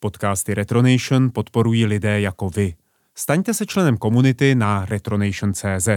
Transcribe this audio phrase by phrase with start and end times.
[0.00, 2.74] Podcasty Retronation podporují lidé jako vy.
[3.14, 5.88] Staňte se členem komunity na retronation.cz.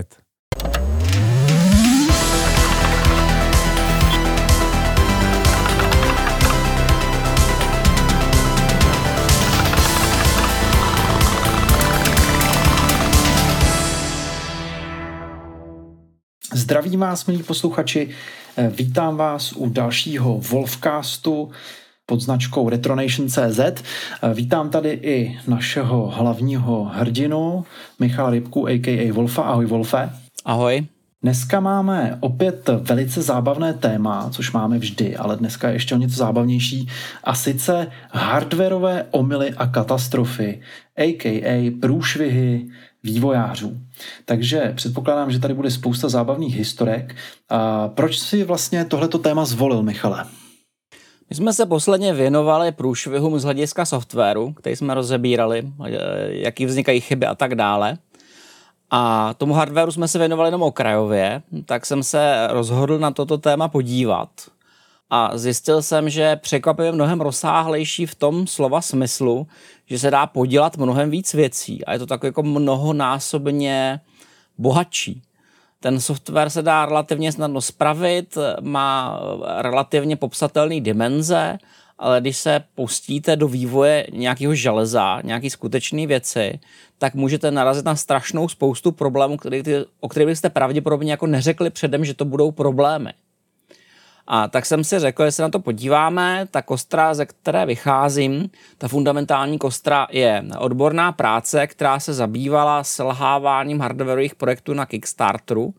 [16.54, 18.10] Zdravím vás, milí posluchači,
[18.70, 21.52] vítám vás u dalšího Wolfcastu
[22.06, 23.84] pod značkou Retronation.cz.
[24.34, 27.66] Vítám tady i našeho hlavního hrdinu,
[28.00, 29.14] Michala Rybku, a.k.a.
[29.14, 29.42] Wolfa.
[29.42, 30.10] Ahoj, Wolfe.
[30.46, 30.86] Ahoj.
[31.24, 36.16] Dneska máme opět velice zábavné téma, což máme vždy, ale dneska je ještě o něco
[36.16, 36.88] zábavnější,
[37.24, 40.62] a sice hardwareové omily a katastrofy,
[40.98, 41.80] a.k.a.
[41.82, 42.68] průšvihy
[43.04, 43.78] vývojářů.
[44.26, 47.16] Takže předpokládám, že tady bude spousta zábavných historek.
[47.50, 50.26] A proč si vlastně tohleto téma zvolil, Michale?
[51.32, 55.72] My jsme se posledně věnovali průšvihům z hlediska softwaru, který jsme rozebírali,
[56.28, 57.98] jaký vznikají chyby a tak dále.
[58.90, 63.68] A tomu hardwareu jsme se věnovali jenom okrajově, tak jsem se rozhodl na toto téma
[63.68, 64.30] podívat.
[65.10, 69.48] A zjistil jsem, že překvapivě mnohem rozsáhlejší v tom slova smyslu,
[69.86, 74.00] že se dá podělat mnohem víc věcí a je to tak jako mnohonásobně
[74.58, 75.22] bohatší.
[75.84, 79.20] Ten software se dá relativně snadno spravit, má
[79.58, 81.58] relativně popsatelné dimenze,
[82.00, 86.60] ale když se pustíte do vývoje nějakého železa, nějaké skutečné věci,
[86.98, 89.64] tak můžete narazit na strašnou spoustu problémů, který,
[90.00, 93.14] o kterých byste pravděpodobně jako neřekli předem, že to budou problémy.
[94.28, 98.50] A tak jsem si řekl, že se na to podíváme, ta kostra, ze které vycházím,
[98.78, 105.74] ta fundamentální kostra je odborná práce, která se zabývala selháváním hardwareových projektů na Kickstarteru,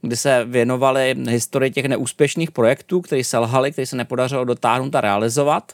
[0.00, 5.72] kdy se věnovali historii těch neúspěšných projektů, které selhaly, které se nepodařilo dotáhnout a realizovat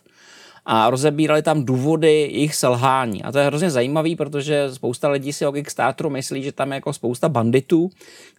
[0.67, 3.23] a rozebírali tam důvody jejich selhání.
[3.23, 6.75] A to je hrozně zajímavý, protože spousta lidí si o Kickstarteru myslí, že tam je
[6.75, 7.91] jako spousta banditů,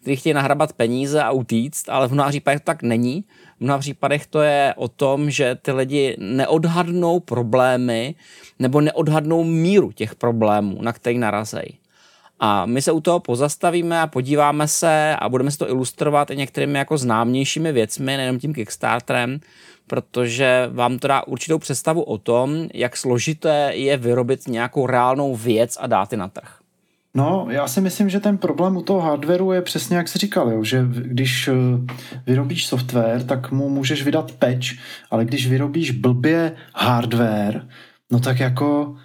[0.01, 3.23] kteří chtějí nahrabat peníze a utíct, ale v mnoha případech tak není.
[3.58, 8.16] V mnoha případech to je o tom, že ty lidi neodhadnou problémy
[8.60, 11.80] nebo neodhadnou míru těch problémů, na který narazejí.
[12.39, 16.38] A my se u toho pozastavíme a podíváme se a budeme si to ilustrovat i
[16.38, 19.39] některými jako známějšími věcmi, nejenom tím Kickstarterem,
[19.88, 25.77] protože vám to dá určitou představu o tom, jak složité je vyrobit nějakou reálnou věc
[25.82, 26.64] a dát ji na trh.
[27.15, 30.52] No, já si myslím, že ten problém u toho hardwareu je přesně jak jsi říkal,
[30.52, 31.53] jo, že když eh,
[32.27, 34.65] vyrobíš software, tak mu můžeš vydat patch,
[35.11, 37.67] ale když vyrobíš blbě hardware,
[38.11, 38.95] no tak jako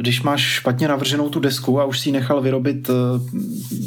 [0.00, 2.96] když máš špatně navrženou tu desku a už si nechal vyrobit uh,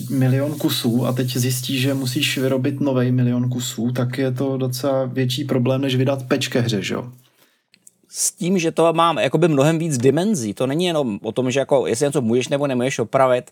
[0.09, 5.05] milion kusů a teď zjistíš, že musíš vyrobit nový milion kusů, tak je to docela
[5.05, 7.11] větší problém, než vydat peč ke hře, že jo?
[8.13, 10.53] S tím, že to má jakoby mnohem víc dimenzí.
[10.53, 13.51] To není jenom o tom, že jako jestli něco můžeš nebo nemůžeš opravit,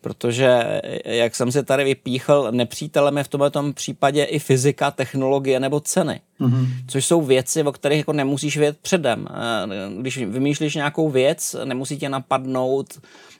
[0.00, 5.80] protože, jak jsem si tady vypíchl, nepřítelem je v tomto případě i fyzika, technologie nebo
[5.80, 6.20] ceny.
[6.40, 6.66] Mm-hmm.
[6.88, 9.28] Což jsou věci, o kterých jako nemusíš vědět předem.
[9.30, 12.86] Eh, když vymýšlíš nějakou věc, nemusí tě napadnout,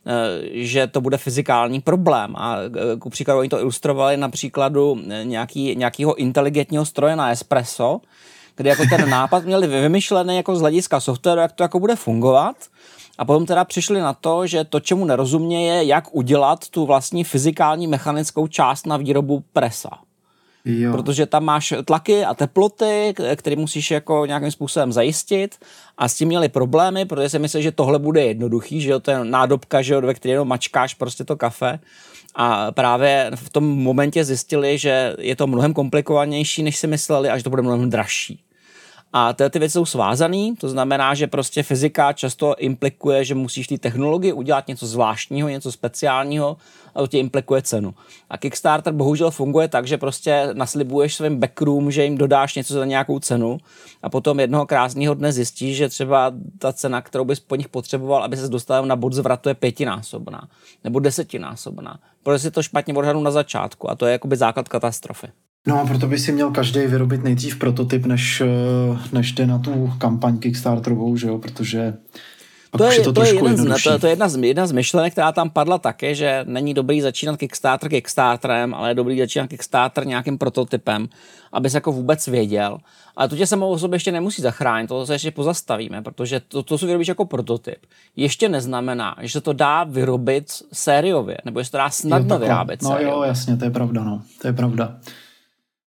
[0.07, 0.13] eh,
[0.53, 2.37] že to bude fyzikální problém.
[2.37, 8.01] A eh, ku příkladu oni to ilustrovali na příkladu nějaký, nějakého inteligentního stroje na espresso,
[8.57, 12.57] kde jako ten nápad měli vymyšlený jako z hlediska softwaru, jak to jako bude fungovat.
[13.19, 17.25] A potom teda přišli na to, že to, čemu nerozumě, je, jak udělat tu vlastní
[17.25, 19.91] fyzikální mechanickou část na výrobu presa.
[20.65, 20.93] Jo.
[20.93, 25.57] Protože tam máš tlaky a teploty, které musíš jako nějakým způsobem zajistit
[25.99, 29.11] a s tím měli problémy, protože si mysleli, že tohle bude jednoduchý, že jo, to
[29.11, 31.79] je nádobka, že jo, ve které jenom mačkáš prostě to kafe
[32.35, 37.39] a právě v tom momentě zjistili, že je to mnohem komplikovanější, než si mysleli a
[37.39, 38.41] že to bude mnohem dražší.
[39.17, 43.67] A tyhle ty věci jsou svázané, to znamená, že prostě fyzika často implikuje, že musíš
[43.67, 46.57] té technologii udělat něco zvláštního, něco speciálního
[46.95, 47.95] a to ti implikuje cenu.
[48.31, 52.85] A Kickstarter bohužel funguje tak, že prostě naslibuješ svým backroom, že jim dodáš něco za
[52.85, 53.59] nějakou cenu
[54.03, 58.25] a potom jednoho krásného dne zjistíš, že třeba ta cena, kterou bys po nich potřeboval,
[58.25, 60.49] aby se dostal na bod zvratu, je pětinásobná
[60.85, 61.99] nebo desetinásobná.
[62.23, 65.27] Protože si to špatně odhadnu na začátku a to je jakoby základ katastrofy.
[65.67, 69.59] No a proto by si měl každý vyrobit nejdřív prototyp, než, eh, než jde na
[69.59, 71.95] tu kampaň Kickstarterovou, že jo, protože
[72.79, 74.73] to je, je, to, to, je jeden z, to, to je jedna z, jedna z
[74.73, 79.47] myšlenek, která tam padla také, že není dobrý začínat Kickstarter Kickstarterem, ale je dobrý začínat
[79.47, 81.09] Kickstarter nějakým prototypem,
[81.53, 82.79] aby se jako vůbec věděl.
[83.17, 86.63] Ale to tě samou o sobě ještě nemusí zachránit, to se ještě pozastavíme, protože to,
[86.63, 87.79] to si vyrobíš jako prototyp.
[88.17, 92.83] Ještě neznamená, že se to dá vyrobit sériově, nebo že se to dá snadno vyrábět
[92.83, 94.23] No jo, jasně, to je pravda, no.
[94.43, 94.97] To je pravda.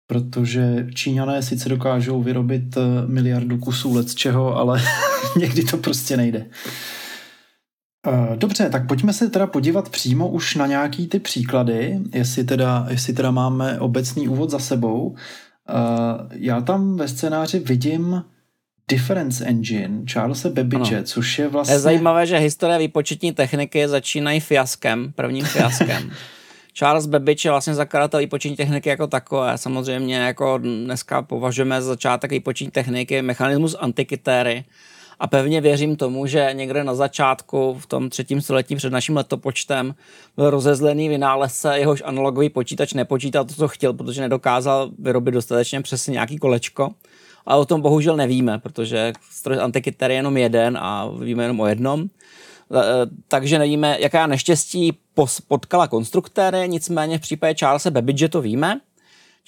[0.07, 4.81] Protože Číňané sice dokážou vyrobit eh, miliardu kusů let z čeho, ale
[5.39, 6.45] někdy to prostě nejde.
[8.07, 12.87] Eh, dobře, tak pojďme se teda podívat přímo už na nějaký ty příklady, jestli teda,
[12.89, 15.15] jestli teda máme obecný úvod za sebou.
[15.69, 15.73] Eh,
[16.31, 18.23] já tam ve scénáři vidím
[18.87, 21.03] Difference Engine Charlesa Babbage, ano.
[21.03, 21.75] což je vlastně...
[21.75, 26.11] Je zajímavé, že historie výpočetní techniky začínají fiaskem, prvním fiaskem.
[26.77, 29.57] Charles Babbage je vlastně zakladatel výpočetní techniky jako takové.
[29.57, 34.65] Samozřejmě jako dneska považujeme za začátek výpočetní techniky mechanismus antikytéry,
[35.19, 39.95] a pevně věřím tomu, že někde na začátku, v tom třetím století před naším letopočtem,
[40.35, 46.11] byl rozezlený vynálezce, jehož analogový počítač nepočítal to, co chtěl, protože nedokázal vyrobit dostatečně přesně
[46.11, 46.89] nějaký kolečko.
[47.45, 51.67] Ale o tom bohužel nevíme, protože stroj antikyter je jenom jeden a víme jenom o
[51.67, 52.09] jednom.
[52.71, 52.81] E,
[53.27, 54.97] takže nevíme, jaká neštěstí
[55.47, 58.79] potkala konstruktéry, nicméně v případě Charlesa Babbage to víme.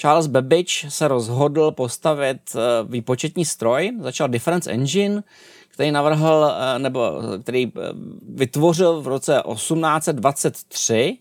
[0.01, 5.23] Charles Babbage se rozhodl postavit e, výpočetní stroj, začal Difference Engine,
[5.77, 7.11] který navrhl, eh, nebo
[7.43, 7.79] který eh,
[8.29, 11.17] vytvořil v roce 1823.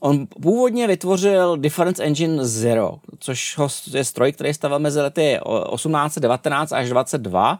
[0.00, 3.56] On původně vytvořil Difference Engine Zero, což
[3.92, 5.38] je stroj, který stavil mezi lety
[5.74, 7.58] 1819 až 22.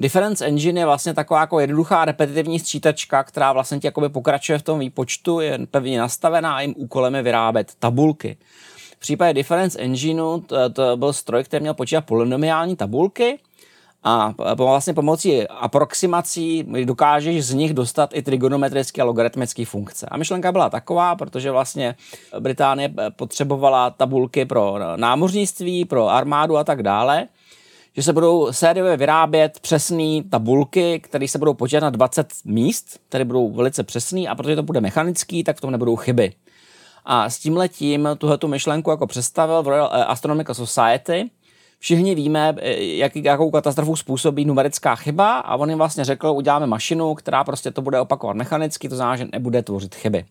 [0.00, 4.78] Difference Engine je vlastně taková jako jednoduchá repetitivní sčítačka, která vlastně jakoby pokračuje v tom
[4.78, 8.36] výpočtu, je pevně nastavená a jim úkolem je vyrábět tabulky.
[8.96, 13.38] V případě Difference Engineu to, to byl stroj, který měl počítat polynomiální tabulky,
[14.04, 20.06] a vlastně pomocí aproximací dokážeš z nich dostat i trigonometrické a logaritmické funkce.
[20.06, 21.94] A myšlenka byla taková, protože vlastně
[22.38, 27.26] Británie potřebovala tabulky pro námořnictví, pro armádu a tak dále,
[27.96, 33.24] že se budou sériově vyrábět přesné tabulky, které se budou počítat na 20 míst, které
[33.24, 36.32] budou velice přesné a protože to bude mechanický, tak v tom nebudou chyby.
[37.04, 41.30] A s tím letím tuhletu myšlenku jako představil v Royal Astronomical Society,
[41.82, 46.66] Všichni víme, eh, jak, jakou katastrofu způsobí numerická chyba a on jim vlastně řekl, uděláme
[46.66, 50.24] mašinu, která prostě to bude opakovat mechanicky, to znamená, že nebude tvořit chyby.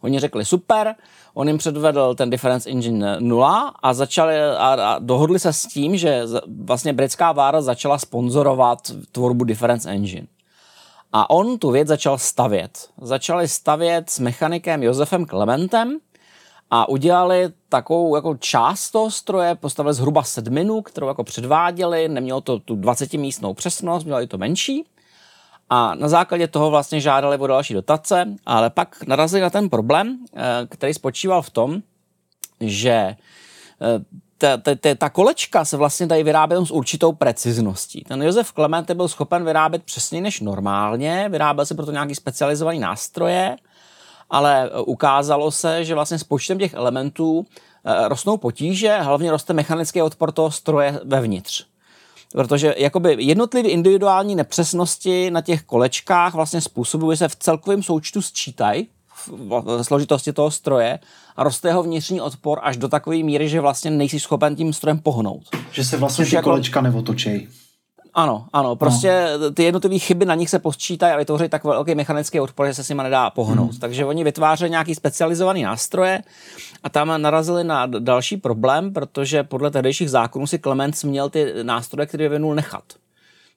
[0.00, 0.94] Oni řekli super,
[1.34, 5.96] on jim předvedl ten Difference Engine 0 a začali a, a dohodli se s tím,
[5.96, 6.22] že
[6.64, 8.78] vlastně britská vláda začala sponzorovat
[9.12, 10.26] tvorbu Difference Engine.
[11.12, 12.88] A on tu věc začal stavět.
[13.00, 15.98] Začali stavět s mechanikem Josefem Clementem,
[16.70, 22.58] a udělali takovou jako část toho stroje, postavili zhruba sedminu, kterou jako předváděli, nemělo to
[22.58, 24.84] tu 20 místnou přesnost, mělo to menší.
[25.70, 30.18] A na základě toho vlastně žádali o další dotace, ale pak narazili na ten problém,
[30.36, 31.82] eh, který spočíval v tom,
[32.60, 33.16] že eh,
[34.38, 38.04] ta, ta, ta, ta kolečka se vlastně dají vyrábět s určitou precizností.
[38.04, 43.56] Ten Josef Clemente byl schopen vyrábět přesně než normálně, vyráběl se proto nějaký specializovaný nástroje,
[44.30, 47.46] ale e, ukázalo se, že vlastně s počtem těch elementů
[48.08, 51.66] rostnou potíže, hlavně roste mechanický odpor toho stroje vevnitř.
[52.32, 58.22] Protože jakoby jednotlivé individuální nepřesnosti na těch kolečkách vlastně způsobují, že se v celkovém součtu
[58.22, 58.88] sčítají
[59.26, 60.98] v složitosti toho stroje
[61.36, 64.98] a roste jeho vnitřní odpor až do takové míry, že vlastně nejsi schopen tím strojem
[64.98, 65.42] pohnout.
[65.72, 66.50] Že se vlastně ty jako...
[66.50, 67.48] kolečka neotočejí.
[68.14, 69.50] Ano, ano, prostě no.
[69.50, 72.84] ty jednotlivé chyby na nich se posčítají a vytvoří tak velký mechanický odpor, že se
[72.84, 73.70] s nimi nedá pohnout.
[73.70, 73.80] Hmm.
[73.80, 76.22] Takže oni vytvářejí nějaký specializovaný nástroje
[76.82, 82.06] a tam narazili na další problém, protože podle tehdejších zákonů si Clemens měl ty nástroje,
[82.06, 82.82] které vyvinul nechat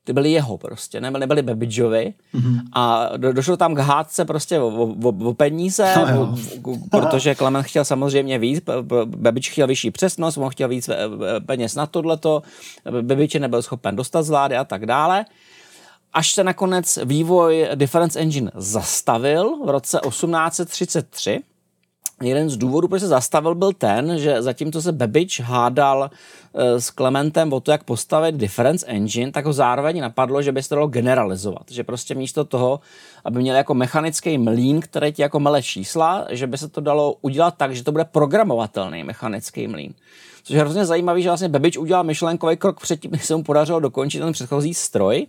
[0.03, 2.59] ty byly jeho prostě, nebyly, nebyly Babidžovi mm-hmm.
[2.74, 4.67] a do, došlo tam k hádce prostě o,
[5.03, 8.63] o, o peníze, no, o, o, protože Klement chtěl samozřejmě víc,
[9.05, 10.98] Babič chtěl vyšší přesnost, on chtěl víc eh,
[11.46, 12.41] peněz na tohleto,
[13.01, 15.25] Babič nebyl schopen dostat z vlády a tak dále.
[16.13, 21.39] Až se nakonec vývoj Difference Engine zastavil v roce 1833,
[22.21, 26.09] jeden z důvodů, proč se zastavil, byl ten, že zatímco se Babbage hádal
[26.53, 30.63] eh, s Clementem o to, jak postavit difference engine, tak ho zároveň napadlo, že by
[30.63, 31.71] se to dalo generalizovat.
[31.71, 32.79] Že prostě místo toho,
[33.25, 37.15] aby měl jako mechanický mlín, který ti jako mele čísla, že by se to dalo
[37.21, 39.93] udělat tak, že to bude programovatelný mechanický mlín.
[40.43, 43.79] Což je hrozně zajímavý, že vlastně Babbage udělal myšlenkový krok předtím, než se mu podařilo
[43.79, 45.27] dokončit ten předchozí stroj,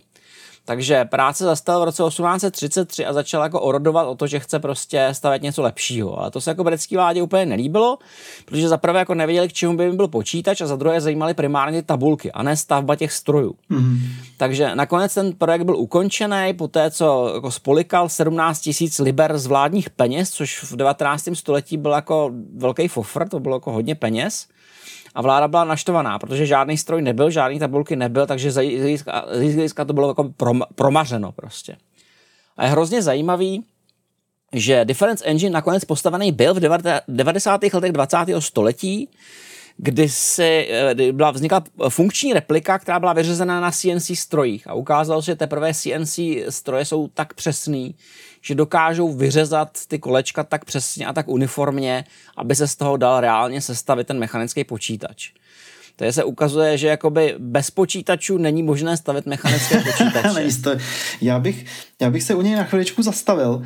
[0.65, 5.09] takže práce zastavil v roce 1833 a začal jako orodovat o to, že chce prostě
[5.11, 6.19] stavět něco lepšího.
[6.19, 7.97] Ale to se jako britský vládě úplně nelíbilo,
[8.45, 11.33] protože za prvé jako nevěděli, k čemu by jim byl počítač a za druhé zajímaly
[11.33, 13.55] primárně tabulky a ne stavba těch strojů.
[13.71, 13.97] Mm-hmm.
[14.37, 19.45] Takže nakonec ten projekt byl ukončený po té, co jako spolikal 17 tisíc liber z
[19.45, 21.29] vládních peněz, což v 19.
[21.33, 24.47] století byl jako velký fofr, to bylo jako hodně peněz
[25.15, 28.55] a vláda byla naštvaná, protože žádný stroj nebyl, žádný tabulky nebyl, takže z
[29.55, 31.75] hlediska to bylo jako prom, promařeno prostě.
[32.57, 33.63] A je hrozně zajímavý,
[34.53, 36.59] že Difference Engine nakonec postavený byl v
[37.07, 37.63] 90.
[37.73, 38.17] letech 20.
[38.39, 39.09] století,
[39.77, 45.21] kdy, si, kdy byla vznikla funkční replika, která byla vyřazena na CNC strojích a ukázalo
[45.21, 47.95] se, že teprve CNC stroje jsou tak přesný,
[48.43, 52.03] že dokážou vyřezat ty kolečka tak přesně a tak uniformně,
[52.37, 55.31] aby se z toho dal reálně sestavit ten mechanický počítač.
[55.95, 60.77] To je se ukazuje, že jakoby bez počítačů není možné stavit mechanické počítače.
[61.21, 61.65] já, bych,
[62.01, 63.63] já bych se u něj na chviličku zastavil, uh,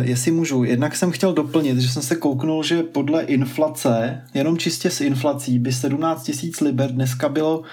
[0.00, 0.64] jestli můžu.
[0.64, 5.58] Jednak jsem chtěl doplnit, že jsem se kouknul, že podle inflace, jenom čistě s inflací,
[5.58, 7.64] by 17 tisíc liber dneska bylo uh,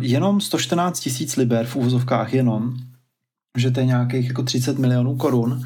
[0.00, 2.74] jenom 114 tisíc liber v úvozovkách jenom,
[3.58, 5.62] že to je nějakých jako 30 milionů korun,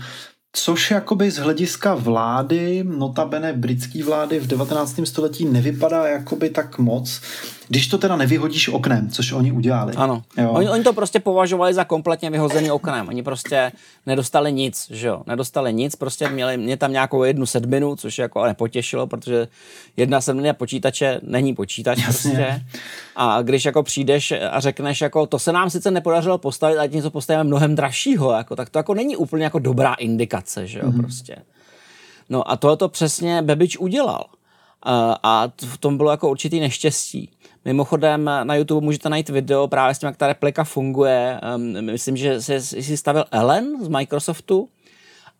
[0.56, 5.00] Což jakoby z hlediska vlády, notabene britský vlády v 19.
[5.04, 7.20] století nevypadá jakoby tak moc,
[7.68, 9.92] když to teda nevyhodíš oknem, což oni udělali.
[9.92, 10.22] Ano.
[10.48, 13.08] Oni, oni to prostě považovali za kompletně vyhozený oknem.
[13.08, 13.72] Oni prostě
[14.06, 15.22] nedostali nic, že jo.
[15.26, 19.48] Nedostali nic, prostě měli mě tam nějakou jednu sedminu, což jako nepotěšilo, protože
[19.96, 22.30] jedna sedmina počítače není počítač Jasně.
[22.30, 22.64] prostě.
[23.16, 27.10] A když jako přijdeš a řekneš, jako to se nám sice nepodařilo postavit, ale něco
[27.10, 31.00] postavíme mnohem dražšího, jako, tak to jako není úplně jako dobrá indikace, že jo, mm-hmm.
[31.00, 31.36] prostě.
[32.28, 34.24] No a tohle to přesně Bebič udělal.
[35.22, 37.30] A v tom bylo jako určitý neštěstí.
[37.64, 41.40] Mimochodem na YouTube můžete najít video právě s tím, jak ta replika funguje.
[41.80, 44.68] Myslím, že si stavil Ellen z Microsoftu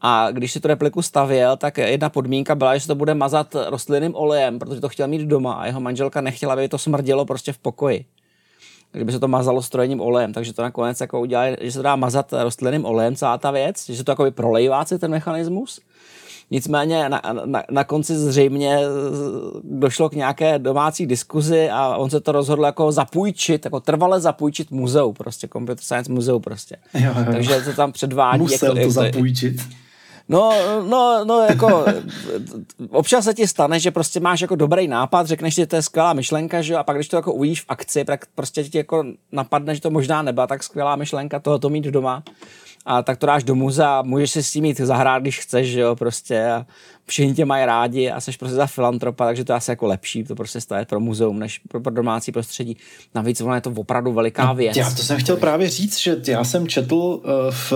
[0.01, 3.57] a když si tu repliku stavěl, tak jedna podmínka byla, že se to bude mazat
[3.67, 7.53] rostlinným olejem, protože to chtěl mít doma a jeho manželka nechtěla, aby to smrdělo prostě
[7.53, 8.05] v pokoji.
[8.93, 12.33] Kdyby se to mazalo strojním olejem, takže to nakonec jako udělali, že se dá mazat
[12.33, 15.81] rostlinným olejem celá ta věc, že se to jako prolejvá ten mechanismus
[16.51, 18.79] Nicméně na, na, na konci zřejmě
[19.63, 24.71] došlo k nějaké domácí diskuzi a on se to rozhodl jako zapůjčit, jako trvale zapůjčit
[24.71, 26.77] muzeu, prostě Computer Science muzeu prostě.
[26.95, 27.33] Jo, jo.
[27.33, 28.39] Takže to tam předvádí.
[28.39, 29.61] Musel jako, to zapůjčit.
[30.29, 30.53] No,
[30.89, 31.85] no, no, jako
[32.91, 35.83] občas se ti stane, že prostě máš jako dobrý nápad, řekneš si, že to je
[35.83, 38.79] skvělá myšlenka, že jo, a pak když to jako uvidíš v akci, tak prostě ti
[38.79, 42.23] jako napadne, že to možná nebyla tak skvělá myšlenka tohoto mít doma
[42.87, 45.81] a tak to dáš do muzea, můžeš si s tím jít zahrát, když chceš, že
[45.81, 46.67] jo, prostě a
[47.07, 50.25] všichni tě mají rádi a jsi prostě za filantropa, takže to je asi jako lepší,
[50.25, 52.77] to prostě stavět pro muzeum, než pro, pro domácí prostředí.
[53.15, 54.77] Navíc ono je to opravdu veliká no, věc.
[54.77, 57.73] Já to jsem chtěl právě říct, že já jsem četl uh, v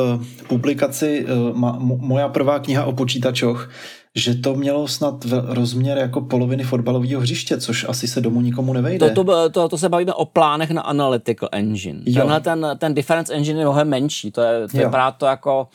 [0.49, 3.71] publikaci ma, moja prvá kniha o počítačoch,
[4.19, 9.11] že to mělo snad rozměr jako poloviny fotbalového hřiště, což asi se domů nikomu nevejde.
[9.11, 12.01] To, to, to, to se bavíme o plánech na Analytical Engine.
[12.07, 12.21] Jo.
[12.21, 15.69] Tenhle ten, ten Difference Engine je mnohem menší, to je, to vypadá to jako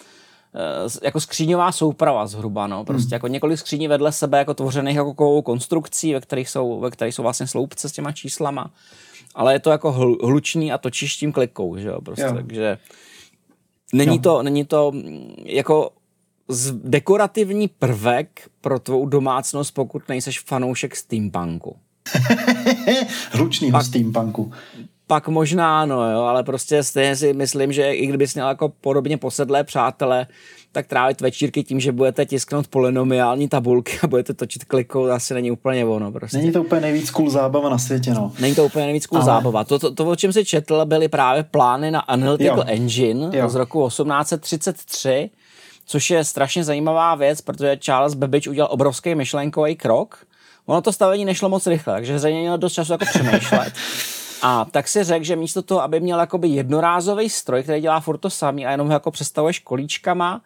[0.56, 2.86] eh, jako skříňová souprava zhruba, no.
[2.86, 3.16] Prostě hmm.
[3.16, 7.16] jako několik skříní vedle sebe jako tvořených jako kovou konstrukcí, ve kterých jsou, ve kterých
[7.16, 8.72] jsou vlastně sloupce s těma číslama.
[9.36, 9.92] Ale je to jako
[10.24, 12.34] hlučný a točíš tím klikou, že jo, prostě, jo.
[12.36, 12.78] takže
[13.94, 14.22] není jo.
[14.22, 15.90] to, není to mm, jako
[16.74, 21.76] dekorativní prvek pro tvou domácnost, pokud nejseš fanoušek steampunku.
[23.32, 24.52] Hlučnýho pak, steampunku.
[25.08, 29.18] Pak možná, no jo, ale prostě stejně si myslím, že i kdybys měl jako podobně
[29.18, 30.28] posedlé přátele,
[30.72, 35.52] tak trávit večírky tím, že budete tisknout polynomiální tabulky a budete točit klikou, asi není
[35.52, 36.12] úplně ono.
[36.12, 36.38] Prostě.
[36.38, 38.32] Není to úplně nejvíc cool zábava na světě, no.
[38.40, 39.26] Není to úplně nejvíc cool Ale...
[39.26, 39.64] zábava.
[39.64, 42.64] To, to, to, o čem si četl, byly právě plány na Analytical jo.
[42.68, 43.50] Engine jo.
[43.50, 45.30] z roku 1833,
[45.86, 50.26] což je strašně zajímavá věc, protože Charles Babbage udělal obrovský myšlenkový krok.
[50.66, 53.74] Ono to stavení nešlo moc rychle, takže zřejmě měl dost času jako přemýšlet.
[54.42, 58.18] A tak si řekl, že místo toho, aby měl jakoby jednorázový stroj, který dělá furt
[58.18, 60.42] to samý a jenom ho jako představuješ kolíčkama,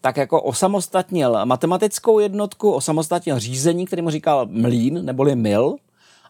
[0.00, 5.76] tak jako osamostatnil matematickou jednotku, osamostatnil řízení, který mu říkal mlín neboli mil,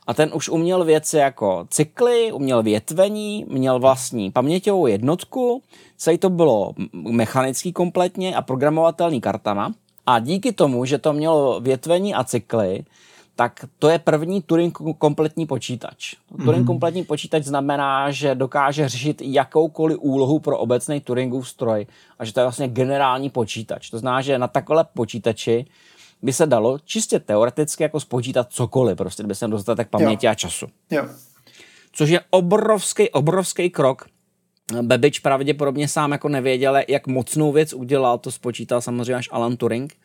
[0.09, 5.62] a ten už uměl věci jako cykly, uměl větvení, měl vlastní paměťovou jednotku,
[5.97, 9.73] celý to bylo mechanický kompletně a programovatelný kartama.
[10.07, 12.85] A díky tomu, že to mělo větvení a cykly,
[13.37, 16.15] tak to je první Turing kompletní počítač.
[16.15, 16.45] Mm-hmm.
[16.45, 21.87] Turing kompletní počítač znamená, že dokáže řešit jakoukoliv úlohu pro obecný Turingův stroj
[22.19, 23.91] a že to je vlastně generální počítač.
[23.91, 25.67] To znamená, že na takové počítači
[26.22, 30.32] by se dalo čistě teoreticky jako spočítat cokoliv, prostě kdyby se dostatek paměti jo.
[30.32, 30.66] a času.
[30.90, 31.08] Jo.
[31.92, 34.06] Což je obrovský, obrovský krok.
[34.82, 39.96] Bebič pravděpodobně sám jako nevěděl, jak mocnou věc udělal, to spočítal samozřejmě až Alan Turing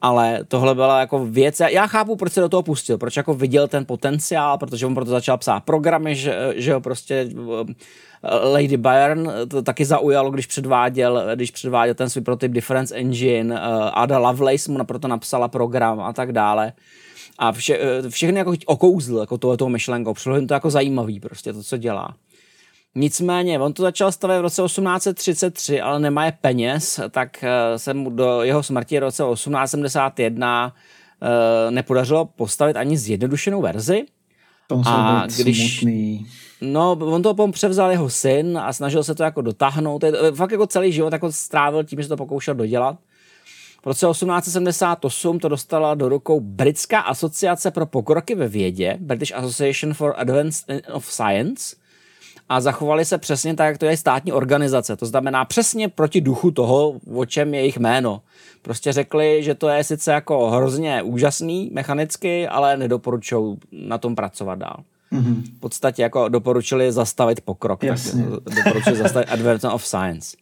[0.00, 3.68] ale tohle byla jako věc, já chápu, proč se do toho pustil, proč jako viděl
[3.68, 9.32] ten potenciál, protože on proto začal psát programy, že, že jo, prostě eh, Lady Byron
[9.48, 14.72] to taky zaujalo, když předváděl, když předváděl ten svůj prototyp Difference Engine, eh, Ada Lovelace
[14.72, 16.72] mu proto napsala program a tak dále.
[17.38, 21.62] A vše, eh, všechny jako okouzl jako tohle myšlenkou, přišlo to jako zajímavý prostě to,
[21.62, 22.14] co dělá.
[22.94, 27.94] Nicméně, on to začal stavět v roce 1833, ale nemá je peněz, tak eh, se
[27.94, 30.74] mu do jeho smrti v roce 1871
[31.22, 34.06] eh, nepodařilo postavit ani zjednodušenou verzi.
[34.66, 36.26] To a když, smutný.
[36.60, 40.04] No, on to převzal jeho syn a snažil se to jako dotáhnout.
[40.34, 42.96] Fakt jako celý život jako strávil tím, že to pokoušel dodělat.
[43.82, 49.94] V roce 1878 to dostala do rukou Britská asociace pro pokroky ve vědě, British Association
[49.94, 51.76] for Advancement of Science,
[52.48, 54.96] a zachovali se přesně tak, jak to je státní organizace.
[54.96, 58.22] To znamená přesně proti duchu toho, o čem je jejich jméno.
[58.62, 64.58] Prostě řekli, že to je sice jako hrozně úžasný mechanicky, ale nedoporučují na tom pracovat
[64.58, 64.76] dál.
[65.12, 65.42] Mm-hmm.
[65.56, 67.82] V podstatě jako doporučili zastavit pokrok.
[67.82, 68.24] Jasně.
[68.44, 70.36] Tak doporučili zastavit Advancement of Science.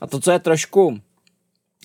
[0.00, 0.98] A to, co je trošku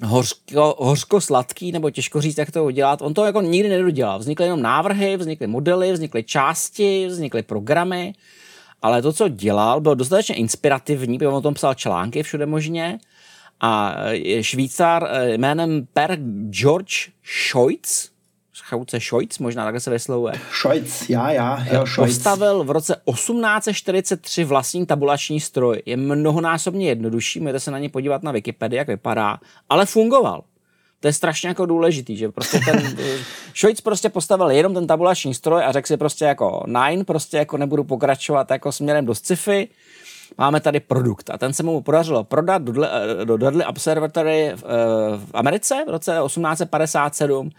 [0.03, 3.01] hořko, hořko-sladký, nebo těžko říct, jak to udělat.
[3.01, 4.19] On to jako nikdy nedodělal.
[4.19, 8.13] Vznikly jenom návrhy, vznikly modely, vznikly části, vznikly programy,
[8.81, 12.99] ale to, co dělal, bylo dostatečně inspirativní, protože on o tom psal články všude možně.
[13.61, 13.95] A
[14.41, 16.17] Švýcar eh, jménem Per
[16.49, 18.09] George Scheutz,
[18.53, 20.33] Schauce Scheutz, možná takhle se vyslovuje.
[20.51, 22.13] Scheutz, já, já, jo, Scheutz.
[22.13, 25.81] Postavil v roce 1843 vlastní tabulační stroj.
[25.85, 30.43] Je mnohonásobně jednodušší, můžete se na ně podívat na Wikipedii, jak vypadá, ale fungoval.
[30.99, 32.97] To je strašně jako důležitý, že prostě ten
[33.53, 37.57] Šojc prostě postavil jenom ten tabulační stroj a řekl si prostě jako nine, prostě jako
[37.57, 39.67] nebudu pokračovat jako směrem do sci-fi,
[40.37, 41.29] máme tady produkt.
[41.29, 42.73] A ten se mu podařilo prodat do,
[43.23, 44.67] do Dudley Observatory v, eh,
[45.17, 47.49] v Americe v roce 1857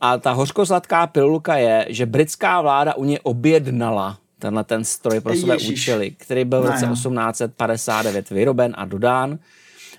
[0.00, 5.34] a ta hořkozlatká pilulka je, že britská vláda u něj objednala tenhle ten stroj pro
[5.34, 9.38] své účely, který byl v roce 1859 vyroben a dodán.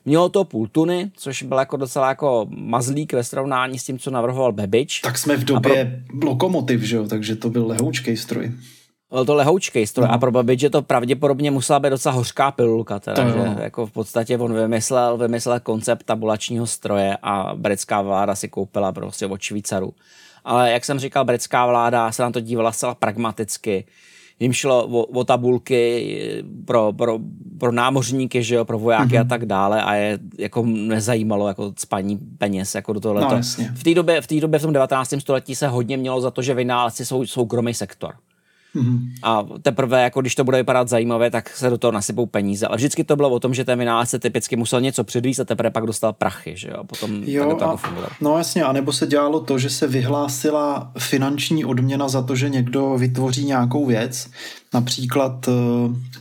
[0.07, 4.11] Mělo to půl tuny, což byl jako docela jako mazlík ve srovnání s tím, co
[4.11, 5.01] navrhoval Babbage.
[5.03, 6.29] Tak jsme v době pro...
[6.29, 7.07] lokomotiv, že jo?
[7.07, 8.51] takže to byl lehoučkej stroj.
[9.11, 10.13] Byl to lehoučkej stroj no.
[10.13, 13.91] a pro Babbage to pravděpodobně musela být docela hořká pilulka, teda, to že jako v
[13.91, 19.93] podstatě on vymyslel, vymyslel koncept tabulačního stroje a britská vláda si koupila prostě od Švýcarů.
[20.43, 23.85] Ale jak jsem říkal, britská vláda se na to dívala zcela pragmaticky
[24.39, 27.19] jim šlo o, o tabulky pro, pro,
[27.59, 29.21] pro námořníky, že jo, pro vojáky mm-hmm.
[29.21, 33.35] a tak dále a je jako nezajímalo jako spaní peněz jako do tohoto.
[33.35, 33.41] No,
[33.75, 35.13] v té době, v té době v tom 19.
[35.19, 38.13] století se hodně mělo za to, že vynálezci jsou soukromý sektor.
[38.75, 38.99] Mm-hmm.
[39.23, 42.67] A teprve, jako když to bude vypadat zajímavé, tak se do toho nasypou peníze.
[42.67, 45.69] Ale vždycky to bylo o tom, že ten vynálezce typicky musel něco předvíst a teprve
[45.69, 46.83] pak dostal prachy, že jo?
[46.83, 47.79] Potom jo, to jako
[48.21, 52.97] No jasně, anebo se dělalo to, že se vyhlásila finanční odměna za to, že někdo
[52.97, 54.29] vytvoří nějakou věc,
[54.73, 55.53] například uh,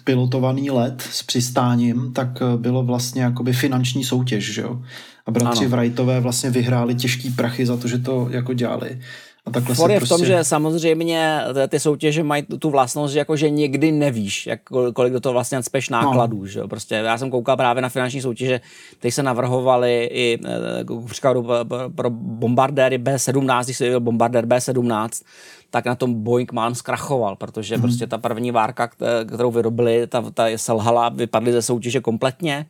[0.05, 4.83] pilotovaný let s přistáním, tak uh, bylo vlastně jakoby finanční soutěž, že jo?
[5.27, 5.77] A bratři ano.
[5.77, 9.01] Wrightové vlastně vyhráli těžký prachy za to, že to jako dělali.
[9.47, 10.15] A takhle For je prostě...
[10.15, 14.61] v tom, že samozřejmě ty soutěže mají tu vlastnost, že jako, že někdy nevíš, jak,
[14.95, 16.03] kolik do toho vlastně speš no.
[16.03, 16.39] nákladů.
[16.39, 16.47] No.
[16.47, 16.63] Že?
[16.63, 18.61] Prostě já jsem koukal právě na finanční soutěže,
[18.99, 20.39] teď se navrhovali i
[21.07, 21.49] příkladu
[21.95, 25.25] pro bombardéry B-17, když se bombardér B-17,
[25.71, 27.83] tak na tom Boeing mám zkrachoval, protože hmm.
[27.83, 28.91] prostě ta první várka,
[29.27, 32.67] kterou vyrobili, ta, ta selhala, vypadly ze soutěže kompletně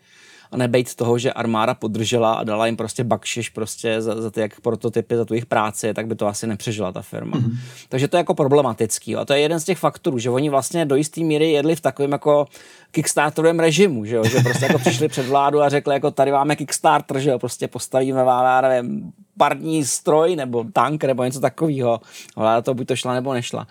[0.52, 4.40] a nebejt toho, že armáda podržela a dala jim prostě bakšiš prostě za, za ty
[4.40, 7.38] jak prototypy, za tu jejich práci, tak by to asi nepřežila ta firma.
[7.38, 7.56] Mm-hmm.
[7.88, 9.16] Takže to je jako problematický.
[9.16, 11.80] A to je jeden z těch faktorů, že oni vlastně do jisté míry jedli v
[11.80, 12.46] takovém jako
[12.90, 14.24] kickstarterovém režimu, že, jo?
[14.24, 17.68] že prostě jako přišli před vládu a řekli, jako tady máme Kickstarter, že jo, prostě
[17.68, 22.00] postavíme vám, nevím, parní stroj nebo tank nebo něco takového.
[22.36, 23.66] Ale to buď to šla nebo nešla.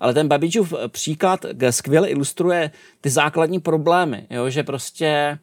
[0.00, 4.50] Ale ten Babičův příklad skvěle ilustruje ty základní problémy, jo?
[4.50, 5.38] že prostě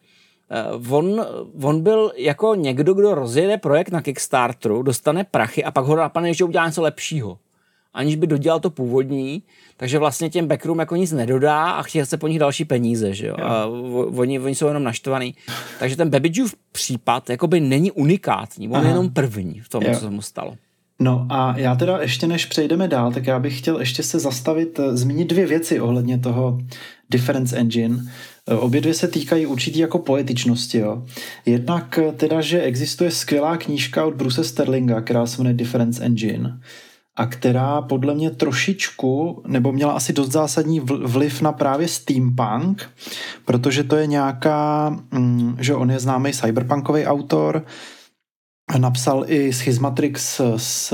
[0.90, 1.26] on,
[1.62, 6.34] on byl jako někdo, kdo rozjede projekt na Kickstarteru, dostane prachy a pak ho napadne,
[6.34, 7.38] že udělá něco lepšího.
[7.94, 9.44] Aniž by dodělal to původní,
[9.78, 13.28] takže vlastně těm backroom jako nic nedodá a chtěl se po nich další peníze, že
[13.28, 13.36] jo.
[13.44, 13.66] A
[14.16, 15.36] oni, oni jsou jenom naštvaný.
[15.80, 18.86] Takže ten Babidžův případ jakoby není unikátní, on Aha.
[18.86, 19.94] je jenom první v tom, jo.
[19.94, 20.56] co se mu stalo.
[21.00, 24.80] No a já teda ještě než přejdeme dál, tak já bych chtěl ještě se zastavit,
[24.80, 26.60] eh, zmínit dvě věci ohledně toho
[27.10, 28.12] Difference Engine.
[28.50, 30.78] Eh, obě dvě se týkají určitý jako poetičnosti.
[30.78, 31.04] Jo.
[31.46, 36.60] Jednak eh, teda, že existuje skvělá knížka od Bruce Sterlinga, která se jmenuje Difference Engine
[37.16, 42.90] a která podle mě trošičku, nebo měla asi dost zásadní vliv na právě steampunk,
[43.46, 47.66] protože to je nějaká, mm, že on je známý cyberpunkový autor,
[48.78, 50.94] napsal i Schismatrix s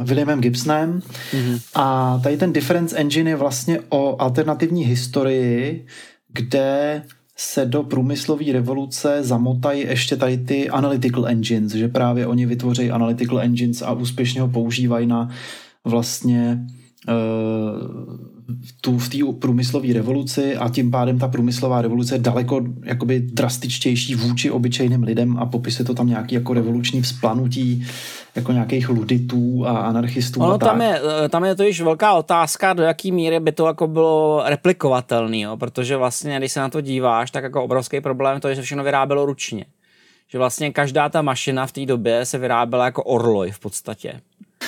[0.00, 1.00] Williamem Gibsonem
[1.32, 1.60] mm-hmm.
[1.74, 5.86] a tady ten Difference Engine je vlastně o alternativní historii,
[6.32, 7.02] kde
[7.36, 13.40] se do průmyslové revoluce zamotají ještě tady ty analytical engines, že právě oni vytvoří analytical
[13.40, 15.28] engines a úspěšně ho používají na
[15.84, 16.66] vlastně
[18.80, 24.14] tu, v té průmyslové revoluci a tím pádem ta průmyslová revoluce je daleko jakoby drastičtější
[24.14, 27.86] vůči obyčejným lidem a popisuje to tam nějaký jako revoluční vzplanutí
[28.34, 30.40] jako nějakých luditů a anarchistů.
[30.40, 30.88] Ono a tam, tak.
[30.88, 35.40] je, tam je to již velká otázka, do jaký míry by to jako bylo replikovatelný,
[35.40, 35.56] jo?
[35.56, 38.84] protože vlastně, když se na to díváš, tak jako obrovský problém to je, že všechno
[38.84, 39.64] vyrábělo ručně.
[40.28, 44.20] Že vlastně každá ta mašina v té době se vyráběla jako orloj v podstatě.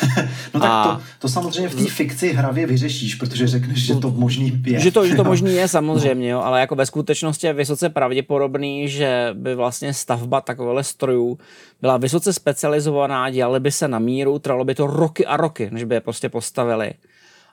[0.55, 0.85] no tak a...
[0.85, 4.81] to, to samozřejmě v té fikci hravě vyřešíš, protože řekneš, že to možný je.
[4.81, 8.89] Že to, že to možný je samozřejmě, jo, ale jako ve skutečnosti je vysoce pravděpodobný,
[8.89, 11.39] že by vlastně stavba takového strojů
[11.81, 15.85] byla vysoce specializovaná, dělali by se na míru, trvalo by to roky a roky, než
[15.85, 16.93] by je prostě postavili.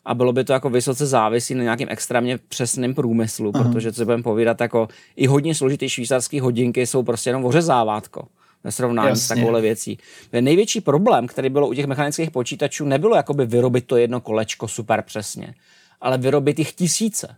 [0.06, 3.64] A bylo by to jako vysoce závisí na nějakým extrémně přesným průmyslu, Aha.
[3.64, 8.28] protože co budeme povídat, jako i hodně složitý švýcarský hodinky jsou prostě jenom ořezávátko
[8.64, 9.24] ve srovnání Jasně.
[9.24, 9.98] s takovouhle věcí.
[10.42, 15.02] Největší problém, který bylo u těch mechanických počítačů, nebylo jakoby vyrobit to jedno kolečko super
[15.02, 15.54] přesně,
[16.02, 17.36] ale vyrobit jich tisíce,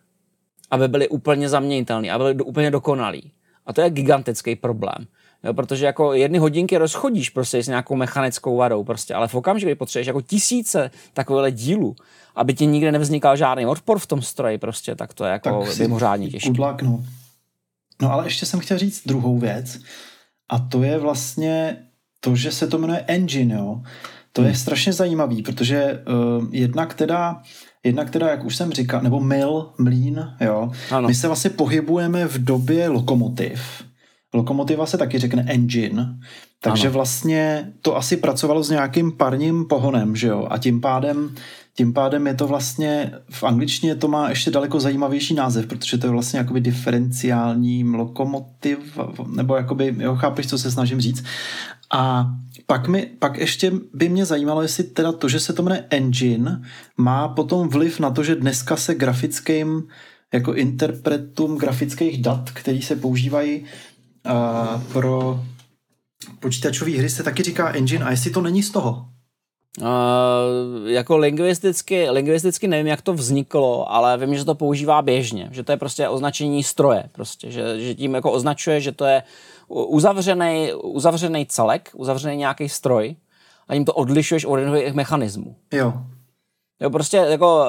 [0.71, 3.31] aby byly úplně zaměnitelný, aby byly úplně dokonalý.
[3.65, 5.07] A to je gigantický problém.
[5.43, 9.67] Jo, protože jako jedny hodinky rozchodíš prostě s nějakou mechanickou vadou, prostě, ale v okamžiku,
[9.67, 11.95] kdy potřebuješ jako tisíce takovýchhle dílů,
[12.35, 16.29] aby ti nikde nevznikal žádný odpor v tom stroji, prostě, tak to je jako mimořádně
[16.29, 16.49] těžké.
[18.01, 19.79] No ale ještě jsem chtěl říct druhou věc,
[20.51, 21.77] a to je vlastně
[22.19, 23.81] to, že se to jmenuje engine, jo.
[24.33, 24.55] To je hmm.
[24.55, 26.03] strašně zajímavý, protože
[26.39, 27.41] uh, jednak teda
[27.83, 30.71] Jednak teda, jak už jsem říkal, nebo mil, mlín, jo.
[30.91, 31.07] Ano.
[31.07, 33.83] My se vlastně pohybujeme v době lokomotiv.
[34.33, 36.19] Lokomotiva se taky řekne engine,
[36.63, 36.93] takže ano.
[36.93, 40.47] vlastně to asi pracovalo s nějakým parním pohonem, že jo.
[40.49, 41.35] A tím pádem,
[41.75, 46.07] tím pádem je to vlastně, v angličtině to má ještě daleko zajímavější název, protože to
[46.07, 51.23] je vlastně jakoby diferenciální lokomotiv, nebo jakoby, jo, chápeš, co se snažím říct.
[51.93, 52.31] A
[52.65, 56.61] pak, mi, pak ještě by mě zajímalo, jestli teda to, že se to jmenuje engine,
[56.97, 59.83] má potom vliv na to, že dneska se grafickým
[60.33, 65.43] jako interpretům grafických dat, který se používají uh, pro
[66.39, 69.05] počítačové hry, se taky říká engine a jestli to není z toho.
[69.79, 75.63] Uh, jako lingvisticky, lingvisticky nevím, jak to vzniklo, ale vím, že to používá běžně, že
[75.63, 79.23] to je prostě označení stroje, prostě, že, že tím jako označuje, že to je
[79.67, 83.15] uzavřený, uzavřený celek, uzavřený nějaký stroj
[83.67, 85.55] a tím to odlišuješ od jednotlivých mechanismů.
[85.73, 85.93] Jo.
[86.81, 87.65] Jo, prostě jako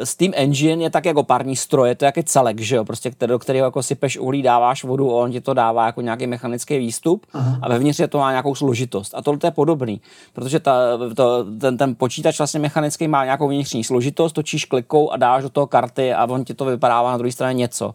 [0.00, 3.10] eh, Steam Engine je tak jako pární stroj, je to jaký celek, že jo, prostě
[3.10, 6.78] který, do kterého jako sypeš uhlí, dáváš vodu, on ti to dává jako nějaký mechanický
[6.78, 7.58] výstup Aha.
[7.62, 9.14] a vevnitř je to má nějakou složitost.
[9.14, 10.00] A tohle je podobný,
[10.32, 10.72] protože ta,
[11.16, 15.50] to, ten, ten počítač vlastně mechanický má nějakou vnitřní složitost, točíš klikou a dáš do
[15.50, 17.94] toho karty a on ti to vypadává na druhé straně něco.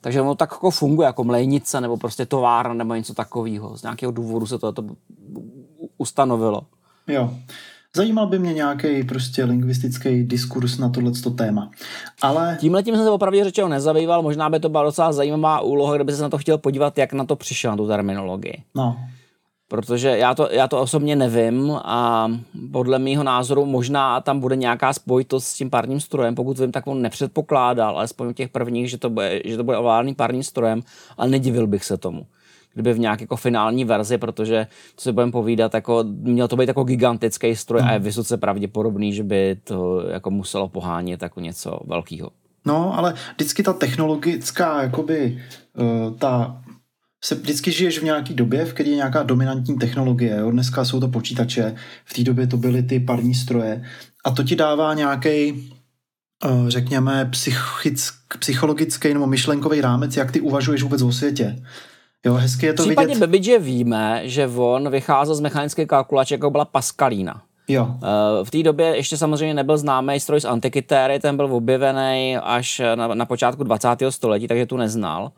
[0.00, 3.76] Takže ono tak jako funguje jako mlénice nebo prostě továrna nebo něco takového.
[3.76, 4.84] Z nějakého důvodu se to, to
[5.98, 6.62] ustanovilo.
[7.08, 7.30] Jo.
[7.96, 11.70] Zajímal by mě nějaký prostě lingvistický diskurs na tohleto téma.
[12.22, 12.56] Ale...
[12.60, 16.12] Tímhle tím jsem se opravdu řečeno nezabýval, možná by to byla docela zajímavá úloha, kdyby
[16.12, 18.62] se na to chtěl podívat, jak na to přišel, na tu terminologii.
[18.74, 18.96] No.
[19.68, 22.28] Protože já to, já to osobně nevím a
[22.72, 26.86] podle mého názoru možná tam bude nějaká spojitost s tím párním strojem, pokud vím, tak
[26.86, 30.80] on nepředpokládal, alespoň u těch prvních, že to bude, že to bude ovládaný párním strojem,
[31.18, 32.26] ale nedivil bych se tomu
[32.74, 36.68] kdyby v nějak jako finální verzi, protože co si budeme povídat, jako, měl to být
[36.68, 37.88] jako gigantický stroj mm.
[37.88, 38.04] a je hmm.
[38.04, 42.30] vysoce pravděpodobný, že by to jako muselo pohánět jako něco velkého.
[42.64, 45.42] No, ale vždycky ta technologická, jakoby,
[45.78, 46.62] uh, ta
[47.24, 50.36] se vždycky žiješ v nějaké době, v které je nějaká dominantní technologie.
[50.36, 50.50] Jo?
[50.50, 53.84] Dneska jsou to počítače, v té době to byly ty parní stroje.
[54.24, 55.52] A to ti dává nějaký,
[56.44, 61.62] uh, řekněme, psychick, psychologický nebo myšlenkový rámec, jak ty uvažuješ vůbec o světě.
[62.26, 63.26] Jo, hezky je to Případně vidět.
[63.26, 67.42] Babbage víme, že on vycházel z mechanické kalkulače, jako byla Pascalina.
[67.68, 67.88] Jo.
[67.94, 72.80] Eh, v té době ještě samozřejmě nebyl známý stroj z Antikytéry, ten byl objevený až
[72.94, 73.88] na, na počátku 20.
[74.10, 75.32] století, takže tu neznal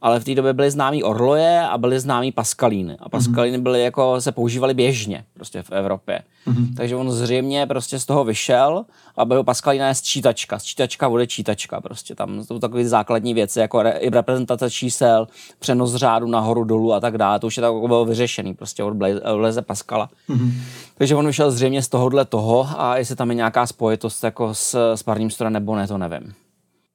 [0.00, 2.96] ale v té době byly známí orloje a byly známí paskalíny.
[2.98, 3.62] A paskalíny mhm.
[3.62, 6.22] byly jako, se používaly běžně prostě v Evropě.
[6.46, 6.74] Mm-hmm.
[6.76, 8.84] Takže on zřejmě prostě z toho vyšel
[9.16, 10.58] a byl paskalína je sčítačka.
[10.58, 12.14] Sčítačka bude čítačka prostě.
[12.14, 17.00] Tam jsou takové základní věci, jako re, i reprezentace čísel, přenos řádu nahoru, dolů a
[17.00, 17.38] tak dále.
[17.40, 20.10] To už je tak jako bylo vyřešený prostě od Blaise Pascala.
[20.28, 20.52] Mm-hmm.
[20.98, 24.94] Takže on vyšel zřejmě z tohohle toho a jestli tam je nějaká spojitost jako s,
[24.94, 26.34] s parním strojem nebo ne, to nevím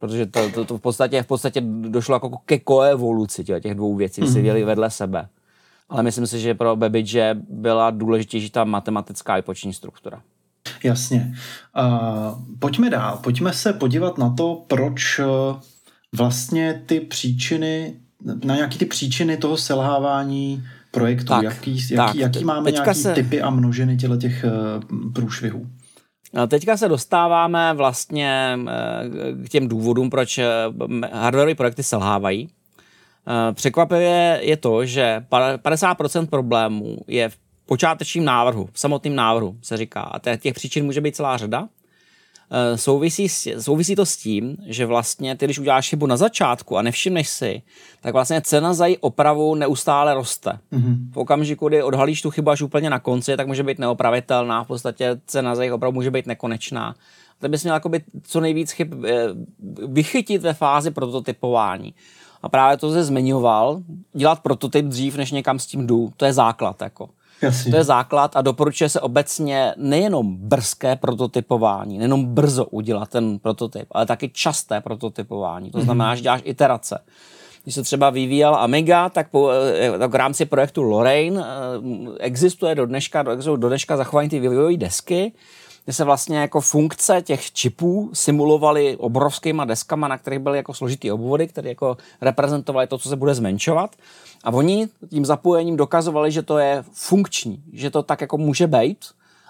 [0.07, 3.95] protože to, to, to v, podstatě, v podstatě došlo jako ke koevoluci těch, těch dvou
[3.95, 4.33] věcí, mm-hmm.
[4.33, 5.27] seděli vedle sebe.
[5.89, 10.21] Ale myslím si, že pro Babbage byla důležitější ta matematická výpoční struktura.
[10.83, 11.35] Jasně.
[11.77, 13.19] Uh, pojďme dál.
[13.23, 15.25] Pojďme se podívat na to, proč uh,
[16.17, 17.93] vlastně ty příčiny,
[18.45, 23.13] na nějaký ty příčiny toho selhávání projektu, tak, jaký, jaký, tak, jaký máme nějaký se...
[23.13, 25.67] typy a množiny těle těch uh, průšvihů.
[26.47, 28.59] Teďka se dostáváme vlastně
[29.45, 30.39] k těm důvodům, proč
[31.11, 32.49] hardwareové projekty selhávají.
[33.53, 40.01] Překvapivě je to, že 50% problémů je v počátečním návrhu, v samotném návrhu se říká.
[40.01, 41.67] A těch příčin může být celá řada.
[42.51, 43.29] Eh, souvisí,
[43.59, 47.61] souvisí to s tím, že vlastně ty, když uděláš chybu na začátku a nevšimneš si,
[48.01, 50.59] tak vlastně cena za její opravu neustále roste.
[50.73, 50.97] Mm-hmm.
[51.11, 54.67] V okamžiku, kdy odhalíš tu chybu až úplně na konci, tak může být neopravitelná, v
[54.67, 56.95] podstatě cena za jejich opravu může být nekonečná.
[57.39, 57.79] Tak bys měl
[58.23, 59.27] co nejvíc chyb eh,
[59.87, 61.93] vychytit ve fázi prototypování.
[62.41, 63.81] A právě to se zmiňoval,
[64.13, 66.81] dělat prototyp dřív, než někam s tím jdu, to je základ.
[66.81, 67.09] Jako.
[67.45, 67.71] Jasně.
[67.71, 73.87] To je základ a doporučuje se obecně nejenom brzké prototypování, nejenom brzo udělat ten prototyp,
[73.91, 75.71] ale taky časté prototypování.
[75.71, 76.17] To znamená, mm-hmm.
[76.17, 76.99] že děláš iterace.
[77.63, 82.75] Když se třeba vyvíjel Amiga, tak, po, eh, tak v rámci projektu Lorraine eh, existuje
[82.75, 83.23] do dneška,
[83.55, 85.31] do dneška zachování ty vývojové desky,
[85.85, 91.11] kde se vlastně jako funkce těch čipů simulovaly obrovskýma deskama, na kterých byly jako složitý
[91.11, 93.95] obvody, které jako reprezentovaly to, co se bude zmenšovat.
[94.45, 99.05] A oni tím zapojením dokazovali, že to je funkční, že to tak jako může být.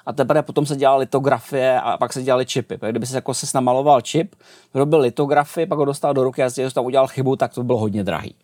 [0.05, 2.79] A teprve potom se dělala litografie a pak se dělaly čipy.
[2.89, 4.35] Kdyby se jako se namaloval čip,
[4.73, 7.77] vyrobil litografii, pak ho dostal do ruky a si tam udělal chybu, tak to bylo
[7.77, 8.35] hodně drahý.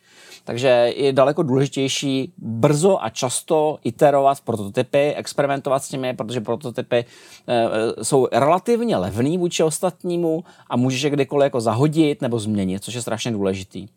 [0.44, 7.06] Takže je daleko důležitější brzo a často iterovat prototypy, experimentovat s nimi, protože prototypy
[7.48, 12.94] e, jsou relativně levný vůči ostatnímu a můžeš je kdykoliv jako zahodit nebo změnit, což
[12.94, 13.88] je strašně důležitý.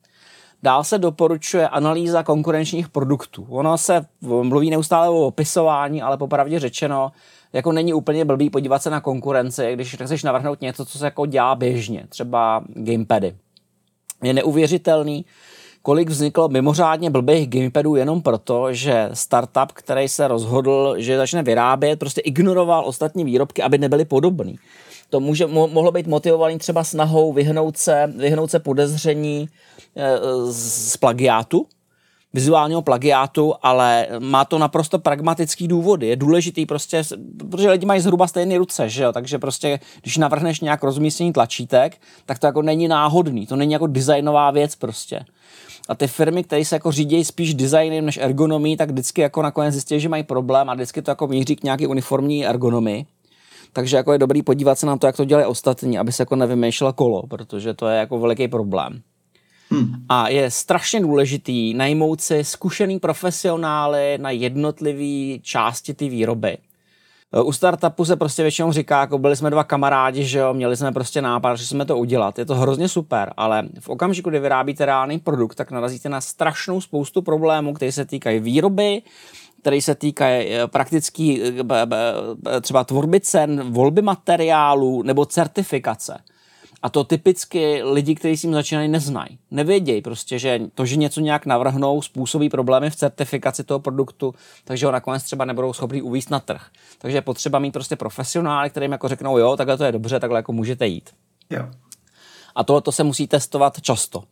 [0.65, 3.47] Dál se doporučuje analýza konkurenčních produktů.
[3.49, 7.13] Ono se mluví neustále o opisování, ale popravdě řečeno,
[7.53, 11.27] jako není úplně blbý podívat se na konkurenci, když chceš navrhnout něco, co se jako
[11.27, 13.37] dělá běžně, třeba gamepady.
[14.23, 15.25] Je neuvěřitelný,
[15.83, 21.99] kolik vzniklo mimořádně blbých gamepadů jenom proto, že startup, který se rozhodl, že začne vyrábět,
[21.99, 24.59] prostě ignoroval ostatní výrobky, aby nebyly podobný.
[25.11, 29.49] To může, mo, mohlo být motivovaný třeba snahou vyhnout se, vyhnout se podezření
[29.97, 30.19] e,
[30.53, 31.67] z plagiátu,
[32.35, 36.07] vizuálního plagiátu, ale má to naprosto pragmatický důvody.
[36.07, 37.03] Je důležitý prostě,
[37.51, 39.13] protože lidi mají zhruba stejné ruce, že jo?
[39.13, 43.87] takže prostě, když navrhneš nějak rozmístění tlačítek, tak to jako není náhodný, to není jako
[43.87, 45.21] designová věc prostě.
[45.89, 49.73] A ty firmy, které se jako řídí spíš designem než ergonomí, tak vždycky jako nakonec
[49.73, 53.07] zjistí, že mají problém a vždycky to jako míří k nějaké uniformní ergonomii.
[53.75, 56.37] Takže jako je dobrý podívat se na to, jak to dělají ostatní, aby se jako
[56.37, 59.03] nevymýšlelo kolo, protože to je jako veliký problém.
[59.71, 59.93] Hmm.
[60.09, 66.59] A je strašně důležitý najmout si zkušený profesionály na jednotlivé části ty výroby.
[67.45, 70.93] U startupu se prostě většinou říká, jako byli jsme dva kamarádi, že jo, měli jsme
[70.93, 72.39] prostě nápad, že jsme to udělat.
[72.39, 76.81] Je to hrozně super, ale v okamžiku, kdy vyrábíte reálný produkt, tak narazíte na strašnou
[76.81, 79.03] spoustu problémů, které se týkají výroby,
[79.65, 86.21] které se týkají eh, praktický eh, třeba tvorby cen, volby materiálů nebo certifikace.
[86.83, 89.39] A to typicky lidi, kteří s tím začínají, neznají.
[89.51, 94.87] Nevědějí prostě, že to, že něco nějak navrhnou, způsobí problémy v certifikaci toho produktu, takže
[94.87, 96.67] ho nakonec třeba nebudou schopni uvíct na trh.
[96.99, 100.39] Takže je potřeba mít prostě profesionály, kterým jako řeknou, jo, takhle to je dobře, takhle
[100.39, 101.11] jako můžete jít.
[101.51, 101.69] Jo.
[102.55, 104.25] A tohle to se musí testovat často.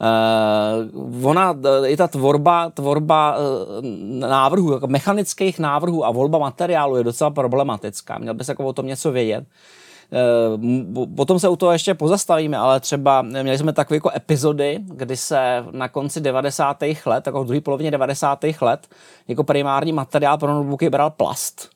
[0.00, 1.54] Uh, ona,
[1.86, 3.44] i ta tvorba, tvorba uh,
[4.20, 8.18] návrhů, jako mechanických návrhů a volba materiálu je docela problematická.
[8.18, 9.44] Měl bys jako o tom něco vědět.
[11.16, 15.64] Potom se u toho ještě pozastavíme, ale třeba měli jsme takové jako epizody, kdy se
[15.70, 16.82] na konci 90.
[17.06, 18.44] let, jako v druhé polovině 90.
[18.60, 18.88] let,
[19.28, 21.68] jako primární materiál pro notebooky bral plast.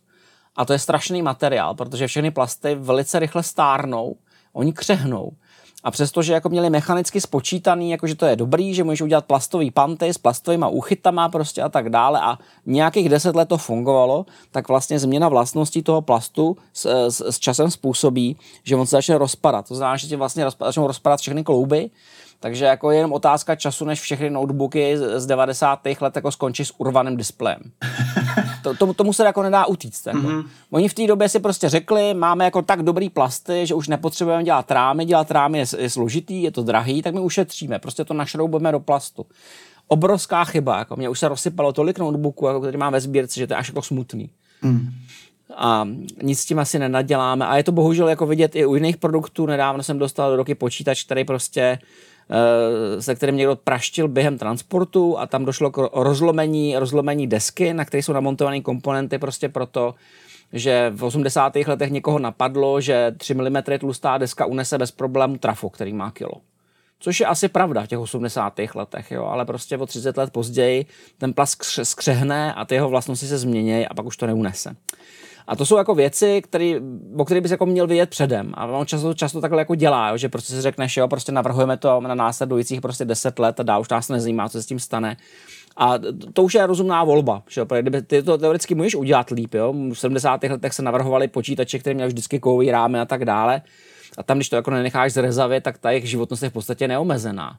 [0.56, 4.16] A to je strašný materiál, protože všechny plasty velice rychle stárnou,
[4.52, 5.32] oni křehnou
[5.84, 9.70] a přestože jako měli mechanicky spočítaný, jako že to je dobrý, že můžeš udělat plastový
[9.70, 14.68] panty s plastovými úchytama prostě a tak dále a nějakých deset let to fungovalo, tak
[14.68, 19.68] vlastně změna vlastností toho plastu s, s, s časem způsobí, že on se začne rozpadat.
[19.68, 21.90] To znamená, že ti vlastně rozpad, začnou rozpadat všechny klouby
[22.42, 25.80] takže jako je jenom otázka času, než všechny notebooky z 90.
[26.00, 27.60] let jako skončí s urvaným displejem.
[28.62, 30.06] To, to, tomu se jako nedá utíct.
[30.06, 30.18] Jako.
[30.18, 30.46] Mm-hmm.
[30.70, 34.44] Oni v té době si prostě řekli, máme jako tak dobrý plasty, že už nepotřebujeme
[34.44, 38.14] dělat rámy, dělat rámy je, je složitý, je to drahý, tak my ušetříme, prostě to
[38.14, 39.26] našroubujeme do plastu.
[39.88, 43.46] Obrovská chyba, jako mě už se rozsypalo tolik notebooků, jako který mám ve sbírce, že
[43.46, 44.30] to je až jako smutný.
[44.62, 44.90] Mm
[45.56, 45.88] a
[46.22, 47.46] nic s tím asi nenaděláme.
[47.46, 49.46] A je to bohužel jako vidět i u jiných produktů.
[49.46, 51.78] Nedávno jsem dostal do roky počítač, který prostě
[52.98, 58.02] se kterým někdo praštil během transportu a tam došlo k rozlomení, rozlomení desky, na které
[58.02, 59.94] jsou namontované komponenty prostě proto,
[60.52, 61.56] že v 80.
[61.56, 66.32] letech někoho napadlo, že 3 mm tlustá deska unese bez problému trafo, který má kilo.
[67.00, 68.60] Což je asi pravda v těch 80.
[68.74, 70.86] letech, jo, ale prostě o 30 let později
[71.18, 74.76] ten plast skřehne a ty jeho vlastnosti se změní a pak už to neunese.
[75.46, 76.76] A to jsou jako věci, který,
[77.16, 78.52] o kterých bys jako měl vědět předem.
[78.54, 81.76] A on často, často takhle jako dělá, jo, že prostě si řekneš, jo, prostě navrhujeme
[81.76, 84.78] to na následujících prostě 10 let a dál už nás nezajímá, co se s tím
[84.78, 85.16] stane.
[85.76, 85.94] A
[86.32, 87.66] to už je rozumná volba, že?
[87.80, 89.74] Kdyby ty to teoreticky můžeš udělat líp, jo?
[89.92, 90.42] V 70.
[90.42, 93.62] letech se navrhovali počítače, které měly vždycky kovový rámy a tak dále.
[94.18, 97.56] A tam, když to jako nenecháš zrezavě, tak ta jejich životnost je v podstatě neomezená.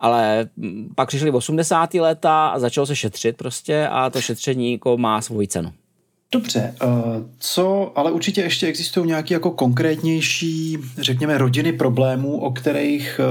[0.00, 1.94] Ale mm, pak přišly 80.
[1.94, 5.72] léta a začalo se šetřit prostě a to šetření jako má svoji cenu.
[6.34, 6.86] Dobře, eh,
[7.38, 13.24] co, ale určitě ještě existují nějaké jako konkrétnější, řekněme, rodiny problémů, o kterých eh,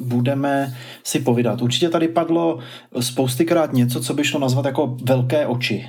[0.00, 1.62] budeme si povídat.
[1.62, 2.58] Určitě tady padlo
[3.00, 5.88] spoustykrát něco, co by šlo nazvat jako velké oči.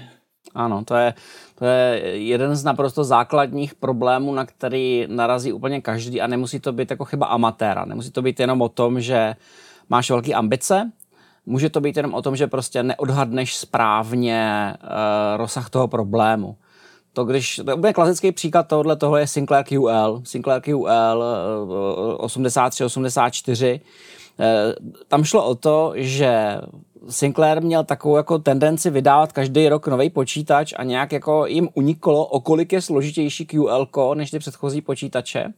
[0.55, 1.13] Ano, to je,
[1.55, 6.73] to je jeden z naprosto základních problémů, na který narazí úplně každý a nemusí to
[6.73, 7.85] být jako chyba amatéra.
[7.85, 9.35] Nemusí to být jenom o tom, že
[9.89, 10.91] máš velké ambice,
[11.45, 14.87] Může to být jenom o tom, že prostě neodhadneš správně uh,
[15.37, 16.55] rozsah toho problému.
[17.13, 20.21] To, když, to je klasický příklad tohohle toho je Sinclair QL.
[20.23, 21.23] Sinclair QL
[22.19, 23.79] uh, 83-84.
[23.79, 24.45] Uh,
[25.07, 26.57] tam šlo o to, že
[27.09, 32.25] Sinclair měl takovou jako tendenci vydávat každý rok nový počítač a nějak jako jim uniklo,
[32.25, 35.53] o kolik je složitější QL než ty předchozí počítače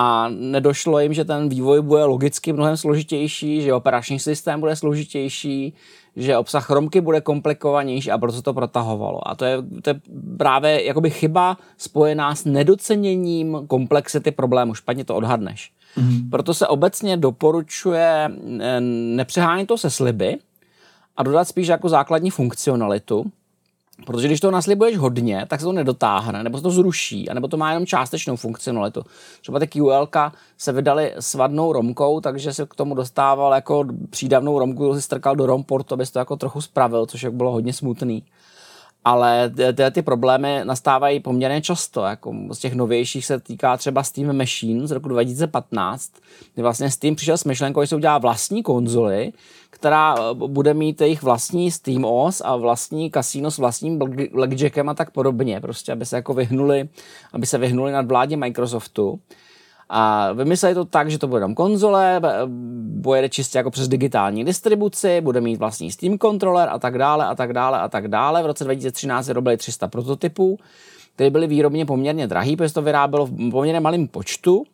[0.00, 5.74] a nedošlo jim, že ten vývoj bude logicky mnohem složitější, že operační systém bude složitější,
[6.16, 9.28] že obsah romky bude komplikovanější a proto to protahovalo.
[9.28, 10.00] A to je, to je
[10.36, 14.74] právě jakoby chyba spojená s nedoceněním komplexity problému.
[14.74, 15.72] Špatně to odhadneš.
[15.96, 16.30] Mm-hmm.
[16.30, 18.30] Proto se obecně doporučuje
[18.60, 18.80] eh,
[19.16, 20.38] nepřehánět to se sliby
[21.16, 23.24] a dodat spíš jako základní funkcionalitu,
[24.06, 27.56] Protože když to naslibuješ hodně, tak se to nedotáhne, nebo se to zruší, anebo to
[27.56, 29.02] má jenom částečnou funkcionalitu.
[29.40, 30.08] Třeba ty QL
[30.58, 35.36] se vydali s vadnou romkou, takže se k tomu dostával jako přídavnou romku, si strkal
[35.36, 38.22] do romportu, aby to jako trochu spravil, což bylo hodně smutný
[39.04, 42.04] ale ty, ty problémy nastávají poměrně často.
[42.04, 46.12] Jako z těch novějších se týká třeba Steam Machine z roku 2015,
[46.54, 49.32] kdy vlastně Steam přišel s myšlenkou, že se udělá vlastní konzoli,
[49.70, 53.98] která eh, bude mít jejich vlastní Steam OS a vlastní kasíno s vlastním
[54.32, 56.88] blackjackem a tak podobně, prostě aby se jako vyhnuli,
[57.32, 59.20] aby se vyhnuli nad vládě Microsoftu.
[59.88, 62.20] A vymysleli to tak, že to bude tam konzole,
[62.80, 67.34] bude čistě jako přes digitální distribuci, bude mít vlastní Steam controller a tak dále a
[67.34, 68.42] tak dále a tak dále.
[68.42, 70.58] V roce 2013 vyrobili 300 prototypů,
[71.14, 74.64] které byly výrobně poměrně drahý, protože to vyrábělo v poměrně malém počtu.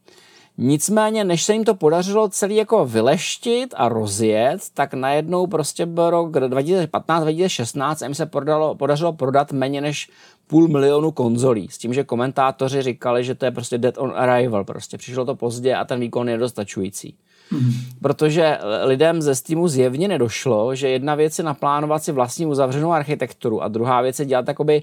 [0.59, 6.11] Nicméně, než se jim to podařilo celý jako vyleštit a rozjet, tak najednou prostě byl
[6.11, 10.11] rok 2015-2016 jim se podalo, podařilo prodat méně než
[10.47, 14.65] půl milionu konzolí, s tím, že komentátoři říkali, že to je prostě dead on arrival,
[14.65, 17.17] prostě přišlo to pozdě a ten výkon je dostačující.
[17.53, 17.73] Mm-hmm.
[18.03, 23.63] Protože lidem ze Steamu zjevně nedošlo, že jedna věc je naplánovat si vlastní uzavřenou architekturu
[23.63, 24.83] a druhá věc je dělat takoby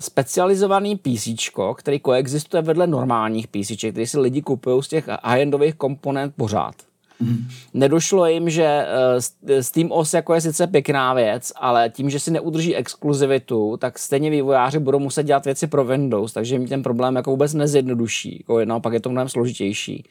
[0.00, 1.28] specializovaný PC,
[1.76, 6.74] který koexistuje vedle normálních PC, který si lidi kupují z těch high-endových komponent pořád.
[7.20, 7.48] Mm.
[7.74, 12.30] Nedošlo jim, že uh, Steam OS jako je sice pěkná věc, ale tím, že si
[12.30, 17.16] neudrží exkluzivitu, tak stejně vývojáři budou muset dělat věci pro Windows, takže jim ten problém
[17.16, 18.36] jako vůbec nezjednoduší.
[18.38, 20.04] Jako naopak je to mnohem složitější.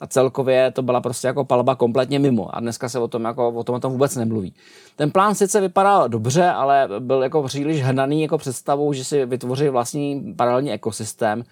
[0.00, 2.56] A celkově to byla prostě jako palba kompletně mimo.
[2.56, 4.54] A dneska se o tom, jako, o tom, o tom vůbec nemluví.
[4.96, 9.68] Ten plán sice vypadal dobře, ale byl jako příliš hnaný jako představou, že si vytvoří
[9.68, 11.44] vlastní paralelní ekosystém,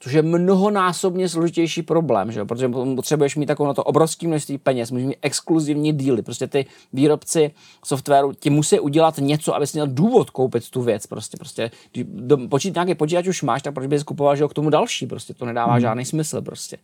[0.00, 2.44] což je mnohonásobně složitější problém, že?
[2.44, 6.66] protože potřebuješ mít takovou na to obrovské množství peněz, můžeš mít exkluzivní díly, prostě ty
[6.92, 7.50] výrobci
[7.84, 12.06] softwaru ti musí udělat něco, abys měl důvod koupit tu věc, prostě, prostě když
[12.48, 15.46] počít, nějaký počítač už máš, tak proč bys kupoval, že k tomu další, prostě to
[15.46, 15.80] nedává hmm.
[15.80, 16.76] žádný smysl, prostě.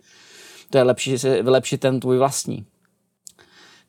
[0.73, 2.67] To je lepší si vylepšit ten tvůj vlastní.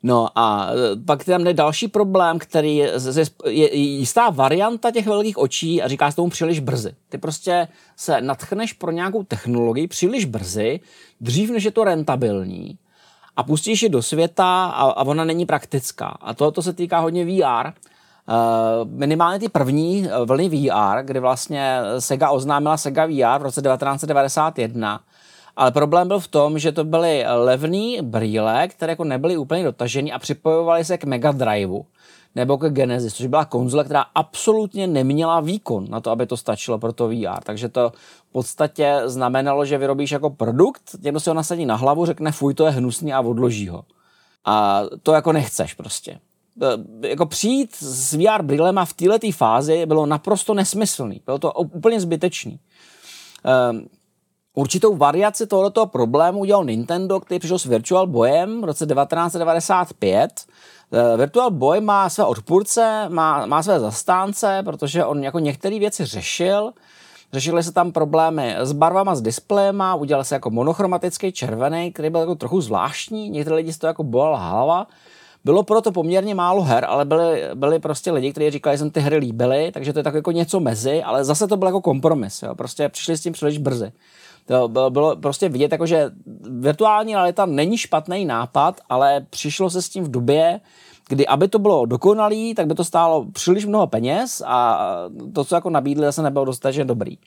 [0.02, 2.92] No a e, pak tam je další problém, který je,
[3.48, 6.94] je jistá varianta těch velkých očí a říká se tomu příliš brzy.
[7.08, 10.80] Ty prostě se natchneš pro nějakou technologii příliš brzy,
[11.20, 12.78] dřív než je to rentabilní
[13.36, 16.06] a pustíš ji do světa a, a ona není praktická.
[16.06, 17.66] A tohle se týká hodně VR.
[17.66, 17.72] E,
[18.84, 25.00] minimálně ty první e, vlny VR, kdy vlastně Sega oznámila Sega VR v roce 1991,
[25.56, 30.10] ale problém byl v tom, že to byly levné brýle, které jako nebyly úplně dotažené
[30.10, 31.86] a připojovaly se k Mega Driveu
[32.34, 36.78] nebo k Genesis, což byla konzole, která absolutně neměla výkon na to, aby to stačilo
[36.78, 37.42] pro to VR.
[37.44, 37.92] Takže to
[38.28, 42.54] v podstatě znamenalo, že vyrobíš jako produkt, někdo si ho nasadí na hlavu, řekne fuj,
[42.54, 43.84] to je hnusný a odloží ho.
[44.44, 46.18] A to jako nechceš prostě.
[47.00, 51.20] Jako přijít s VR brýlema v této fázi bylo naprosto nesmyslný.
[51.26, 52.58] Bylo to úplně zbytečný.
[54.54, 60.46] Určitou variaci tohoto problému udělal Nintendo, který přišel s Virtual Boyem v roce 1995.
[60.92, 66.04] Eh, Virtual Boy má své odpůrce, má, má své zastánce, protože on jako některé věci
[66.04, 66.72] řešil,
[67.34, 72.20] Řešily se tam problémy s barvama, s displejema, udělal se jako monochromatický červený, který byl
[72.20, 74.86] jako trochu zvláštní, některé lidi z toho jako bolela hlava.
[75.44, 79.00] Bylo proto poměrně málo her, ale byli, byli prostě lidi, kteří říkali, že jsem ty
[79.00, 82.42] hry líbily, takže to je tak jako něco mezi, ale zase to byl jako kompromis.
[82.42, 82.54] Jo.
[82.54, 83.92] Prostě přišli s tím příliš brzy.
[84.46, 86.10] To bylo, prostě vidět, jako, že
[86.60, 90.60] virtuální realita není špatný nápad, ale přišlo se s tím v době,
[91.08, 94.80] kdy aby to bylo dokonalý, tak by to stálo příliš mnoho peněz a
[95.34, 97.18] to, co jako nabídli, zase nebylo dostatečně dobrý.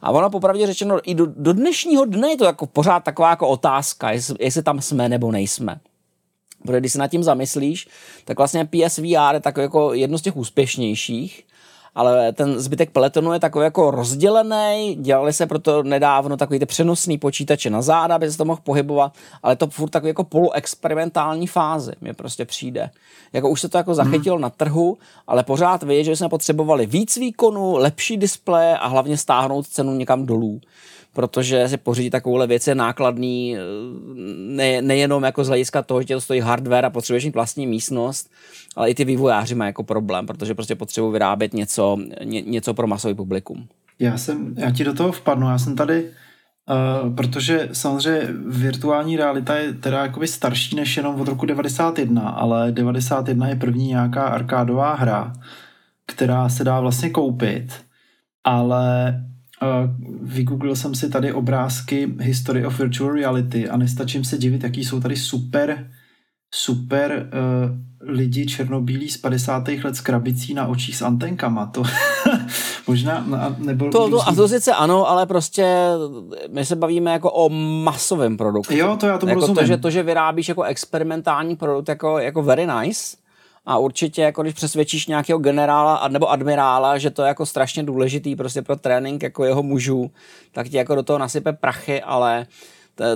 [0.00, 3.48] A ono popravdě řečeno, i do, do dnešního dne je to jako pořád taková jako
[3.48, 5.80] otázka, jestli, jestli tam jsme nebo nejsme.
[6.62, 7.88] Protože když se nad tím zamyslíš,
[8.24, 11.46] tak vlastně PSVR je takový jako jedno z těch úspěšnějších,
[11.96, 17.18] ale ten zbytek peletonu je takový jako rozdělený, dělali se proto nedávno takový ty přenosný
[17.18, 21.92] počítače na záda, aby se to mohl pohybovat, ale to furt takový jako poloexperimentální fázi
[22.00, 22.90] mě prostě přijde.
[23.32, 24.42] Jako už se to jako zachytilo hmm.
[24.42, 29.66] na trhu, ale pořád ví, že jsme potřebovali víc výkonu, lepší displeje a hlavně stáhnout
[29.66, 30.60] cenu někam dolů
[31.16, 33.56] protože si pořídit takovouhle věc je nákladný
[34.36, 38.30] ne, nejenom jako z hlediska toho, že to stojí hardware a potřebuješ mít vlastní místnost,
[38.76, 42.86] ale i ty vývojáři mají jako problém, protože prostě potřebují vyrábět něco, ně, něco pro
[42.86, 43.68] masový publikum.
[43.98, 46.04] Já jsem, já ti do toho vpadnu, já jsem tady
[47.04, 52.72] Uh, protože samozřejmě virtuální realita je teda jakoby starší než jenom od roku 91, ale
[52.72, 55.32] 91 je první nějaká arkádová hra,
[56.06, 57.72] která se dá vlastně koupit,
[58.44, 59.14] ale
[60.22, 65.00] Vygooglil jsem si tady obrázky History of Virtual Reality a nestačím se divit, jaký jsou
[65.00, 65.90] tady super
[66.54, 69.68] super uh, lidi černobílí z 50.
[69.84, 71.66] let s krabicí na očích s antenkama.
[71.66, 71.82] To
[72.86, 73.24] možná
[73.58, 73.90] nebo...
[73.90, 75.90] To, to, a to sice ano, ale prostě
[76.52, 77.48] my se bavíme jako o
[77.84, 78.74] masovém produktu.
[78.74, 79.56] Jo, to já tomu jako rozumím.
[79.56, 83.16] To že, to, že vyrábíš jako experimentální produkt, jako, jako very nice,
[83.66, 88.36] a určitě, jako když přesvědčíš nějakého generála nebo admirála, že to je jako strašně důležitý
[88.36, 90.10] prostě pro trénink jako jeho mužů,
[90.52, 92.46] tak ti jako do toho nasype prachy, ale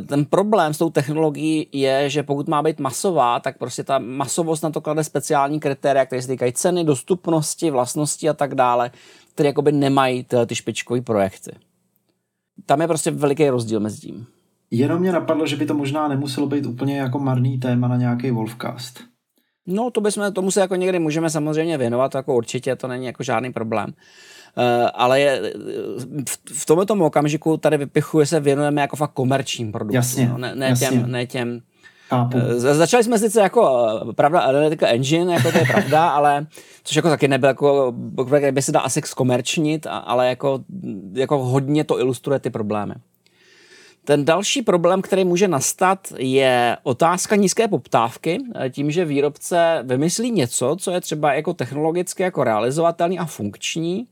[0.06, 4.62] ten problém s tou technologií je, že pokud má být masová, tak prostě ta masovost
[4.62, 8.90] na to klade speciální kritéria, které se týkají ceny, dostupnosti, vlastnosti a tak dále,
[9.34, 11.50] které jakoby nemají ty, ty špičkové projekty.
[12.66, 14.26] Tam je prostě veliký rozdíl mezi tím.
[14.70, 18.30] Jenom mě napadlo, že by to možná nemuselo být úplně jako marný téma na nějaký
[18.30, 19.09] Wolfcast.
[19.66, 23.22] No, to bychom, tomu se jako někdy můžeme samozřejmě věnovat, jako určitě to není jako
[23.22, 23.94] žádný problém.
[24.56, 25.52] Uh, ale je,
[26.28, 29.94] v, v tomto okamžiku tady vypichuje se věnujeme jako fakt komerčním produktům.
[29.94, 30.88] Jasně, no, ne, ne jasně.
[30.88, 31.60] těm, ne těm
[32.10, 32.38] Chápu.
[32.38, 36.46] Uh, začali jsme sice jako, pravda, Analytica Engine, jako to je pravda, ale
[36.84, 37.94] což jako taky nebyl jako,
[38.50, 40.60] by se dá asi zkomerčnit, ale jako,
[41.12, 42.94] jako hodně to ilustruje ty problémy.
[44.04, 48.38] Ten další problém, který může nastat, je otázka nízké poptávky,
[48.70, 54.06] tím, že výrobce vymyslí něco, co je třeba jako technologicky jako realizovatelný a funkční,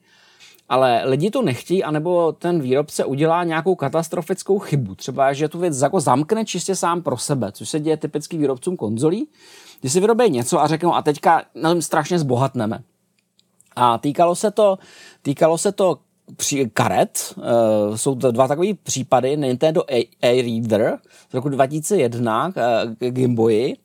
[0.69, 4.95] ale lidi to nechtí, anebo ten výrobce udělá nějakou katastrofickou chybu.
[4.95, 8.77] Třeba, že tu věc jako zamkne čistě sám pro sebe, což se děje typicky výrobcům
[8.77, 9.29] konzolí,
[9.81, 12.83] kdy si vyrobí něco a řeknou, a teďka na tom strašně zbohatneme.
[13.77, 14.79] A týkalo se to,
[15.23, 15.99] týkalo se to
[16.73, 17.35] karet.
[17.37, 19.37] Uh, jsou to dva takové případy.
[19.37, 19.83] Nintendo
[20.23, 20.99] A-Reader
[21.31, 22.53] z roku 2001 uh,
[23.11, 23.77] Game Boy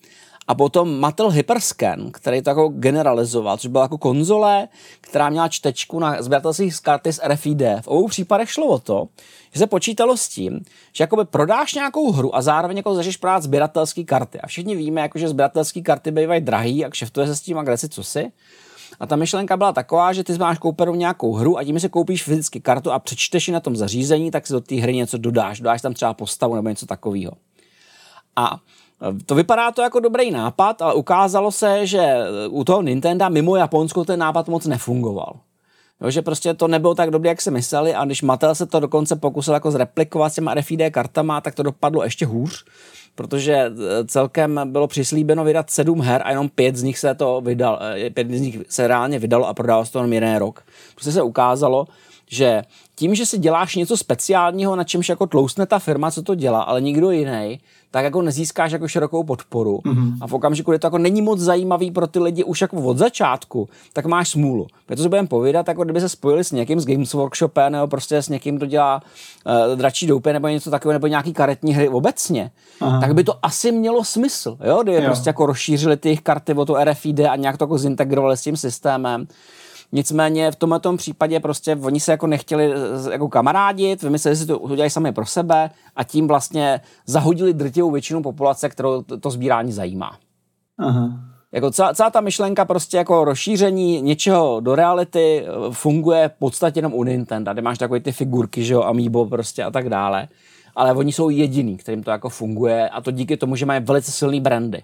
[0.48, 4.68] a potom Mattel Hyperscan, který to jako generalizoval, což byla jako konzole,
[5.02, 7.62] která měla čtečku na sběratelských karty s RFID.
[7.82, 9.08] V obou případech šlo o to,
[9.54, 10.60] že se počítalo s tím,
[10.94, 14.40] že jakoby prodáš nějakou hru a zároveň jako začneš prodávat sběratelské karty.
[14.42, 17.64] A všichni víme, jako, že sběratelské karty bývají drahý a kšeftuje se s tím a
[17.64, 18.32] kde si co si.
[19.04, 22.24] A ta myšlenka byla taková, že ty máš koupenou nějakou hru a tím si koupíš
[22.24, 25.60] fyzicky kartu a přečteš ji na tom zařízení, tak si do té hry něco dodáš.
[25.60, 27.32] Dodáš tam třeba postavu nebo něco takového.
[28.36, 28.60] A
[29.20, 32.16] e, to vypadá to jako dobrý nápad, ale ukázalo se, že
[32.50, 35.40] u toho Nintendo mimo Japonsko ten nápad moc nefungoval.
[36.02, 38.80] Jo, že prostě to nebylo tak dobré, jak si mysleli a když Mattel se to
[38.80, 42.66] dokonce pokusil jako zreplikovat s těma RFID kartama, tak to dopadlo ještě hůř,
[43.16, 43.72] protože e,
[44.06, 48.10] celkem bylo přislíbeno vydat sedm her a jenom pět z nich se to vydal, e,
[48.10, 50.64] pět z nich se reálně vydalo a prodalo se to jenom jeden rok.
[50.94, 51.88] Prostě se ukázalo,
[52.30, 52.62] že
[52.96, 56.62] tím, že si děláš něco speciálního, na čemž jako tloustne ta firma, co to dělá,
[56.62, 57.60] ale nikdo jiný,
[57.92, 59.78] tak jako nezískáš jako širokou podporu.
[59.78, 60.18] Mm-hmm.
[60.22, 62.98] A v okamžiku, kdy to jako není moc zajímavý pro ty lidi už jako od
[62.98, 64.68] začátku, tak máš smůlu.
[64.86, 68.18] Protože si budeme povídat, jako kdyby se spojili s někým z Games Workshopem nebo prostě
[68.18, 69.02] s někým, kdo dělá
[69.46, 73.00] uh, dračí doupě nebo něco takového, nebo nějaký karetní hry obecně, Aha.
[73.00, 74.84] tak by to asi mělo smysl, jo?
[74.84, 75.04] Kdyby jo.
[75.06, 78.58] prostě jako rozšířili ty karty o to RFID a nějak to jako zintegrovali s tím
[78.58, 79.28] systémem.
[79.96, 82.74] Nicméně v tomto případě prostě oni se jako nechtěli
[83.12, 88.22] jako kamarádit, vymysleli si to, udělali sami pro sebe a tím vlastně zahodili drtivou většinu
[88.22, 90.18] populace, kterou to, to sbírání zajímá.
[90.78, 91.20] Aha.
[91.52, 96.78] Jako celá, celá ta myšlenka prostě jako rozšíření něčeho do reality eh, funguje v podstatě
[96.78, 100.28] jenom u Nintendo, kde máš takové ty figurky, že jo, Amiibo prostě a tak dále.
[100.76, 104.12] Ale oni jsou jediný, kterým to jako funguje a to díky tomu, že mají velice
[104.12, 104.84] silný brandy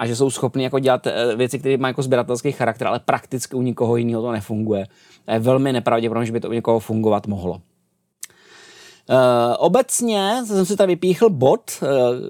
[0.00, 3.56] a že jsou schopni jako dělat eh, věci, které mají jako sběratelský charakter, ale prakticky
[3.56, 4.86] u nikoho jiného to nefunguje.
[5.26, 7.52] A je velmi nepravděpodobné, že by to u někoho fungovat mohlo.
[7.52, 9.16] Uh,
[9.58, 11.88] obecně jsem si tady vypíchl bod uh,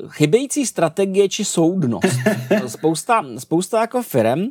[0.09, 2.07] chybějící strategie či soudnost.
[2.67, 4.49] spousta, spousta jako firm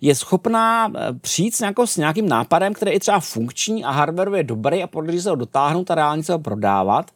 [0.00, 4.44] je schopná přijít s, nějakou, s nějakým nápadem, který je třeba funkční a hardware je
[4.44, 7.10] dobrý a podaří se ho dotáhnout a reálně se ho prodávat,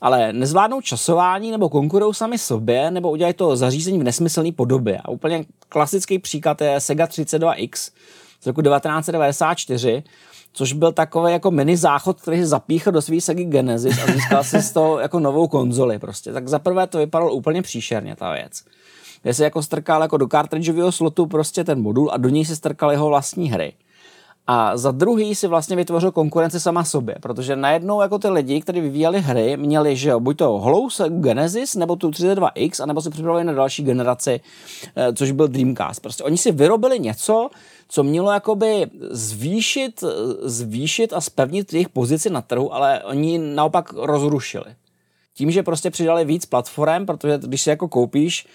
[0.00, 4.98] ale nezvládnou časování nebo konkurují sami sobě nebo udělají to zařízení v nesmyslné podobě.
[5.04, 7.90] A úplně klasický příklad je Sega 32X
[8.40, 10.02] z roku 1994,
[10.52, 14.44] což byl takový jako mini záchod, který se zapíchl do svý Sega Genesis a získal
[14.44, 16.32] si z toho jako novou konzoli prostě.
[16.32, 18.64] Tak za prvé to vypadalo úplně příšerně ta věc.
[19.22, 22.56] Kde se jako strkal jako do cartridgeového slotu prostě ten modul a do něj se
[22.56, 23.72] strkal jeho vlastní hry.
[24.46, 28.80] A za druhý si vlastně vytvořil konkurenci sama sobě, protože najednou jako ty lidi, kteří
[28.80, 33.44] vyvíjeli hry, měli, že jo, buď to holou Genesis, nebo tu 32X, anebo si připravili
[33.44, 34.40] na další generaci,
[34.96, 36.02] eh, což byl Dreamcast.
[36.02, 37.50] Prostě oni si vyrobili něco,
[37.88, 40.04] co mělo jakoby zvýšit,
[40.42, 44.66] zvýšit a spevnit jejich pozici na trhu, ale oni naopak rozrušili
[45.36, 48.46] tím, že prostě přidali víc platform, protože když si jako koupíš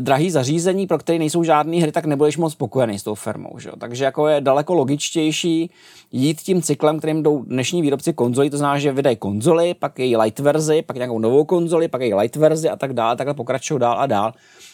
[0.00, 3.58] drahý zařízení, pro které nejsou žádné hry, tak nebudeš moc spokojený s tou firmou.
[3.58, 3.70] Že?
[3.78, 5.70] Takže jako je daleko logičtější
[6.12, 10.16] jít tím cyklem, kterým jdou dnešní výrobci konzolí, to znamená, že vydají konzoli, pak její
[10.16, 13.80] light verzi, pak nějakou novou konzoli, pak její light verzi a tak dále, takhle pokračují
[13.80, 14.32] dál a dál.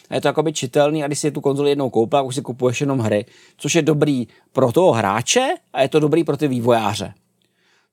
[0.09, 2.41] A je to jakoby čitelný a když si tu konzoli jednou koupil, tak už si
[2.41, 3.25] kupuješ jenom hry,
[3.57, 7.13] což je dobrý pro toho hráče a je to dobrý pro ty vývojáře.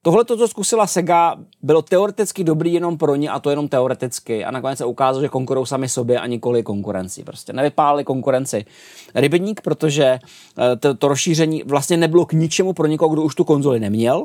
[0.03, 4.45] Tohle, co zkusila Sega, bylo teoreticky dobrý jenom pro ně a to jenom teoreticky.
[4.45, 7.25] A nakonec se ukázalo, že konkurují sami sobě a nikoli konkurenci.
[7.25, 8.65] Prostě nevypálili konkurenci
[9.15, 10.05] rybník, protože
[10.59, 14.25] eh, to, to rozšíření vlastně nebylo k ničemu pro někoho, kdo už tu konzoli neměl.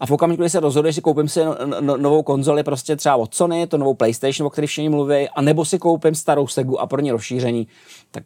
[0.00, 3.16] A v okamžiku, kdy se rozhoduje, že koupím si no, no, novou konzoli prostě třeba
[3.16, 6.80] od Sony, to novou PlayStation, o které všichni mluví, a nebo si koupím starou Segu
[6.80, 7.68] a pro ně rozšíření,
[8.10, 8.24] tak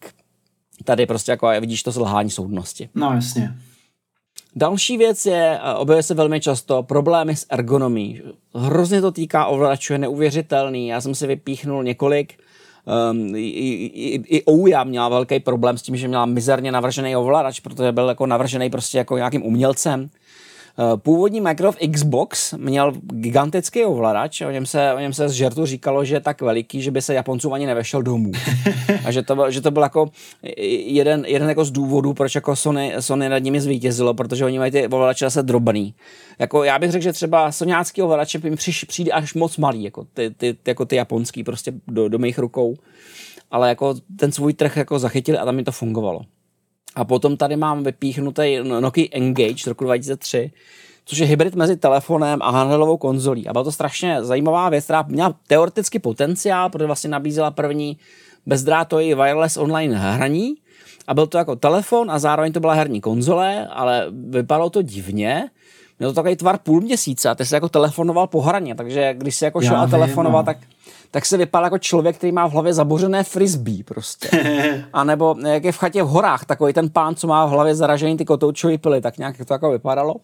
[0.85, 2.89] tady prostě jako vidíš to zlhání soudnosti.
[2.95, 3.55] No jasně.
[4.57, 8.23] Další věc je, objevuje se velmi často, problémy s ergonomí.
[8.55, 10.89] Hrozně to týká ovladačů, je neuvěřitelný.
[10.89, 12.35] Já jsem si vypíchnul několik
[13.11, 17.61] Um, i, i, i Ouya měla velký problém s tím, že měla mizerně navržený ovladač,
[17.61, 20.11] protože byl jako navržený prostě jako nějakým umělcem.
[20.81, 25.67] Eh, původní Microsoft Xbox měl gigantický ovladač, o něm se, o něm se z žertu
[25.67, 28.33] říkalo, že je tak veliký, že by se Japoncům ani nevešel domů.
[29.05, 30.11] A že to, že to byl jako
[30.87, 34.73] jeden, jeden jako z důvodů, proč jako Sony, Sony nad nimi zvítězilo, protože oni mají
[34.73, 35.95] ty ovladače zase drobný.
[36.39, 38.57] Jako já bych řekl, že třeba soňácký ovladače mi
[38.87, 42.77] přijde až moc malý, jako ty, ty, jako ty japonský prostě do, do mých rukou.
[43.51, 46.21] Ale jako ten svůj trh jako zachytili a tam mi to fungovalo.
[46.95, 50.51] A potom tady mám vypíchnutý Nokia Engage z roku 2003,
[51.05, 53.49] což je hybrid mezi telefonem a handheldovou konzolí.
[53.49, 57.99] A byla to strašně zajímavá věc, která měla teoreticky potenciál, protože vlastně nabízela první
[58.47, 60.55] bezdrátový wireless online hraní.
[61.07, 65.51] A byl to jako telefon a zároveň to byla herní konzole, ale vypadalo to divně.
[65.99, 69.37] Měl to takový tvar půl měsíce a ty se jako telefonoval po hraně, takže když
[69.37, 70.47] si jako šel a telefonoval, no.
[70.47, 70.59] tak
[71.11, 74.29] tak se vypadá jako člověk, který má v hlavě zabořené frisbee prostě.
[74.93, 77.75] A nebo jak je v chatě v horách, takový ten pán, co má v hlavě
[77.75, 80.15] zaražený ty kotoučové pily, tak nějak to jako vypadalo.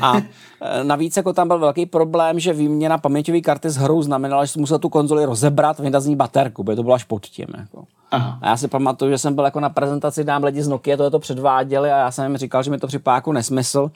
[0.00, 0.16] A
[0.60, 4.52] e, navíc jako tam byl velký problém, že výměna paměťové karty s hrou znamenala, že
[4.52, 7.46] jsem musel tu konzoli rozebrat, vydat z ní baterku, protože to bylo až pod tím.
[7.58, 7.84] Jako.
[8.10, 8.38] Aha.
[8.42, 11.10] A já si pamatuju, že jsem byl jako na prezentaci, dám lidi z Nokia, to,
[11.10, 13.90] to předváděli a já jsem jim říkal, že mi to připadá jako nesmysl,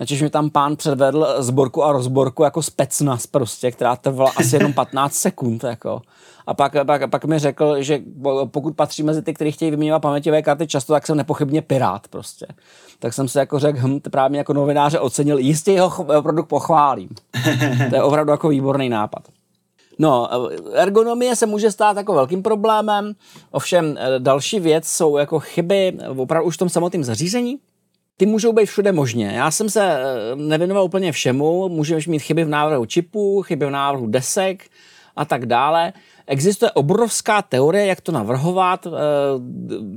[0.00, 4.72] Načež mi tam pán předvedl zborku a rozborku jako specnas prostě, která trvala asi jenom
[4.72, 5.64] 15 sekund.
[5.64, 6.02] Jako.
[6.46, 8.00] A pak, pak, pak mi řekl, že
[8.44, 12.46] pokud patří mezi ty, kteří chtějí vyměňovat paměťové karty často, tak jsem nepochybně pirát prostě.
[12.98, 17.08] Tak jsem se jako řekl, hm, právě jako novináře ocenil, jistě jeho produkt pochválím.
[17.90, 19.22] To je opravdu jako výborný nápad.
[19.98, 20.28] No,
[20.72, 23.12] ergonomie se může stát jako velkým problémem,
[23.50, 27.58] ovšem eh, další věc jsou jako chyby opravdu už v tom samotném zařízení,
[28.16, 29.26] ty můžou být všude možně.
[29.26, 33.70] Já jsem se eh, nevěnoval úplně všemu, můžeš mít chyby v návrhu čipů, chyby v
[33.70, 34.64] návrhu desek
[35.16, 35.92] a tak dále.
[36.26, 38.86] Existuje obrovská teorie, jak to navrhovat.
[38.86, 38.90] Eh,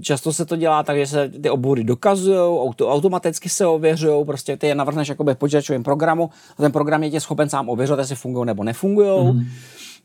[0.02, 4.58] často se to dělá tak, že se ty obory dokazují, auto, automaticky se ověřují, prostě
[4.58, 8.00] ty je navrhneš jakoby v počítačovém programu a ten program je tě schopen sám ověřovat,
[8.00, 9.34] jestli fungují nebo nefungují.
[9.34, 9.46] Mm.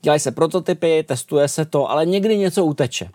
[0.01, 3.09] Dělají se prototypy, testuje se to, ale někdy něco uteče.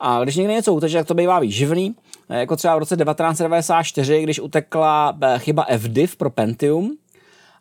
[0.00, 1.94] A když někdy něco uteče, tak to bývá výživný.
[2.28, 6.96] Jako třeba v roce 1994, když utekla eh, chyba FDIV pro Pentium,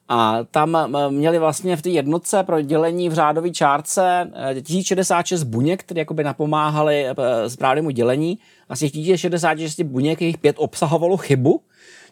[0.09, 4.31] A tam měli vlastně v té jednotce pro dělení v řádové čárce
[4.63, 7.05] 1066 buněk, které jakoby napomáhaly
[7.47, 8.39] správnému dělení.
[8.69, 11.61] A z těch 1066 buněk jich pět obsahovalo chybu,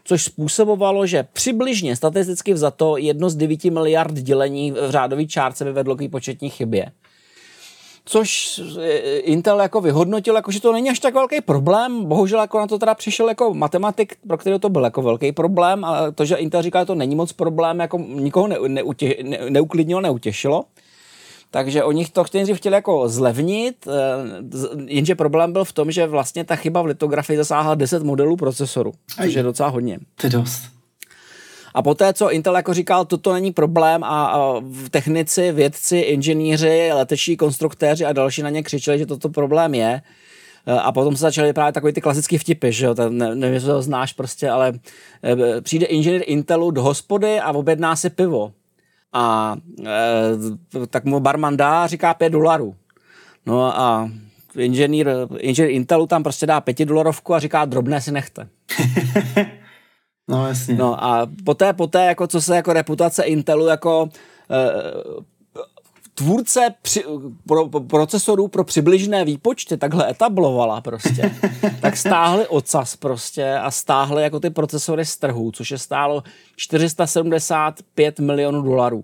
[0.04, 5.72] což způsobovalo, že přibližně statisticky vzato jedno z 9 miliard dělení v řádové čárce by
[5.72, 6.92] vedlo k početní chybě
[8.10, 12.06] což e, Intel jako vyhodnotil, jako, že to není až tak velký problém.
[12.06, 15.86] Bohužel jako na to teda přišel jako matematik, pro který to byl jako velký problém
[15.86, 19.38] a to, že Intel říká, že to není moc problém, jako nikoho ne, neutě, ne,
[19.50, 20.66] neuklidnilo, neutěšilo.
[21.52, 23.92] Takže oni to chtěli, chtěli jako zlevnit, e,
[24.86, 28.92] jenže problém byl v tom, že vlastně ta chyba v litografii zasáhla 10 modelů procesoru,
[29.24, 30.00] což je docela hodně.
[30.16, 30.79] To je dost.
[31.74, 34.62] A poté, co Intel jako říkal, toto není problém a, a
[34.92, 40.02] technici, vědci, inženýři, leteční konstruktéři a další na ně křičeli, že toto problém je,
[40.66, 43.54] e, a potom se začaly právě takový ty klasické vtipy, že jo, Ten, ne, nevím,
[43.54, 44.74] jestli to znáš prostě, ale
[45.24, 48.52] e, přijde inženýr Intelu do hospody a objedná si pivo.
[49.14, 49.56] A
[49.86, 52.76] e, tak mu barman dá říká 5 dolarů.
[53.46, 54.12] No a
[54.58, 58.48] inženýr, inženýr Intelu tam prostě dá 5 dolarovku a říká drobné si nechte.
[60.30, 60.76] No jasně.
[60.76, 64.10] No a poté, poté, jako co se jako reputace Intelu jako
[64.52, 64.70] e,
[66.14, 67.04] tvůrce při,
[67.48, 71.36] pro, procesorů pro přibližné výpočty takhle etablovala prostě,
[71.82, 76.24] tak stáhli ocas prostě a stáhli jako ty procesory z trhu, což je stálo
[76.56, 79.04] 475 milionů dolarů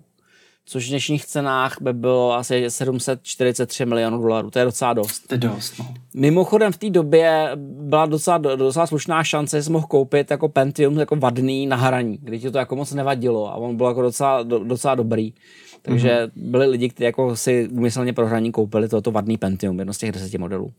[0.66, 4.50] což v dnešních cenách by bylo asi 743 milionů dolarů.
[4.50, 5.26] To je docela dost.
[5.26, 5.94] To je dost, no.
[6.18, 10.98] Mimochodem v té době byla docela, docela slušná šance, že jsi mohl koupit jako Pentium
[10.98, 14.42] jako vadný na hraní, kdy ti to jako moc nevadilo a on byl jako docela,
[14.42, 15.34] docela dobrý.
[15.82, 16.30] Takže mm-hmm.
[16.36, 20.12] byli lidi, kteří jako si umyslně pro hraní koupili tohoto vadný Pentium, jedno z těch
[20.12, 20.72] deseti modelů.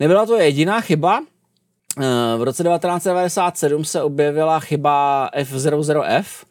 [0.00, 1.22] Nebyla to jediná chyba.
[2.00, 2.02] Eh,
[2.38, 6.44] v roce 1997 se objevila chyba F00F,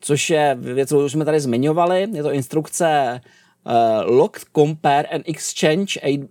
[0.00, 2.08] což je věc, kterou jsme tady zmiňovali.
[2.12, 3.20] Je to instrukce
[3.66, 6.28] uh, lock, compare and exchange 8,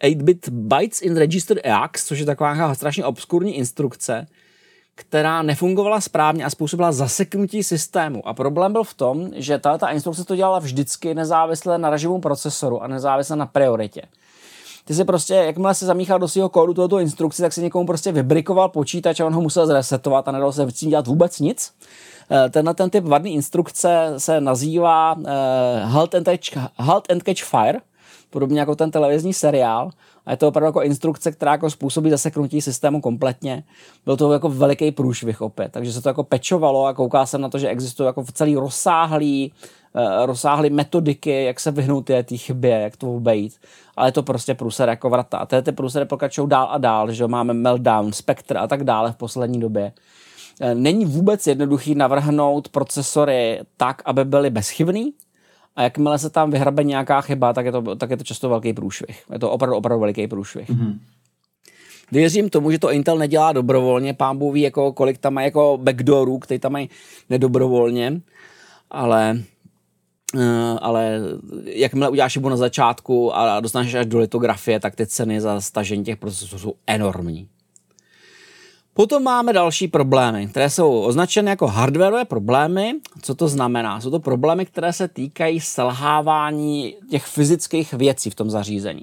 [0.00, 4.26] 8-bit bytes in registered AX, což je taková strašně obskurní instrukce,
[4.94, 8.28] která nefungovala správně a způsobila zaseknutí systému.
[8.28, 12.82] A problém byl v tom, že ta instrukce to dělala vždycky nezávisle na režimu procesoru
[12.82, 14.02] a nezávisle na prioritě.
[14.84, 18.12] Ty si prostě, jakmile se zamíchal do svého kódu tohoto instrukci, tak si někomu prostě
[18.12, 21.72] vybrikoval počítač a on ho musel zresetovat a nedalo se s tím dělat vůbec nic.
[22.30, 25.24] Eh, tenhle ten typ vadný instrukce se nazývá uh,
[25.82, 27.80] halt, and catch, halt and Catch Fire,
[28.32, 29.90] podobně jako ten televizní seriál.
[30.26, 33.64] A je to opravdu jako instrukce, která jako způsobí zaseknutí systému kompletně.
[34.04, 37.48] Byl to jako veliký průšvih opět, takže se to jako pečovalo a kouká jsem na
[37.48, 39.52] to, že existují jako celý rozsáhlý,
[39.94, 43.56] uh, rozsáhlý metodiky, jak se vyhnout té chybě, jak to obejít.
[43.96, 45.38] Ale je to prostě průser jako vrata.
[45.38, 49.16] A ty průsery pokračují dál a dál, že máme Meltdown, Spectre a tak dále v
[49.16, 49.92] poslední době.
[50.60, 55.12] Eh, není vůbec jednoduchý navrhnout procesory tak, aby byly bezchybný,
[55.76, 58.72] a jakmile se tam vyhrabe nějaká chyba, tak je to, tak je to často velký
[58.72, 59.24] průšvih.
[59.32, 60.70] Je to opravdu, opravdu veliký průšvih.
[60.70, 60.98] Mm-hmm.
[62.12, 65.78] Věřím tomu, že to Intel nedělá dobrovolně, pán Bůh ví, jako, kolik tam má jako
[65.82, 66.90] backdoorů, který tam mají
[67.30, 68.20] nedobrovolně,
[68.90, 69.42] ale
[70.34, 71.20] Uh, ale
[71.64, 76.04] jakmile uděláš chybu na začátku a dostaneš až do litografie, tak ty ceny za stažení
[76.04, 77.48] těch procesorů jsou enormní.
[78.94, 82.94] Potom máme další problémy, které jsou označeny jako hardwareové problémy.
[83.22, 84.00] Co to znamená?
[84.00, 89.02] Jsou to problémy, které se týkají selhávání těch fyzických věcí v tom zařízení.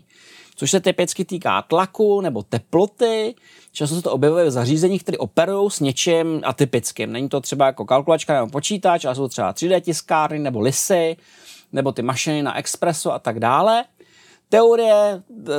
[0.55, 3.35] Což se typicky týká tlaku nebo teploty.
[3.71, 7.11] Často se to objevuje v zařízeních, které operují s něčím atypickým.
[7.11, 11.17] Není to třeba jako kalkulačka nebo počítač, ale jsou třeba 3D tiskárny nebo lisy,
[11.71, 13.83] nebo ty mašiny na expresu a tak dále.
[14.49, 14.93] Teorie,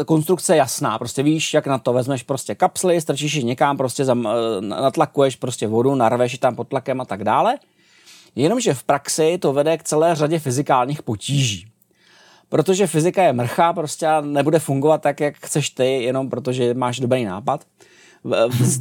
[0.00, 4.04] e, konstrukce jasná, prostě víš, jak na to vezmeš prostě kapsly, strčíš ji někam, prostě
[4.04, 7.58] zam, e, natlakuješ prostě vodu, narveš ji tam pod tlakem a tak dále.
[8.36, 11.66] Jenomže v praxi to vede k celé řadě fyzikálních potíží.
[12.48, 17.24] Protože fyzika je mrcha, prostě nebude fungovat tak, jak chceš ty, jenom protože máš dobrý
[17.24, 17.64] nápad.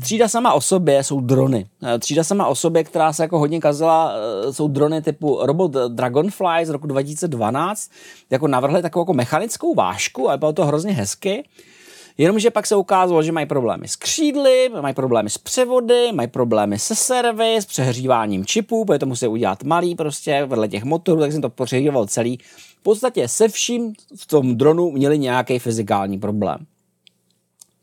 [0.01, 1.65] Třída sama o sobě jsou drony.
[1.99, 6.65] Třída sama o sobě, která se jako hodně kazila, eh, jsou drony typu robot Dragonfly
[6.65, 7.91] z roku 2012.
[8.29, 11.43] Jako navrhli takovou jako mechanickou vášku a bylo to hrozně hezky.
[12.17, 16.79] Jenomže pak se ukázalo, že mají problémy s křídly, mají problémy s převody, mají problémy
[16.79, 21.31] se servy, s přehříváním čipů, protože to musí udělat malý prostě vedle těch motorů, tak
[21.31, 22.37] jsem to přehříval celý.
[22.79, 26.65] V podstatě se vším v tom dronu měli nějaký fyzikální problém.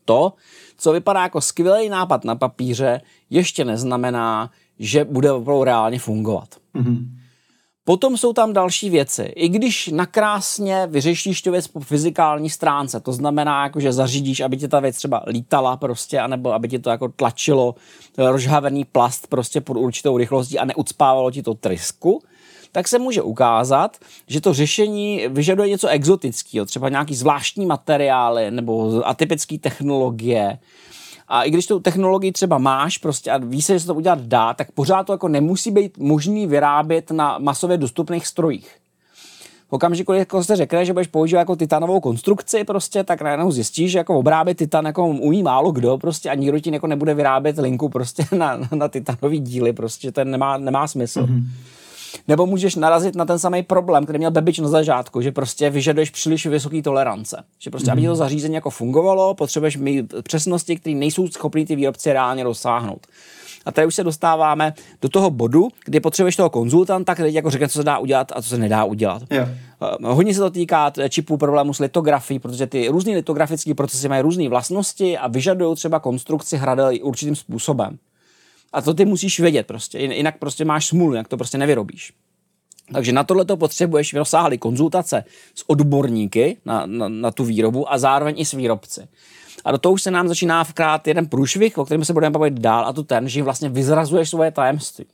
[0.05, 0.33] To,
[0.77, 6.47] co vypadá jako skvělý nápad na papíře, ještě neznamená, že bude opravdu reálně fungovat.
[6.75, 7.05] Mm-hmm.
[7.87, 9.21] Potom jsou tam další věci.
[9.21, 14.57] I když nakrásně vyřešíš tu věc po fyzikální stránce, to znamená, jako, že zařídíš, aby
[14.57, 17.75] ti ta věc třeba lítala prostě, anebo aby ti to jako tlačilo
[18.17, 22.23] rozhavený plast prostě pod určitou rychlostí a neucpávalo ti to trysku,
[22.77, 23.97] tak se může ukázat,
[24.27, 30.59] že to řešení vyžaduje něco exotického, třeba nějaký zvláštní materiály nebo atypické technologie,
[31.27, 34.53] a i když tu technologii třeba máš prostě a víš, že se to udělat dá,
[34.53, 38.75] tak pořád to jako nemusí být možný vyrábět na masově dostupných strojích.
[39.69, 43.91] V okamžiku, jako se řekne, že budeš používat jako titanovou konstrukci, prostě, tak najednou zjistíš,
[43.91, 47.57] že jako obrábět titan jako umí málo kdo, prostě, a nikdo ti jako nebude vyrábět
[47.57, 51.21] linku prostě na, na titanový díly, prostě, ten nemá, nemá smysl.
[51.21, 51.43] Mm-hmm.
[52.27, 56.09] Nebo můžeš narazit na ten samý problém, který měl Bebič na začátku, že prostě vyžaduješ
[56.09, 57.43] příliš vysoké tolerance.
[57.59, 57.93] Že prostě, mm.
[57.93, 58.15] aby to mhm.
[58.15, 63.07] zařízení jako fungovalo, potřebuješ mít přesnosti, které nejsou schopný ty výrobci reálně dosáhnout.
[63.65, 67.67] A tady už se dostáváme do toho bodu, kdy potřebuješ toho konzultanta, který jako řekne,
[67.67, 69.23] co se dá udělat a co se nedá udělat.
[69.31, 69.49] Yeah.
[70.03, 74.49] Hodně se to týká čipů problémů s litografií, protože ty různé litografické procesy mají různé
[74.49, 77.97] vlastnosti a vyžadují třeba konstrukci hradel určitým způsobem.
[78.77, 82.13] A to ty musíš vědět prostě, jinak prostě máš smůlu, jinak to prostě nevyrobíš.
[82.93, 85.23] Takže na tohle to potřebuješ rozsáhlý konzultace
[85.55, 89.07] s odborníky na, na, na tu výrobu a zároveň i s výrobci.
[89.65, 92.53] A do toho už se nám začíná vkrát jeden průšvih, o kterém se budeme bavit
[92.53, 95.05] dál, a to ten, že vlastně vyzrazuješ svoje tajemství.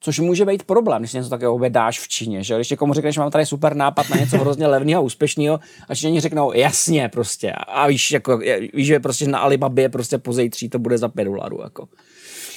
[0.00, 2.42] Což může být problém, když něco takového obědáš v Číně.
[2.44, 2.54] Že?
[2.54, 6.20] Když někomu řekneš, mám tady super nápad na něco hrozně levného a úspěšného, a Číňani
[6.20, 7.52] řeknou, jasně, prostě.
[7.52, 8.38] A víš, jako,
[8.74, 11.60] víš, že prostě na Alibabě prostě po zejtří to bude za 5 dolarů.
[11.62, 11.88] Jako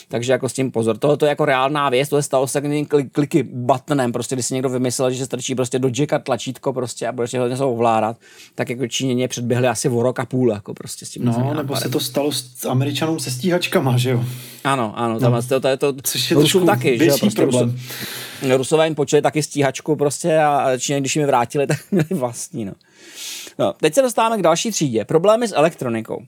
[0.07, 0.97] takže jako s tím pozor.
[0.97, 4.45] Tohle to je jako reálná věc, to je stalo se takovým kliky buttonem, prostě když
[4.45, 8.17] si někdo vymyslel, že se strčí prostě do jacka tlačítko prostě a budeš něco ovládat,
[8.55, 11.25] tak jako Číněně předběhli asi o rok a půl, jako prostě s tím.
[11.25, 14.23] No, nebo se to stalo s Američanům se stíhačkama, že jo?
[14.63, 15.41] Ano, ano, tam no.
[15.41, 17.79] to, to, je to, Což je Rusům taky, že jo, prostě problém.
[18.55, 22.65] Rusové jim počuli taky stíhačku prostě a Číně, když jim je vrátili, tak měli vlastní,
[22.65, 22.73] no.
[23.59, 25.05] No, teď se dostáváme k další třídě.
[25.05, 26.25] Problémy s elektronikou.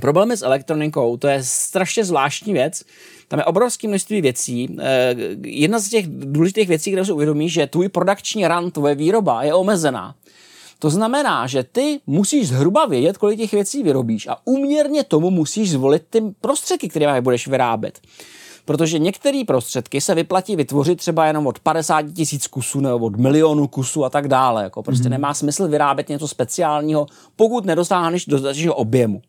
[0.00, 2.82] Problémy s elektronikou, to je strašně zvláštní věc.
[3.28, 4.76] Tam je obrovské množství věcí.
[4.80, 5.14] Eh,
[5.44, 9.54] jedna z těch důležitých věcí, které si uvědomí, že tvůj produkční run, tvoje výroba je
[9.54, 10.14] omezená.
[10.78, 15.70] To znamená, že ty musíš zhruba vědět, kolik těch věcí vyrobíš a uměrně tomu musíš
[15.70, 18.00] zvolit ty prostředky, které budeš vyrábět.
[18.64, 23.68] Protože některé prostředky se vyplatí vytvořit třeba jenom od 50 tisíc kusů nebo od milionu
[23.68, 24.62] kusů a tak dále.
[24.62, 25.10] Jako prostě mm-hmm.
[25.10, 29.22] nemá smysl vyrábět něco speciálního, pokud nedosáhneš dostatečného objemu.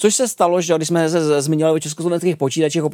[0.00, 2.90] Což se stalo, že když jsme se zmiňovali o československých počítačích, o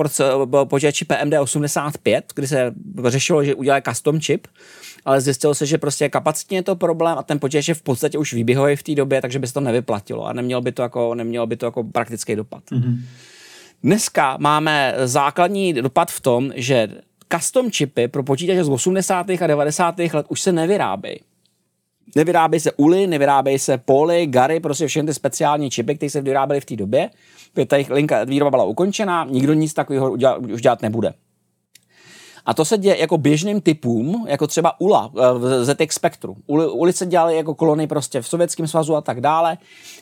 [0.64, 2.74] počítači PMD85, kdy se
[3.06, 4.46] řešilo, že udělali custom chip,
[5.04, 8.18] ale zjistilo se, že prostě kapacitně je to problém a ten počítač je v podstatě
[8.18, 11.14] už výběhový v té době, takže by se to nevyplatilo a nemělo by to jako,
[11.14, 12.62] nemělo by to jako praktický dopad.
[12.72, 12.98] Mm-hmm.
[13.82, 16.88] Dneska máme základní dopad v tom, že
[17.32, 19.30] custom chipy pro počítače z 80.
[19.30, 19.98] a 90.
[19.98, 21.18] let už se nevyrábějí.
[22.16, 26.60] Nevyrábějí se uly, nevyrábějí se poly, gary, prostě všechny ty speciální čipy, které se vyráběly
[26.60, 27.10] v té době.
[27.66, 30.12] Ta jejich linka výroba byla ukončená, nikdo nic takového
[30.52, 31.14] už dělat nebude.
[32.46, 36.36] A to se děje jako běžným typům, jako třeba ULA, eh, ZX Spectru.
[36.46, 39.58] Uly se dělaly jako kolony prostě v Sovětském svazu a tak dále,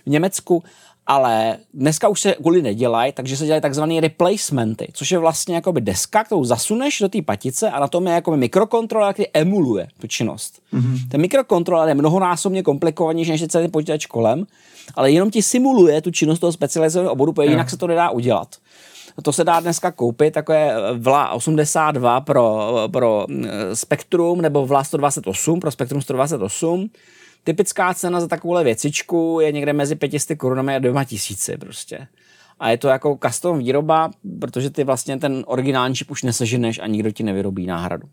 [0.07, 0.63] v Německu
[1.07, 5.81] ale dneska už se kvůli nedělají, takže se dělají takzvané replacementy, což je vlastně jakoby
[5.81, 10.07] deska, kterou zasuneš do té patice a na tom je jako mikrokontroler, který emuluje tu
[10.07, 10.63] činnost.
[10.73, 11.09] Mm-hmm.
[11.09, 14.47] Ten mikrokontroler je mnohonásobně komplikovanější než celý počítač kolem,
[14.95, 18.57] ale jenom ti simuluje tu činnost toho specializovaného oboru, protože jinak se to nedá udělat.
[19.23, 25.61] To se dá dneska koupit, takové VLA 82 pro, pro mm, Spektrum nebo VLA 128
[25.61, 26.91] pro Spektrum 128
[27.45, 32.07] typická cena za takovouhle věcičku je někde mezi 500 korunami a dvěma tisíci prostě.
[32.61, 36.87] A je to jako custom výroba, protože ty vlastně ten originální čip už neseženeš a
[36.87, 38.09] nikdo ti nevyrobí náhradu.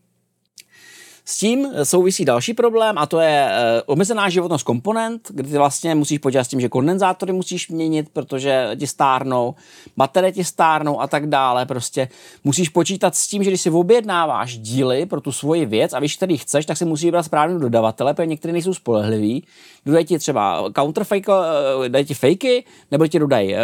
[1.31, 5.95] S tím souvisí další problém a to je eh, omezená životnost komponent, kdy ty vlastně
[5.95, 9.55] musíš počítat s tím, že kondenzátory musíš měnit, protože ti stárnou,
[9.97, 11.65] baterie ti stárnou a tak dále.
[11.65, 12.09] Prostě
[12.43, 16.17] musíš počítat s tím, že když si objednáváš díly pro tu svoji věc a víš,
[16.17, 19.43] který chceš, tak si musíš vybrat správný dodavatele, protože některé nejsou spolehliví.
[19.85, 23.59] Dodají ti třeba counterfake, eh, dají ti fakey, nebo ti dodají eh,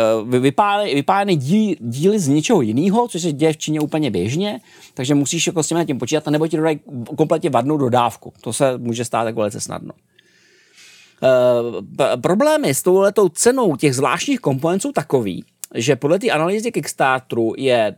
[0.94, 4.60] vypálené díly, díly z něčeho jiného, což se děje v Číně úplně běžně,
[4.94, 6.80] takže musíš jako s tím počítat, nebo ti dodají
[7.18, 8.34] kompletně vadnou dodávku.
[8.42, 9.94] To se může stát jako velice snadno.
[11.24, 15.44] E, problémy s touhletou cenou těch zvláštních komponentů jsou takový,
[15.76, 17.96] že podle té analýzy Kickstarteru je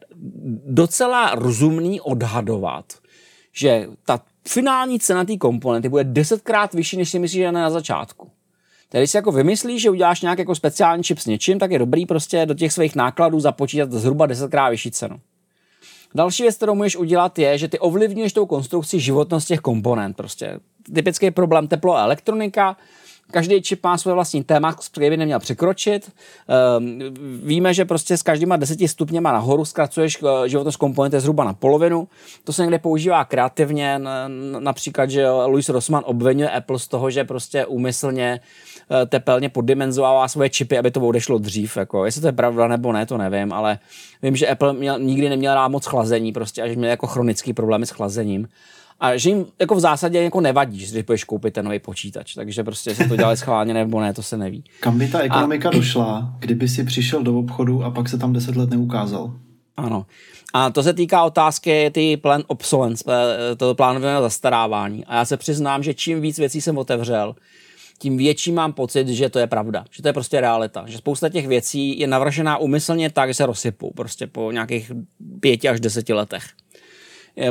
[0.65, 2.85] docela rozumný odhadovat,
[3.53, 8.31] že ta finální cena té komponenty bude desetkrát vyšší, než si myslíš, že na začátku.
[8.89, 12.05] Tedy si jako vymyslíš, že uděláš nějaký jako speciální čip s něčím, tak je dobrý
[12.05, 15.19] prostě do těch svých nákladů započítat zhruba desetkrát vyšší cenu.
[16.15, 20.17] Další věc, kterou můžeš udělat, je, že ty ovlivňuješ tou konstrukci životnost těch komponent.
[20.17, 20.59] Prostě
[20.93, 22.77] typický problém teplo a elektronika,
[23.31, 26.11] Každý čip má své vlastní téma, který by neměl překročit.
[26.47, 26.99] Ehm,
[27.43, 32.07] víme, že prostě s každýma deseti stupněma nahoru zkracuješ eh, životnost komponenty zhruba na polovinu.
[32.43, 34.01] To se někde používá kreativně,
[34.59, 38.39] například, že Louis Rossmann obvinuje Apple z toho, že prostě úmyslně
[39.05, 41.77] tepelně poddimenzovává svoje čipy, aby to odešlo dřív.
[41.77, 42.05] Jako.
[42.05, 43.79] Jestli to je pravda nebo ne, to nevím, ale
[44.21, 47.85] vím, že Apple měl, nikdy neměl rád moc chlazení, prostě, až měl jako chronický problémy
[47.85, 48.47] s chlazením
[48.99, 52.63] a že jim jako v zásadě jako nevadí, že půjdeš koupit ten nový počítač, takže
[52.63, 54.63] prostě se to dělali schválně nebo ne, to se neví.
[54.79, 55.71] Kam by ta ekonomika a...
[55.71, 59.33] došla, kdyby si přišel do obchodu a pak se tam deset let neukázal?
[59.77, 60.05] Ano.
[60.53, 65.05] A to se týká otázky ty plan obsolence, eh, to plánovaného zastarávání.
[65.05, 67.35] A já se přiznám, že čím víc věcí jsem otevřel,
[67.99, 71.29] tím větší mám pocit, že to je pravda, že to je prostě realita, že spousta
[71.29, 74.91] těch věcí je navržená umyslně tak, že se rozsypou prostě po nějakých
[75.39, 76.43] pěti až deseti letech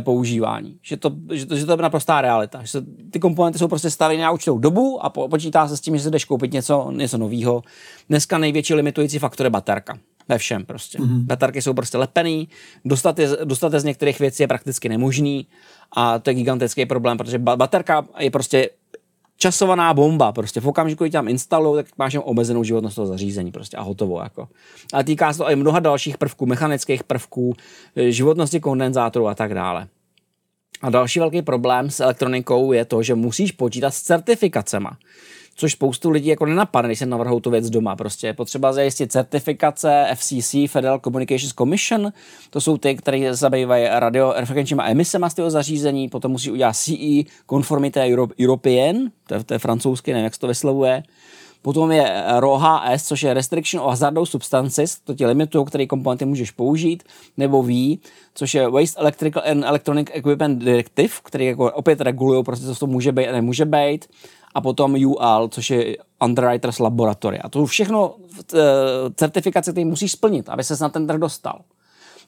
[0.00, 0.78] používání.
[0.82, 2.62] Že to, že to, že to je naprostá realita.
[2.62, 5.80] Že se, ty komponenty jsou prostě stavěny na určitou dobu a po, počítá se s
[5.80, 7.62] tím, že se jdeš koupit něco, něco nového.
[8.08, 9.98] Dneska největší limitující faktor je baterka.
[10.28, 10.98] Ve všem prostě.
[10.98, 11.24] Mm-hmm.
[11.24, 12.48] Baterky jsou prostě lepený,
[12.84, 15.46] dostat je, dostat je z některých věcí je prakticky nemožný
[15.92, 18.70] a to je gigantický problém, protože baterka je prostě
[19.38, 23.52] časovaná bomba, prostě v okamžiku, kdy tam instalují, tak máš jen omezenou životnost toho zařízení
[23.52, 24.20] prostě a hotovo.
[24.22, 24.48] Jako.
[24.92, 27.54] A týká se to i mnoha dalších prvků, mechanických prvků,
[27.96, 29.88] e, životnosti kondenzátorů a tak dále.
[30.82, 34.96] A další velký problém s elektronikou je to, že musíš počítat s certifikacema
[35.58, 37.96] což spoustu lidí jako nenapadne, když se navrhou tu věc doma.
[37.96, 42.12] Prostě je potřeba zajistit certifikace FCC, Federal Communications Commission,
[42.50, 48.08] to jsou ty, které zabývají radiofrekvenčníma emisema z toho zařízení, potom musí udělat CE, Conformité
[48.40, 48.96] European,
[49.26, 51.02] to je, to je francouzsky, nevím, jak se to vyslovuje,
[51.62, 56.50] Potom je ROHS, což je Restriction of Hazardous Substances, to ti limitují, které komponenty můžeš
[56.50, 57.02] použít,
[57.36, 57.98] nebo V,
[58.34, 62.86] což je Waste Electrical and Electronic Equipment Directive, který jako opět regulují, prostě co to
[62.86, 64.06] může být a nemůže být
[64.58, 67.38] a potom UL, což je Underwriters Laboratory.
[67.38, 68.14] A to všechno
[68.54, 68.58] eh,
[69.14, 71.60] certifikace, ty musíš splnit, aby se na ten trh dostal.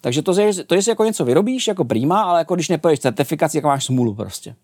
[0.00, 0.34] Takže to,
[0.66, 4.14] to, jestli jako něco vyrobíš, jako prima, ale jako když nepoješ certifikaci, jako máš smůlu
[4.14, 4.54] prostě.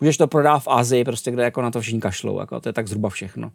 [0.00, 2.72] Můžeš to prodávat v Azii, prostě, kde jako na to všichni kašlou, jako to je
[2.72, 3.50] tak zhruba všechno.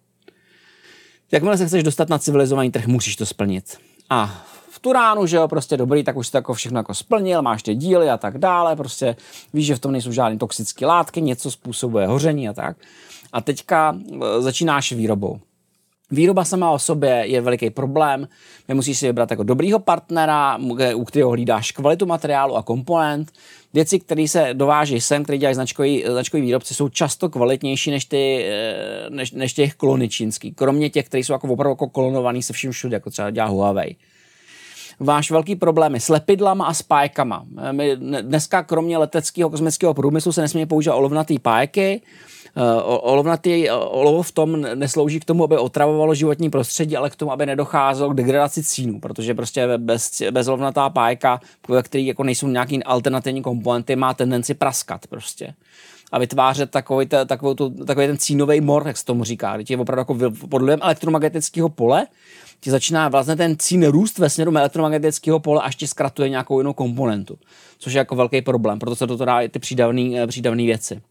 [1.31, 3.77] Jakmile se chceš dostat na civilizovaný trh, musíš to splnit.
[4.09, 7.63] A v Turánu, že jo, prostě dobrý, tak už to jako všechno jako splnil, máš
[7.63, 9.15] ty díly a tak dále, prostě
[9.53, 12.77] víš, že v tom nejsou žádné toxické látky, něco způsobuje hoření a tak
[13.33, 15.39] a teďka e, začínáš výrobou.
[16.11, 18.27] Výroba sama o sobě je veliký problém.
[18.67, 20.57] My musíš si vybrat jako dobrýho partnera,
[20.95, 23.31] u kterého hlídáš kvalitu materiálu a komponent.
[23.73, 28.45] Věci, které se dováží sem, které dělají značkový, značkový výrobci, jsou často kvalitnější než, ty,
[28.45, 30.51] e, než, než těch klony čínský.
[30.51, 33.95] Kromě těch, které jsou jako opravdu jako klonovaný se vším všude, jako třeba dělá Huawei.
[34.99, 37.45] Váš velký problémy s lepidlama a spájkama.
[37.71, 42.01] My dneska kromě leteckého kosmického průmyslu se nesmí používat olovnatý pájky,
[42.57, 47.31] Eh, olovnatý olovo v tom neslouží k tomu, aby otravovalo životní prostředí, ale k tomu,
[47.31, 52.83] aby nedocházelo k degradaci cínu, protože prostě bez, bezlovnatá pájka, ve který jako nejsou nějaký
[52.83, 55.53] alternativní komponenty, má tendenci praskat prostě
[56.11, 59.65] a vytvářet takový, te, takový, tu, takový ten cínový mor, jak se tomu říká, kdy
[59.69, 62.07] je opravdu jako pod vlivem elektromagnetického pole
[62.59, 66.73] ti začíná vlastně ten cín růst ve směru elektromagnetického pole, až ti zkratuje nějakou jinou
[66.73, 67.37] komponentu,
[67.77, 71.01] což je jako velký problém, proto se to dá ty přídavné přídavný věci.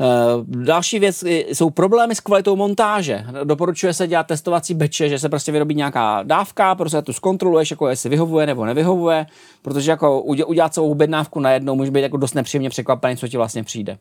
[0.00, 0.04] Eh,
[0.46, 3.24] další věc jsou problémy s kvalitou montáže.
[3.44, 7.88] Doporučuje se dělat testovací beče, že se prostě vyrobí nějaká dávka, prostě tu zkontroluješ, jako
[7.88, 9.26] jestli vyhovuje nebo nevyhovuje,
[9.62, 13.64] protože jako udělat celou objednávku najednou může být jako dost nepříjemně překvapený, co ti vlastně
[13.64, 13.98] přijde.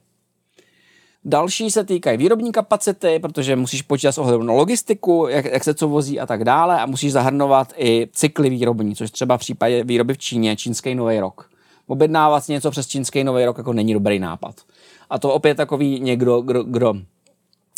[1.26, 5.74] Další se týkají výrobní kapacity, protože musíš počítat s ohledem na logistiku, jak, jak se
[5.74, 9.84] co vozí a tak dále a musíš zahrnovat i cykly výrobní, což třeba v případě
[9.84, 11.50] výroby v Číně, čínský nový rok.
[11.88, 14.56] Objednávat si něco přes čínský nový rok jako není dobrý nápad.
[15.10, 16.94] A to opět takový někdo, kdo, kdo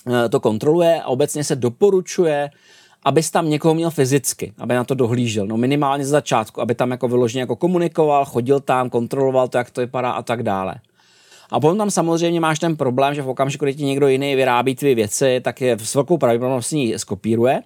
[0.08, 2.50] eh, to kontroluje a obecně se doporučuje,
[3.04, 5.48] abys tam někoho měl fyzicky, aby na to dohlížel.
[5.48, 9.72] No minimálně z začátku, aby tam jako vyloženě jako komunikoval, chodil tam, kontroloval to, jak
[9.72, 10.76] to vypadá a tak dále.
[11.52, 14.76] A potom tam samozřejmě máš ten problém, že v okamžiku, kdy ti někdo jiný vyrábí
[14.76, 17.62] ty věci, tak je s velkou pravděpodobností skopíruje.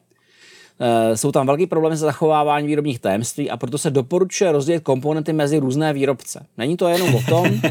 [0.80, 5.34] E, jsou tam velký problémy se zachovávání výrobních tajemství a proto se doporučuje rozdělit komponenty
[5.34, 6.46] mezi různé výrobce.
[6.58, 7.46] Není to jenom o tom,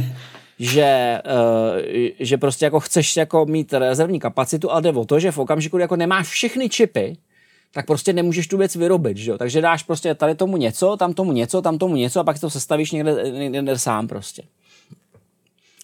[0.63, 1.81] že, uh,
[2.19, 5.77] že prostě jako chceš jako mít rezervní kapacitu, ale jde o to, že v okamžiku,
[5.77, 7.17] kdy jako nemáš všechny čipy,
[7.73, 9.39] tak prostě nemůžeš tu věc vyrobit, že jo?
[9.39, 12.51] Takže dáš prostě tady tomu něco, tam tomu něco, tam tomu něco a pak to
[12.51, 14.43] sestavíš někde, někde sám prostě.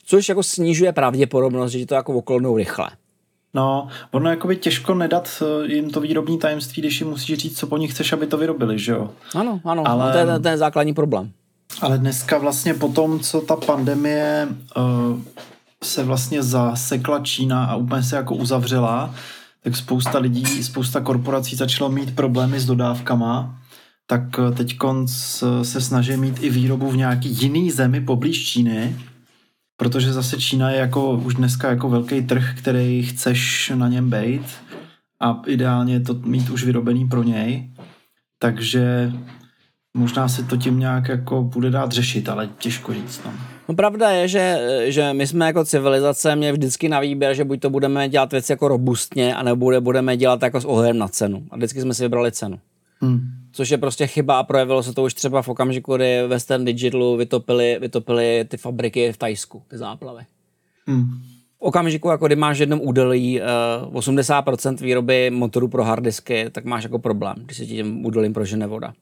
[0.07, 2.91] Což jako snižuje pravděpodobnost, že ti to jako okolonou rychle.
[3.55, 7.59] No, ono jako by těžko nedat eh, jim to výrobní tajemství, když jim musíš říct,
[7.59, 9.11] co po nich chceš, aby to vyrobili, že jo?
[9.35, 10.12] Ano, ano, Ale...
[10.12, 11.33] to je ten, ten základní problém.
[11.80, 15.20] Ale dneska vlastně po tom, co ta pandemie uh,
[15.84, 19.14] se vlastně zasekla Čína a úplně se jako uzavřela,
[19.62, 23.58] tak spousta lidí, spousta korporací začalo mít problémy s dodávkama,
[24.06, 24.76] tak eh, teď
[25.62, 28.96] se snaží mít i výrobu v nějaký jiný zemi poblíž Číny,
[29.76, 34.42] protože zase Čína je jako už dneska jako velký trh, který chceš na něm být
[35.20, 37.70] a ideálně to mít už vyrobený pro něj.
[38.38, 39.12] Takže
[39.99, 43.20] možná se to tím nějak jako bude dát řešit, ale těžko říct.
[43.24, 43.32] No.
[43.68, 47.61] No pravda je, že, že my jsme jako civilizace měli vždycky na výběr, že buď
[47.61, 51.44] to budeme dělat věci jako robustně, anebo budeme dělat jako s ohledem na cenu.
[51.51, 52.59] A vždycky jsme si vybrali cenu.
[53.01, 53.20] Hmm.
[53.53, 57.16] Což je prostě chyba a projevilo se to už třeba v okamžiku, kdy Western Digitalu
[57.16, 60.22] vytopili, vytopili ty fabriky v Tajsku, ty záplavy.
[60.86, 61.05] Hmm.
[61.59, 63.40] V okamžiku, jako kdy máš jednom údolí
[63.90, 68.32] uh, 80% výroby motorů pro harddisky, tak máš jako problém, když se ti tím údolím
[68.32, 68.94] prožene voda.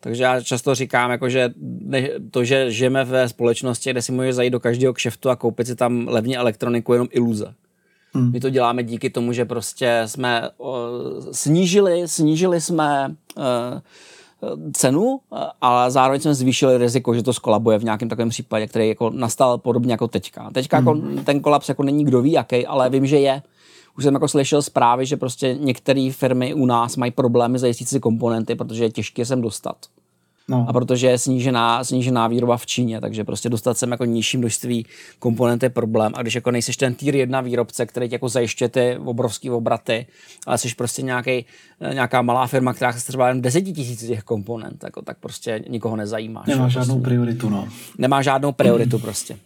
[0.00, 1.50] Takže já často říkám, jako, že
[2.30, 5.76] to, že žijeme ve společnosti, kde si můžeš zajít do každého kšeftu a koupit si
[5.76, 7.54] tam levně elektroniku, je jenom iluze.
[8.12, 8.32] Hmm.
[8.32, 10.88] My to děláme díky tomu, že prostě jsme o,
[11.32, 13.44] snížili, snížili jsme uh,
[14.72, 15.20] cenu,
[15.60, 19.58] ale zároveň jsme zvýšili riziko, že to skolabuje v nějakém takovém případě, který jako nastal
[19.58, 20.50] podobně jako teďka.
[20.50, 21.10] Teďka jako hmm.
[21.10, 23.42] jako, ten kolaps jako není kdo ví jaký, ale vím, že je.
[23.98, 28.00] Už jsem jako slyšel zprávy, že prostě některé firmy u nás mají problémy zajistit si
[28.00, 29.76] komponenty, protože je těžké sem dostat.
[30.48, 30.66] No.
[30.68, 34.86] A protože je snížená, snížená výroba v Číně, takže prostě dostat sem jako nižší množství
[35.18, 36.12] komponent je problém.
[36.14, 40.06] A když jako nejsiš ten tier jedna výrobce, který jako zajišťuje ty obrovský obraty,
[40.46, 41.44] ale jsi prostě nějaký,
[41.92, 45.96] nějaká malá firma, která se třeba jen deseti tisíc těch komponent, jako, tak prostě nikoho
[45.96, 46.44] nezajímá.
[46.46, 47.68] Nemá žádnou prostě, prioritu, no.
[47.98, 49.02] Nemá žádnou prioritu mm.
[49.02, 49.36] prostě.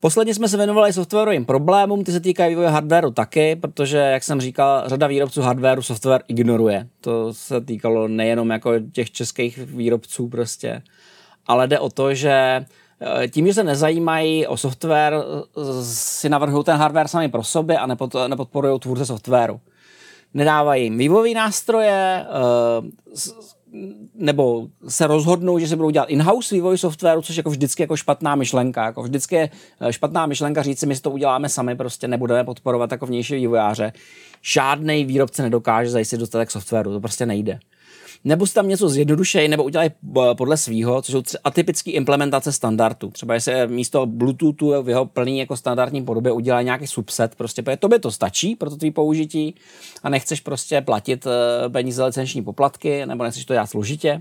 [0.00, 4.40] Posledně jsme se věnovali softwarovým problémům, ty se týkají vývoje hardwareu taky, protože, jak jsem
[4.40, 6.88] říkal, řada výrobců hardwareu software ignoruje.
[7.00, 10.82] To se týkalo nejenom jako těch českých výrobců prostě,
[11.46, 12.30] ale jde o to, že
[13.00, 15.14] eh, tím, že se nezajímají o software,
[15.82, 17.86] si navrhují ten hardware sami pro sebe a
[18.28, 19.60] nepodporují tvůrce softwaru.
[20.34, 22.90] Nedávají jim vývojové nástroje, eh,
[24.14, 28.34] nebo se rozhodnou, že se budou dělat in-house vývoj softwaru, což jako vždycky jako špatná
[28.34, 28.84] myšlenka.
[28.84, 29.50] Jako vždycky je
[29.80, 33.34] eh, špatná myšlenka říct si, my si to uděláme sami, prostě nebudeme podporovat jako vnější
[33.34, 33.92] vývojáře.
[34.42, 37.58] Žádný výrobce nedokáže zajistit dostatek softwaru, to prostě nejde
[38.24, 43.10] nebo si tam něco zjednodušej, nebo udělají eh, podle svého, což jsou atypické implementace standardů.
[43.10, 47.88] Třeba jestli místo Bluetoothu v jeho plný jako standardní podobě udělají nějaký subset, prostě to
[47.88, 49.54] by to stačí pro to tvý použití
[50.02, 54.20] a nechceš prostě platit eh, peníze licenční poplatky, nebo nechceš to dělat složitě.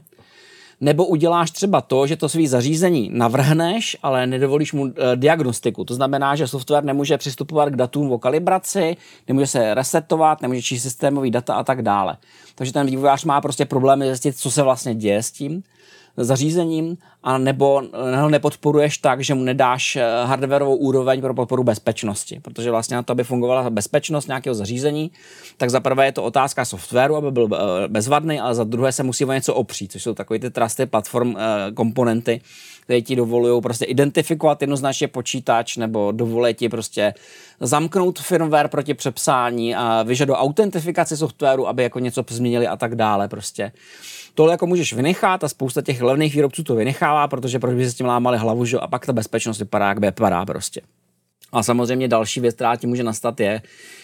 [0.81, 5.85] Nebo uděláš třeba to, že to svý zařízení navrhneš, ale nedovolíš mu e, diagnostiku.
[5.85, 8.97] To znamená, že software nemůže přistupovat k datům o kalibraci,
[9.27, 12.17] nemůže se resetovat, nemůže číst systémový data a tak dále.
[12.55, 15.63] Takže ten vývojář má prostě problémy zjistit, co se vlastně děje s tím
[16.17, 16.97] zařízením,
[17.27, 17.83] a nebo
[18.15, 22.39] ho nepodporuješ tak, že mu nedáš eh, hardwareovou úroveň pro podporu bezpečnosti.
[22.41, 25.11] Protože vlastně na to, aby fungovala bezpečnost nějakého zařízení,
[25.57, 29.03] tak za prvé je to otázka softwaru, aby byl eh, bezvadný, ale za druhé se
[29.03, 32.41] musí o něco opřít, což jsou takové ty trusty platform eh, komponenty,
[32.87, 37.13] které ti dovolují prostě identifikovat jednoznačně počítač nebo dovolí ti prostě
[37.59, 43.27] zamknout firmware proti přepsání a vyžadovat autentifikaci softwaru, aby jako něco změnili a tak dále
[43.27, 43.71] prostě
[44.33, 47.91] tohle jako můžeš vynechat a spousta těch levných výrobců to vynechává, protože proč by se
[47.91, 48.79] s tím lámali hlavu, že?
[48.79, 50.81] a pak ta bezpečnost vypadá, jak vypadá prostě.
[51.51, 53.61] A samozřejmě další věc, která ti může nastat, je,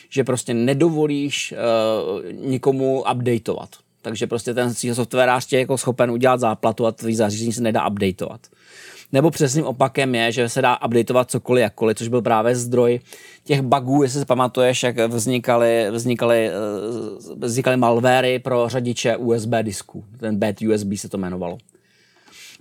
[0.09, 3.69] že prostě nedovolíš uh, nikomu updateovat.
[4.03, 7.87] Takže prostě ten softwarář tě je jako schopen udělat záplatu a tvý zařízení se nedá
[7.87, 8.41] updateovat.
[9.11, 12.99] Nebo přesným opakem je, že se dá updateovat cokoliv jakkoliv, což byl právě zdroj
[13.43, 20.05] těch bugů, jestli si pamatuješ, jak vznikaly, vznikaly, eh, vznikaly malvéry pro řadiče USB disků.
[20.19, 21.57] Ten bad USB se to jmenovalo.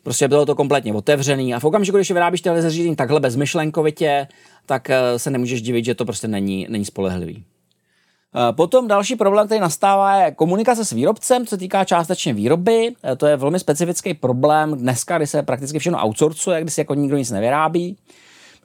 [0.03, 4.27] Prostě bylo to kompletně otevřený a v okamžiku, když vyrábíš tohle zařízení takhle bezmyšlenkovitě,
[4.67, 7.45] tak eh, se nemůžeš divit, že to prostě není, není spolehlivý.
[8.35, 12.95] Eh, potom další problém, který nastává, je komunikace s výrobcem, co se týká částečně výroby.
[13.05, 16.95] Eh, to je velmi specifický problém dneska, kdy se prakticky všechno outsourcuje, kdy si jako
[16.95, 17.97] nikdo nic nevyrábí.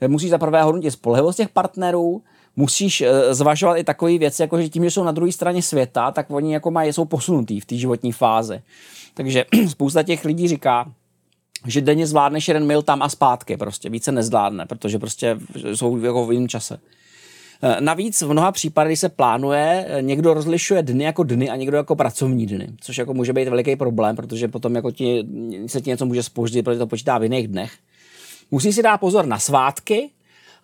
[0.02, 2.22] Eh, musíš za prvé hodnotit spolehlivost těch partnerů,
[2.56, 6.32] musíš zvažovat i takové věci, jako že tím, že jsou na druhé straně světa, tak
[6.32, 8.62] oni jako mají, jsou posunutý v té životní fázi.
[9.14, 10.92] Takže spousta těch lidí říká,
[11.66, 15.38] že denně zvládneš jeden mil tam a zpátky, prostě více nezvládne, protože prostě
[15.74, 16.80] jsou jako v jiném čase.
[17.62, 21.78] Eh, navíc v mnoha případech, se plánuje, eh, někdo rozlišuje dny jako dny a někdo
[21.78, 25.28] jako pracovní dny, což jako může být veliký problém, protože potom jako ti,
[25.68, 27.72] se ti něco může spoždit, protože to počítá v jiných dnech.
[28.52, 30.10] Musíš si dát pozor na svátky,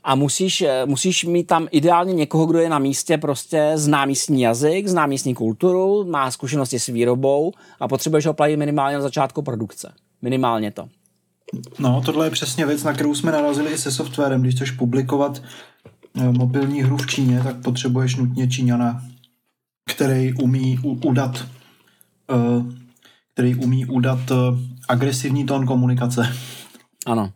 [0.03, 4.41] a musíš, eh, musíš mít tam ideálně někoho, kdo je na místě, prostě zná místní
[4.41, 9.41] jazyk, zná místní kulturu, má zkušenosti s výrobou a potřebuješ ho platit minimálně na začátku
[9.41, 9.93] produkce.
[10.21, 10.89] Minimálně to.
[11.79, 14.41] No, tohle je přesně věc, na kterou jsme narazili i se softwarem.
[14.41, 15.41] Když chceš publikovat
[16.15, 19.03] mobilní hru v Číně, tak potřebuješ nutně Číňana,
[19.89, 21.45] který umí udat
[22.31, 22.83] eh,
[23.33, 24.35] který umí udat eh,
[24.89, 26.35] agresivní tón komunikace.
[27.05, 27.31] Ano.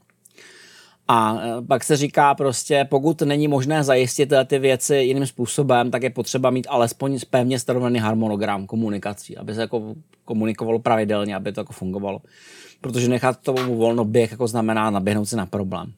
[1.07, 6.09] A pak se říká prostě, pokud není možné zajistit ty věci jiným způsobem, tak je
[6.09, 11.73] potřeba mít alespoň pevně stanovený harmonogram komunikací, aby se jako komunikovalo pravidelně, aby to jako
[11.73, 12.21] fungovalo
[12.81, 15.93] protože nechat to volno běh jako znamená naběhnout si na problém.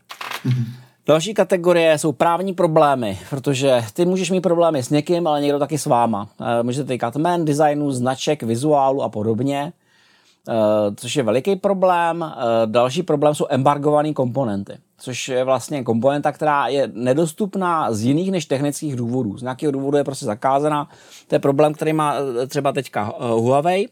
[0.46, 0.66] Mm-hmm.
[1.10, 5.78] Další kategorie jsou právní problémy, protože ty můžeš mít problémy s někým, ale někdo taky
[5.78, 6.30] s váma.
[6.42, 9.74] Eh, můžete týkat men, designu, značek, vizuálu a podobně,
[10.50, 10.54] eh,
[10.96, 12.24] což je veliký problém.
[12.24, 18.32] Eh, další problém jsou embargované komponenty, což je vlastně komponenta, která je nedostupná z jiných
[18.32, 19.38] než technických důvodů.
[19.38, 20.90] Z nějakého důvodu je prostě zakázaná.
[21.28, 22.16] To je problém, který má
[22.48, 23.88] třeba teďka Huawei,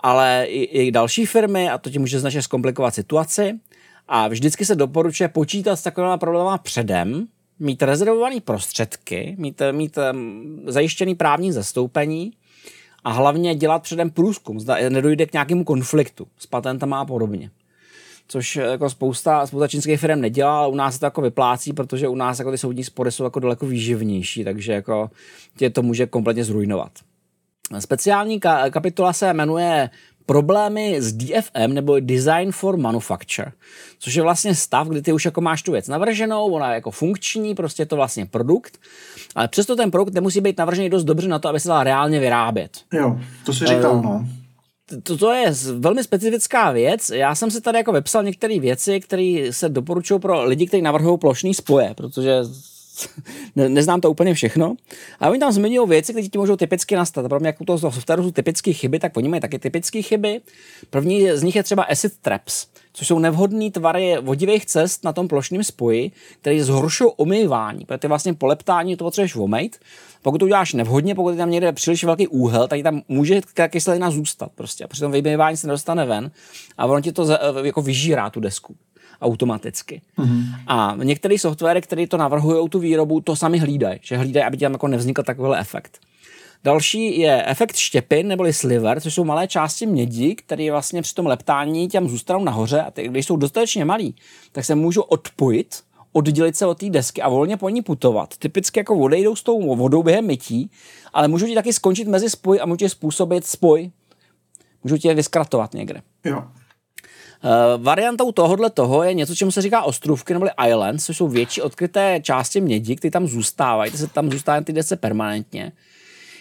[0.00, 3.60] ale i další firmy a to ti může značně zkomplikovat situaci.
[4.08, 7.26] A vždycky se doporučuje počítat s takovými problémy předem,
[7.58, 12.32] mít rezervované prostředky, mít, mít um, zajištěný právní zastoupení
[13.04, 17.50] a hlavně dělat předem průzkum, zda nedojde k nějakému konfliktu s patentama a podobně.
[18.28, 22.08] Což jako spousta, spousta čínských firm nedělá, ale u nás se to jako vyplácí, protože
[22.08, 25.10] u nás jako ty soudní spory jsou jako daleko výživnější, takže jako
[25.56, 26.92] tě to může kompletně zrujnovat.
[27.78, 29.90] Speciální ka- kapitola se jmenuje
[30.26, 33.52] problémy s DFM nebo Design for Manufacture,
[33.98, 36.90] což je vlastně stav, kdy ty už jako máš tu věc navrženou, ona je jako
[36.90, 38.78] funkční, prostě je to vlastně produkt,
[39.34, 42.20] ale přesto ten produkt nemusí být navržený dost dobře na to, aby se dal reálně
[42.20, 42.70] vyrábět.
[42.92, 44.26] Jo, to si říkal, no.
[45.02, 47.10] To, to je velmi specifická věc.
[47.10, 51.18] Já jsem si tady jako vepsal některé věci, které se doporučují pro lidi, kteří navrhují
[51.18, 52.40] plošný spoje, protože
[53.56, 54.76] ne, neznám to úplně všechno.
[55.20, 57.28] A oni tam zmiňují věci, které ti můžou typicky nastat.
[57.28, 60.40] Pro mě, jako to softwaru jsou typické chyby, tak oni mají taky typické chyby.
[60.90, 65.28] První z nich je třeba acid traps, což jsou nevhodné tvary vodivých cest na tom
[65.28, 69.78] plošném spoji, které zhoršují omývání, protože ty vlastně poleptání to potřebuješ omejt.
[70.22, 74.10] Pokud to uděláš nevhodně, pokud je tam někde příliš velký úhel, tak tam může kyselina
[74.10, 74.84] zůstat prostě.
[74.84, 76.30] A při tom vymývání se nedostane ven
[76.78, 77.28] a ono ti to
[77.64, 78.76] jako vyžírá tu desku
[79.20, 80.02] automaticky.
[80.18, 80.44] Mm-hmm.
[80.66, 84.72] A některé softwary, které to navrhují tu výrobu, to sami hlídají, že hlídají, aby tam
[84.72, 85.98] jako nevznikl takový efekt.
[86.64, 91.26] Další je efekt štěpin neboli sliver, což jsou malé části mědi, které vlastně při tom
[91.26, 94.14] leptání těm zůstanou nahoře a ty, když jsou dostatečně malí,
[94.52, 95.76] tak se můžou odpojit,
[96.12, 98.36] oddělit se od té desky a volně po ní putovat.
[98.36, 100.70] Typicky jako odejdou s tou vodou během mytí,
[101.12, 103.90] ale můžou ti taky skončit mezi spoj a můžou ti způsobit spoj.
[104.84, 106.02] Můžou tě vyskratovat někde.
[106.24, 106.44] Jo.
[107.46, 111.62] Uh, variantou tohohle toho je něco, čemu se říká ostrůvky nebo islands, což jsou větší
[111.62, 115.72] odkryté části mědi, které tam zůstávají, ty se tam zůstávají ty desce permanentně.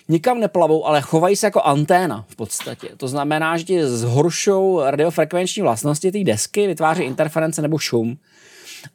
[0.10, 2.90] Nikam neplavou, ale chovají se jako anténa v podstatě.
[2.98, 8.18] To znamená, že ti zhoršou radiofrekvenční vlastnosti té desky, vytváří interference nebo šum.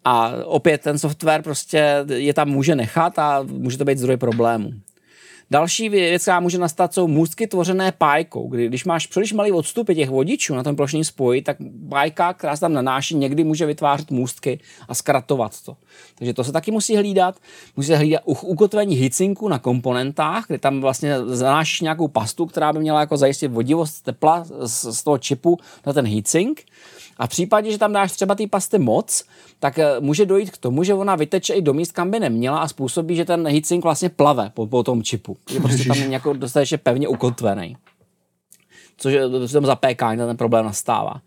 [0.04, 4.72] A opět ten software prostě je tam může nechat a může to být zdroj problémů.
[5.52, 9.94] Další věc, která může nastat, jsou můstky tvořené pájkou, kdy když máš příliš malý odstupy
[9.94, 11.56] těch vodičů na tom plošním spoji, tak
[11.88, 15.76] pájka, která se tam nanáší, někdy může vytvářet můstky a zkratovat to.
[16.14, 17.36] Takže to se taky musí hlídat.
[17.76, 22.78] Musí se hlídat ukotvení hicinku na komponentách, kde tam vlastně zanášíš nějakou pastu, která by
[22.78, 26.62] měla jako zajistit vodivost tepla z, z toho čipu na ten heatsink.
[27.20, 29.24] A v případě, že tam dáš třeba ty pasty moc,
[29.58, 32.58] tak eh, může dojít k tomu, že ona vyteče i do míst, kam by neměla
[32.58, 35.36] a způsobí, že ten heatsink vlastně plave po, po tom čipu.
[35.50, 37.76] Je prostě tam je jako dostatečně pevně ukotvený
[39.00, 41.20] což je tam zapékání, ten problém nastává.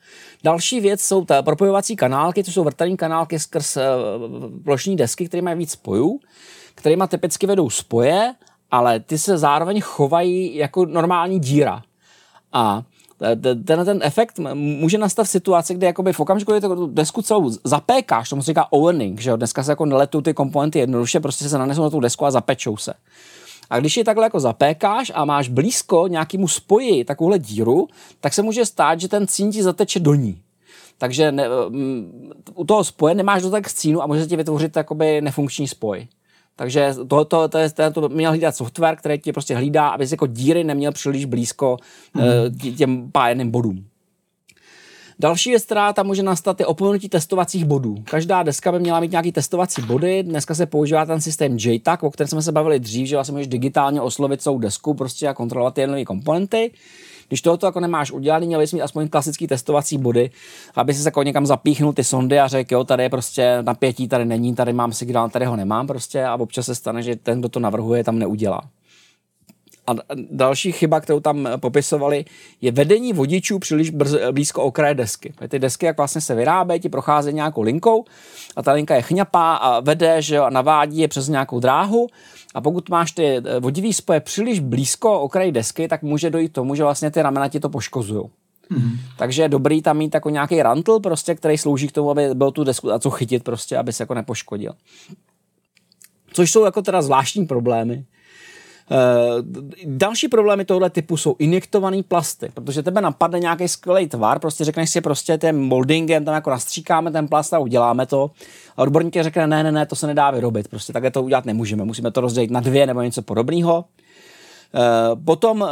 [0.44, 3.84] Další věc jsou ta propojovací kanálky, což jsou vrtaní kanálky skrz uh,
[4.64, 6.20] plošní desky, které mají víc spojů,
[6.76, 8.34] kterými typicky vedou spoje,
[8.72, 11.82] ale ty se zároveň chovají jako normální díra.
[12.52, 12.84] A
[13.66, 17.50] ten, ten efekt může nastat v situaci, kdy jakoby v okamžiku, kdy tu desku celou
[17.64, 19.38] zapékáš, tomu se říká owning, že jo?
[19.38, 22.78] dneska se jako neletou ty komponenty jednoduše, prostě se nanesou na tu desku a zapečou
[22.78, 22.94] se.
[23.70, 27.88] A když je takhle jako zapékáš a máš blízko nějakému spoji takovouhle díru,
[28.20, 30.42] tak se může stát, že ten cín ti zateče do ní.
[30.98, 31.46] Takže ne,
[32.54, 36.08] u toho spoje nemáš dotek cínu a může ti vytvořit jakoby nefunkční spoj.
[36.56, 40.28] Takže to, to, to, je, to měl hlídat software, který ti prostě hlídá, aby jako
[40.28, 41.78] díry neměl příliš blízko
[42.14, 42.76] mm.
[42.76, 43.86] těm pájeným bodům.
[45.20, 47.96] Další věc, která tam může nastat, je opomenutí testovacích bodů.
[48.04, 50.24] Každá deska by měla mít nějaký testovací body.
[50.24, 53.48] Dneska se používá ten systém JTAG, o kterém jsme se bavili dřív, že vlastně můžeš
[53.48, 56.72] digitálně oslovit celou desku prostě a kontrolovat ty jednotlivé komponenty.
[57.28, 60.32] Když tohoto jako nemáš udělaný, měl bys mít aspoň klasický testovací body,
[60.76, 64.26] aby si jako někam zapíchnul ty sondy a řekl, jo, tady je prostě napětí, tady
[64.26, 67.50] není, tady mám signál, tady ho nemám prostě a občas se stane, že ten, kdo
[67.50, 68.62] to navrhuje, tam neudělá.
[69.88, 69.92] A
[70.32, 72.26] další chyba, kterou tam popisovali,
[72.62, 73.90] je vedení vodičů příliš
[74.32, 75.34] blízko okraje desky.
[75.48, 78.06] Ty desky, jak vlastně se vyrábějí, ti procházejí nějakou linkou
[78.56, 82.08] a ta linka je chňapá a vede, že jo, a navádí je přes nějakou dráhu.
[82.54, 86.76] A pokud máš ty eh, vodivý spoje příliš blízko okraji desky, tak může dojít tomu,
[86.76, 88.24] že vlastně ty ramena ti to poškozují.
[88.72, 88.98] Mm-hmm.
[89.18, 92.52] Takže je dobrý tam mít jako nějaký rantl, prostě, který slouží k tomu, aby byl
[92.52, 94.74] tu desku a co chytit, prostě, aby se jako nepoškodil.
[96.34, 98.06] Což jsou jako teda zvláštní problémy.
[98.92, 99.42] Uh,
[99.86, 104.90] další problémy tohle typu jsou injektované plasty, protože tebe napadne nějaký skvělý tvar, prostě řekneš
[104.90, 108.32] si prostě tím moldingem tam jako nastříkáme ten plast a uděláme to.
[108.78, 111.84] A odborník řekne, ne, ne, ne, to se nedá vyrobit, prostě takhle to udělat nemůžeme,
[111.84, 113.86] musíme to rozdělit na dvě nebo něco podobného.
[114.76, 115.68] Uh, potom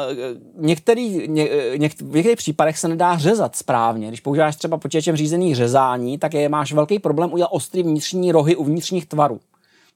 [0.58, 4.08] některý, ně, něk, v některých případech se nedá řezat správně.
[4.08, 8.56] Když používáš třeba počítačem řízený řezání, tak je, máš velký problém udělat ostrý vnitřní rohy
[8.56, 9.40] u vnitřních tvarů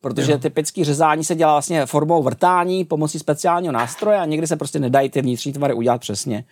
[0.05, 0.37] protože jo.
[0.37, 5.09] typický řezání se dělá vlastně formou vrtání pomocí speciálního nástroje a někdy se prostě nedají
[5.09, 6.43] ty vnitřní tvary udělat přesně.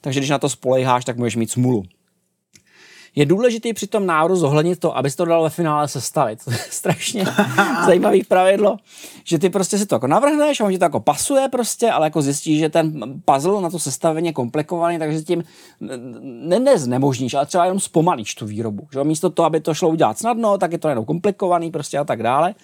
[0.00, 1.84] Takže když na to spolejháš, tak můžeš mít smůlu.
[3.16, 6.44] Je důležité při tom návodu zohlednit to, aby to dalo ve finále sestavit.
[6.44, 7.24] To je strašně
[7.86, 8.76] zajímavý pravidlo,
[9.24, 12.06] že ty prostě si to jako navrhneš a on ti to jako pasuje prostě, ale
[12.06, 15.44] jako zjistíš, že ten puzzle na to sestavení je komplikovaný, takže tím
[15.80, 18.88] ne, ne znemožníš, ale třeba jenom zpomalíš tu výrobu.
[18.92, 19.04] Že?
[19.04, 22.22] Místo toho, aby to šlo udělat snadno, tak je to jenom komplikovaný prostě a tak
[22.22, 22.54] dále.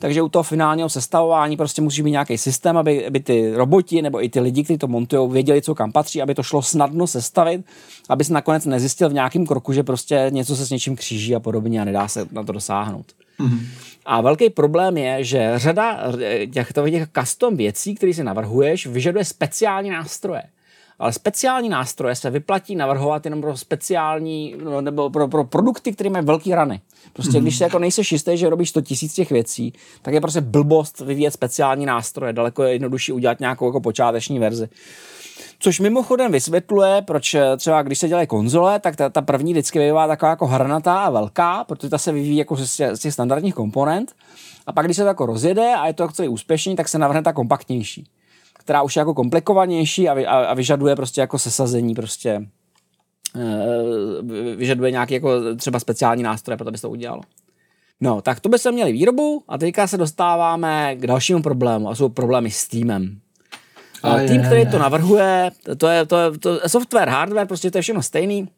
[0.00, 4.24] Takže u toho finálního sestavování prostě musí být nějaký systém, aby, aby ty roboti nebo
[4.24, 7.66] i ty lidi, kteří to montují, věděli, co kam patří, aby to šlo snadno sestavit,
[8.08, 11.40] aby se nakonec nezjistil v nějakém kroku, že prostě něco se s něčím kříží a
[11.40, 13.06] podobně a nedá se na to dosáhnout.
[13.40, 13.60] Mm-hmm.
[14.04, 16.12] A velký problém je, že řada
[16.52, 20.42] těchto těch custom věcí, které si navrhuješ, vyžaduje speciální nástroje
[20.98, 26.10] ale speciální nástroje se vyplatí navrhovat jenom pro speciální, no, nebo pro, pro produkty, které
[26.10, 26.80] mají velké rany.
[27.12, 27.42] Prostě mm-hmm.
[27.42, 29.72] když se jako nejseš jistý, že robíš 100 tisíc těch věcí,
[30.02, 32.32] tak je prostě blbost vyvíjet speciální nástroje.
[32.32, 34.68] Daleko je jednodušší udělat nějakou jako počáteční verzi.
[35.58, 39.78] Což mimochodem vysvětluje, proč eh, třeba když se dělají konzole, tak ta, ta první vždycky
[39.78, 43.54] bývá taková jako hranatá a velká, protože ta se vyvíjí jako z z těch standardních
[43.54, 44.12] komponent.
[44.66, 46.98] A pak, když se to jako rozjede a je to jako celý úspěšný, tak se
[46.98, 48.06] navrhne ta kompaktnější
[48.68, 52.30] která už je jako komplikovanější a, vy, a, a vyžaduje prostě jako sesazení prostě
[53.36, 57.22] e, vyžaduje nějaký jako třeba speciální nástroje, proto by se to udělalo.
[58.00, 61.94] No, tak to by se měli výrobu a teďka se dostáváme k dalšímu problému a
[61.94, 63.20] jsou problémy s týmem.
[64.02, 67.82] A tým, který to navrhuje, to je, to je to software, hardware, prostě to je
[67.82, 68.48] všechno stejný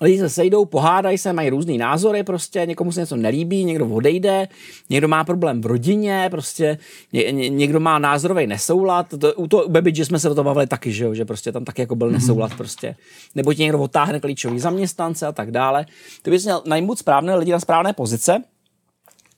[0.00, 4.48] lidi se sejdou, pohádají se, mají různé názory, prostě někomu se něco nelíbí, někdo odejde,
[4.90, 6.78] někdo má problém v rodině, prostě
[7.12, 9.06] ně, ně, někdo má názorový nesoulad.
[9.20, 11.14] To, u toho Baby že jsme se o to bavili taky, že, jo?
[11.14, 12.96] že prostě tam taky jako byl nesoulad prostě.
[13.34, 15.86] Nebo ti někdo otáhne klíčový zaměstnance a tak dále.
[16.22, 18.42] Ty bys měl najmout správné lidi na správné pozice,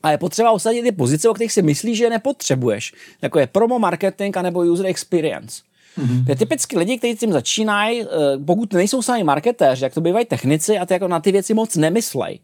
[0.02, 2.94] a je potřeba usadit ty pozice, o kterých si myslíš, že je nepotřebuješ.
[3.22, 5.62] Jako je promo marketing anebo user experience.
[5.98, 6.24] Mm-hmm.
[6.28, 8.06] Je typicky lidi, kteří tím začínají, eh,
[8.46, 11.76] pokud nejsou sami marketéři, jak to bývají technici a ty jako na ty věci moc
[11.76, 12.38] nemyslej.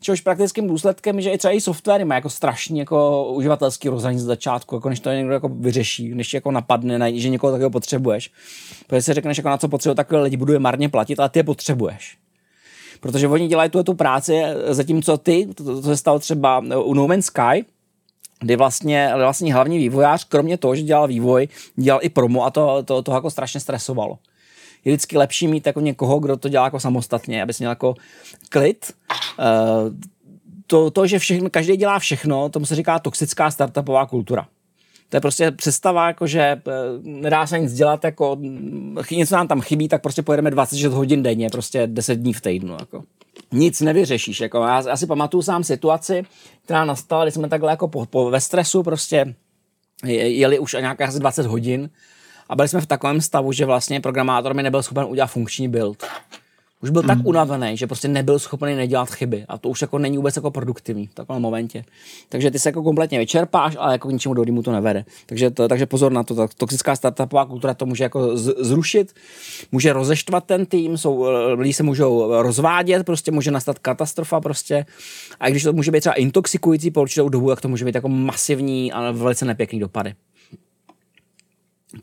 [0.00, 4.18] Čehož praktickým důsledkem je, že i třeba i software má jako strašný jako uživatelský rozhraní
[4.18, 8.30] z začátku, jako než to někdo jako vyřeší, než jako napadne, že někoho takového potřebuješ.
[8.86, 11.44] Protože si řekneš, jako na co potřebuje takové lidi, buduje marně platit, ale ty je
[11.44, 12.16] potřebuješ.
[13.00, 17.08] Protože oni dělají tu, tu práci, zatímco ty, to, to se stalo třeba u No
[17.08, 17.64] Man's Sky,
[18.42, 22.82] kdy vlastně, vlastně hlavní vývojář, kromě toho, že dělal vývoj, dělal i promo a to,
[22.82, 24.18] to, to jako strašně stresovalo.
[24.84, 27.94] Je vždycky lepší mít jako někoho, kdo to dělá jako samostatně, aby měl jako
[28.48, 28.92] klid.
[29.38, 29.94] Uh,
[30.66, 34.46] to, to, že všechno, každý dělá všechno, tomu se říká toxická startupová kultura.
[35.08, 36.60] To je prostě představa, jako že eh,
[37.02, 38.38] nedá se nic dělat, jako
[39.10, 42.76] něco nám tam chybí, tak prostě pojedeme 26 hodin denně, prostě 10 dní v týdnu.
[42.80, 43.04] Jako.
[43.52, 44.40] Nic nevyřešíš.
[44.40, 44.58] Jako.
[44.58, 46.24] Já, já si pamatuju sám situaci,
[46.64, 49.34] která nastala, když jsme takhle jako po, po, ve stresu prostě
[50.04, 51.90] jeli už nějakých asi 20 hodin
[52.48, 56.04] a byli jsme v takovém stavu, že vlastně programátor mi nebyl schopen udělat funkční build
[56.82, 57.08] už byl mm.
[57.08, 60.50] tak unavený, že prostě nebyl schopný nedělat chyby a to už jako není vůbec jako
[60.50, 61.84] produktivní v takovém momentě.
[62.28, 65.04] Takže ty se jako kompletně vyčerpáš, ale jako k ničemu dobrýmu mu to nevede.
[65.26, 69.12] Takže, to, takže pozor na to, ta toxická startupová kultura to může jako z, zrušit,
[69.72, 74.86] může rozeštvat ten tým, jsou, lidi se můžou rozvádět, prostě může nastat katastrofa prostě
[75.40, 78.08] a když to může být třeba intoxikující po určitou dobu, tak to může být jako
[78.08, 80.14] masivní a velice nepěkný dopady.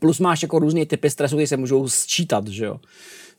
[0.00, 2.76] Plus máš jako různé typy stresu, které se můžou sčítat, že jo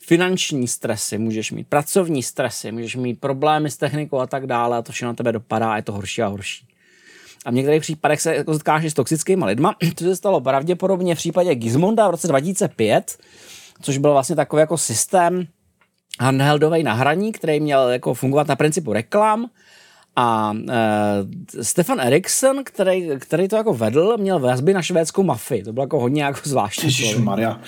[0.06, 4.82] finanční stresy, můžeš mít pracovní stresy, můžeš mít problémy s technikou a tak dále a
[4.82, 6.66] to všechno na tebe dopadá a je to horší a horší.
[7.44, 11.18] A v některých případech se jako setkáš s toxickými lidma, to se stalo pravděpodobně v
[11.18, 13.18] případě Gizmonda v roce 2005,
[13.82, 15.46] což byl vlastně takový jako systém
[16.20, 19.46] handheldový na hraní, který měl jako fungovat na principu reklam
[20.16, 25.62] A e, Stefan Eriksen, který, který to jako vedl, měl vazby na švédskou mafii.
[25.62, 27.14] To bylo jako hodně jako zvláštní.
[27.18, 27.60] Maria.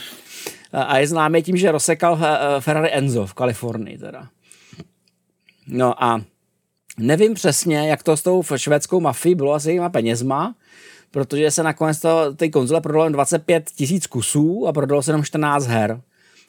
[0.74, 4.28] A je známý tím, že rozsekal e, Ferrari Enzo v Kalifornii teda.
[5.66, 6.20] No a
[6.98, 10.54] nevím přesně, jak to s tou švédskou mafií bylo asi těma penězma,
[11.10, 15.66] protože se nakonec to, ty konzole prodalo 25 tisíc kusů a prodalo se jenom 14
[15.66, 16.00] her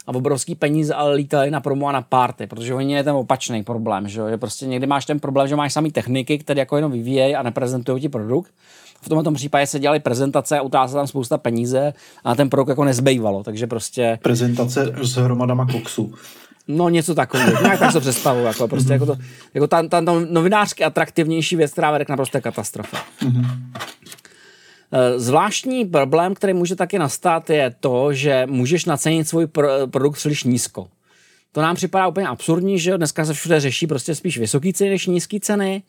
[0.07, 3.63] a obrovský peníze ale lítaly na promo a na party, protože oni je ten opačný
[3.63, 6.91] problém, že, že prostě někdy máš ten problém, že máš samý techniky, které jako jenom
[6.91, 8.51] vyvíjejí a neprezentují ti produkt.
[9.05, 12.83] V tomto případě se dělaly prezentace a utázala tam spousta peníze a ten produkt jako
[12.83, 14.19] nezbývalo, takže prostě...
[14.21, 16.13] Prezentace s hromadama koksu.
[16.67, 19.15] No něco takového, nějak tak se představu, jako prostě jako to,
[19.53, 22.97] jako ta, ta, ta novinářsky atraktivnější věc, která vede k naprosté katastrofe.
[23.21, 23.45] Mm-hmm.
[25.15, 30.43] Zvláštní problém, který může taky nastat, je to, že můžeš nacenit svůj pro, produkt příliš
[30.43, 30.87] nízko.
[31.51, 35.07] To nám připadá úplně absurdní, že dneska se všude řeší prostě spíš vysoký ceny než
[35.07, 35.83] nízké ceny,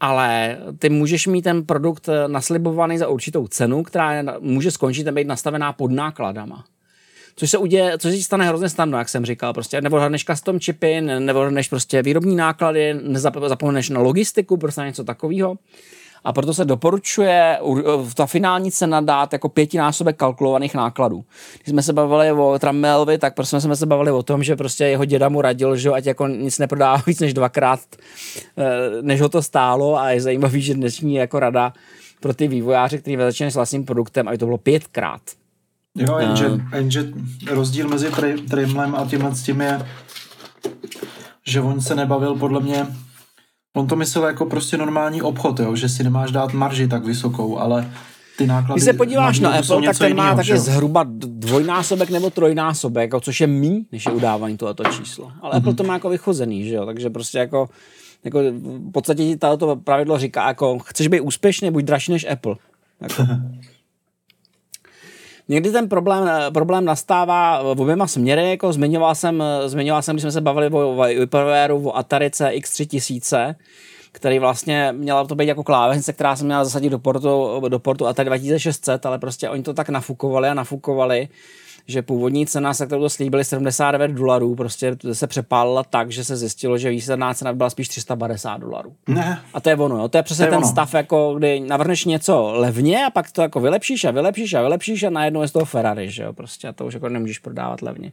[0.00, 5.26] ale ty můžeš mít ten produkt naslibovaný za určitou cenu, která může skončit a být
[5.26, 6.64] nastavená pod nákladama.
[7.36, 11.00] Což se uděje, což se stane hrozně snadno, jak jsem říkal, prostě než custom chipy,
[11.50, 15.58] než prostě výrobní náklady, nezapomeneš na logistiku, prostě něco takového
[16.26, 17.58] a proto se doporučuje
[18.14, 21.24] ta finální cena dát jako pětinásobek kalkulovaných nákladů.
[21.54, 24.84] Když jsme se bavili o Tramelvi, tak prostě jsme se bavili o tom, že prostě
[24.84, 27.80] jeho děda mu radil, že ať jako nic neprodává víc než dvakrát,
[28.58, 28.64] eh,
[29.02, 31.72] než ho to stálo a je zajímavý, že dnešní jako rada
[32.20, 35.20] pro ty vývojáře, kteří začínají s vlastním produktem, aby to bylo pětkrát.
[35.94, 37.08] Jo, jenže, uh, jenže
[37.50, 38.10] rozdíl mezi
[38.50, 39.86] Trimlem a tímhle s tím je,
[41.46, 42.86] že on se nebavil podle mě
[43.76, 45.76] On to myslel jako prostě normální obchod, jo?
[45.76, 47.90] že si nemáš dát marži tak vysokou, ale
[48.38, 48.78] ty náklady...
[48.78, 53.46] Když se podíváš na Apple, tak ten má taky zhruba dvojnásobek nebo trojnásobek, což je
[53.46, 55.32] mý, než je udávání tohoto číslo.
[55.40, 55.56] Ale mm-hmm.
[55.56, 56.86] Apple to má jako vychozený, že jo?
[56.86, 57.68] takže prostě jako,
[58.24, 58.40] jako
[58.88, 62.56] v podstatě ti toto pravidlo říká, jako chceš být úspěšný, buď dražší než Apple.
[63.00, 63.26] Jako.
[65.48, 70.32] Někdy ten problém, problém nastává v oběma směry, jako zmiňoval jsem, zmiňoval jsem, když jsme
[70.32, 70.96] se bavili o,
[71.72, 73.54] o o Atari CX 3000,
[74.12, 78.06] který vlastně měla to být jako klávesnice, která se měla zasadit do portu, do portu
[78.06, 81.28] Atari 2600, ale prostě oni to tak nafukovali a nafukovali,
[81.86, 86.36] že původní cena, se kterou to slíbili 79 dolarů, prostě se přepálila tak, že se
[86.36, 88.92] zjistilo, že výsledná cena byla spíš 350 dolarů.
[89.08, 89.42] Ne.
[89.54, 90.08] A to je ono, jo.
[90.08, 90.68] to je přesně to je ten ono.
[90.68, 95.02] stav, jako kdy navrhneš něco levně a pak to jako vylepšíš a vylepšíš a vylepšíš
[95.02, 97.82] a najednou je z toho Ferrari, že jo, prostě a to už jako nemůžeš prodávat
[97.82, 98.12] levně.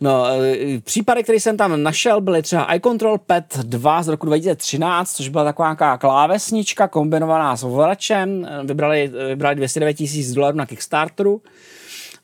[0.00, 5.12] No, e, případy, které jsem tam našel, byly třeba iControl Pad 2 z roku 2013,
[5.12, 8.48] což byla taková nějaká klávesnička kombinovaná s ovladačem.
[8.64, 11.42] Vybrali, vybrali 209 tisíc dolarů na Kickstarteru.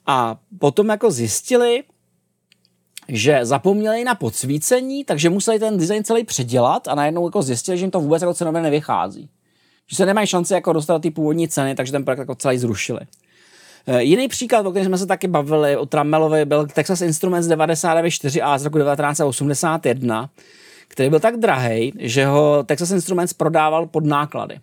[0.06, 1.82] A potom jako zjistili,
[3.08, 7.84] že zapomněli na podsvícení, takže museli ten design celý předělat a najednou jako zjistili, že
[7.84, 9.30] jim to vůbec jako cenově nevychází.
[9.86, 13.00] Že se nemají šanci jako dostat ty původní ceny, takže ten projekt jako celý zrušili.
[13.86, 18.58] E, jiný příklad, o kterém jsme se taky bavili, o Tramelovi, byl Texas Instruments 994A
[18.58, 20.30] z roku 1981,
[20.88, 24.60] který byl tak drahý, že ho Texas Instruments prodával pod náklady.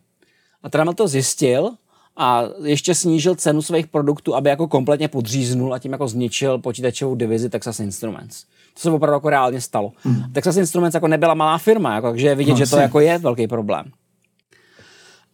[0.64, 1.72] A Tramel to zjistil
[2.18, 7.16] a ještě snížil cenu svých produktů, aby jako kompletně podříznul a tím jako zničil počítačovou
[7.16, 8.44] divizi Texas Instruments.
[8.74, 9.92] To se opravdu jako reálně stalo.
[10.04, 10.34] Hmm.
[10.34, 13.18] Texas Instruments jako nebyla malá firma, jako, takže je vidět, no, že to jako je
[13.18, 13.92] velký problém.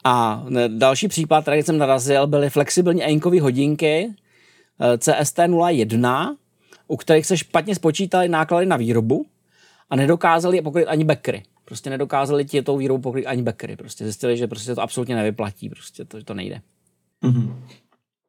[0.04, 4.14] A další případ, který jsem narazil, byly flexibilní ainkové hodinky
[4.80, 6.36] eh, CST01,
[6.88, 9.26] u kterých se špatně spočítali náklady na výrobu
[9.90, 11.44] a nedokázali je pokryt ani backry.
[11.68, 13.76] Prostě nedokázali ti tou výrobu pokryt ani backry.
[13.76, 15.70] Prostě zjistili, že prostě to absolutně nevyplatí.
[15.70, 16.62] Prostě to, to nejde.
[17.24, 17.54] Mm-hmm.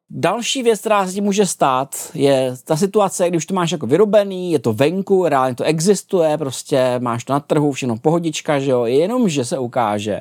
[0.09, 4.51] Další věc, která se ti může stát, je ta situace, když to máš jako vyrobený,
[4.51, 8.85] je to venku, reálně to existuje, prostě máš to na trhu, všechno pohodička, že jo,
[8.85, 10.19] jenom, že se ukáže,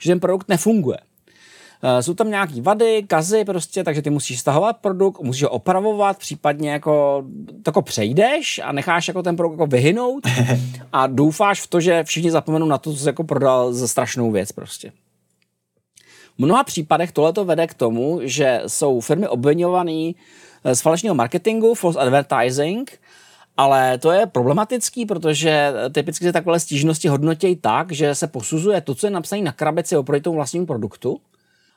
[0.00, 0.98] že ten produkt nefunguje.
[1.84, 6.18] Uh, jsou tam nějaký vady, kazy prostě, takže ty musíš stahovat produkt, musíš ho opravovat,
[6.18, 7.24] případně jako
[7.62, 10.26] to jako přejdeš a necháš jako ten produkt jako vyhynout
[10.92, 14.30] a doufáš v to, že všichni zapomenou na to, co jsi jako prodal za strašnou
[14.30, 14.92] věc prostě.
[16.38, 20.12] V mnoha případech tohle to vede k tomu, že jsou firmy obvinované
[20.72, 23.00] z falešného marketingu, false advertising,
[23.56, 28.94] ale to je problematický, protože typicky se takové stížnosti hodnotí tak, že se posuzuje to,
[28.94, 31.20] co je napsané na krabici oproti tomu vlastnímu produktu.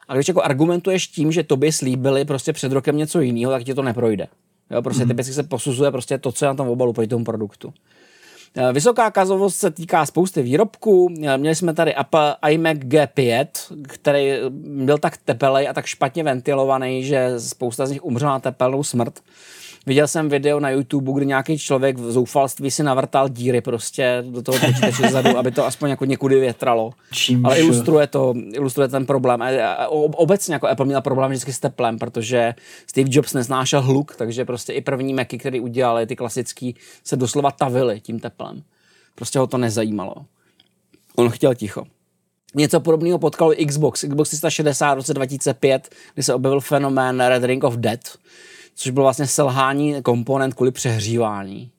[0.07, 3.73] A když jako argumentuješ tím, že tobě slíbili prostě před rokem něco jiného, tak ti
[3.73, 4.27] to neprojde.
[4.71, 5.07] Jo, prostě mm-hmm.
[5.07, 7.73] typicky se posuzuje prostě to, co je na tom obalu proti tomu produktu.
[8.57, 11.13] Eh, Vysoká kazovost se týká spousty výrobků.
[11.23, 13.47] Eh, Měli jsme tady Apple iMac G5,
[13.87, 18.83] který byl tak tepelej a tak špatně ventilovaný, že spousta z nich umřela na tepelnou
[18.83, 19.19] smrt.
[19.85, 24.41] Viděl jsem video na YouTube, kdy nějaký člověk v zoufalství si navrtal díry prostě do
[24.41, 26.91] toho počítače zadu, aby to aspoň jako někudy větralo.
[27.11, 29.41] Čímž- Ale ilustruje to, ilustruje ten problém.
[29.41, 32.53] A- a- ob- Obecně jako Apple měl problém vždycky s teplem, protože
[32.87, 37.51] Steve Jobs nesnášel hluk, takže prostě i první Macy, který udělali, ty klasický, se doslova
[37.51, 38.63] tavily tím teplem.
[39.15, 40.15] Prostě ho to nezajímalo.
[41.15, 41.83] On chtěl ticho.
[42.55, 44.01] Něco podobného potkalo i Xbox.
[44.09, 48.17] Xbox 360 v roce 2005, kdy se objevil fenomén Red Ring of Death,
[48.75, 51.71] což bylo vlastně selhání komponent kvůli přehřívání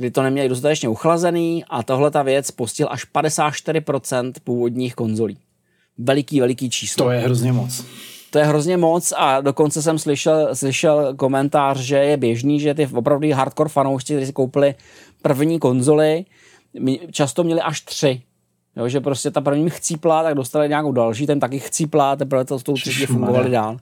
[0.00, 5.38] kdy to neměli dostatečně uchlazený a tohle ta věc postihl až 54% původních konzolí.
[5.98, 7.04] Veliký, veliký číslo.
[7.04, 7.84] To je hrozně moc.
[8.30, 12.86] To je hrozně moc a dokonce jsem slyšel, slyšel komentář, že je běžný, že ty
[12.86, 14.74] opravdu hardcore fanoušci, kteří si koupili
[15.22, 16.24] první konzoli,
[17.10, 18.22] často měli až tři.
[18.76, 22.58] Jo, že prostě ta první chcípla, tak dostali nějakou další, ten taky chcípla, teprve to
[22.58, 23.76] s tou třetí fungovali dál.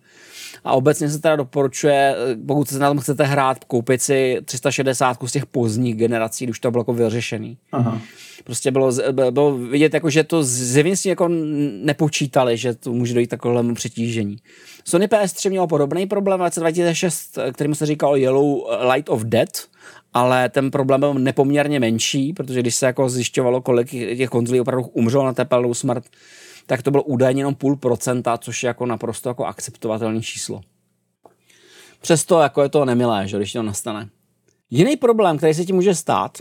[0.65, 2.17] A obecně se teda doporučuje,
[2.47, 6.71] pokud se na tom chcete hrát, koupit si 360 z těch pozdních generací, když to
[6.71, 7.59] bylo jako vyřešený.
[7.73, 8.01] Aha.
[8.45, 8.93] Prostě bylo,
[9.31, 11.29] bylo- vidět, jako, že to zjevně jako
[11.83, 14.37] nepočítali, že to může dojít takovému přetížení.
[14.85, 18.59] Sony PS3 mělo podobný problém v roce 2006, kterým se říkalo Yellow
[18.93, 19.69] Light of Death,
[20.15, 24.87] ale ten problém byl nepoměrně menší, protože když se jako zjišťovalo, kolik těch konzolí opravdu
[24.87, 26.05] umřelo na tepelnou smrt,
[26.69, 30.61] tak to bylo údajně jenom půl procenta, což je jako naprosto jako akceptovatelné číslo.
[32.01, 34.09] Přesto jako je to nemilé, že když to nastane.
[34.71, 36.39] Jiný problém, který se ti může stát,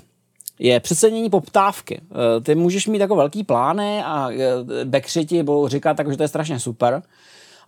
[0.59, 2.01] je přecenění poptávky.
[2.11, 6.17] Eh, Ty můžeš mít jako velký plány a eh, backři ti budou říkat, tak, že
[6.17, 7.01] to je strašně super.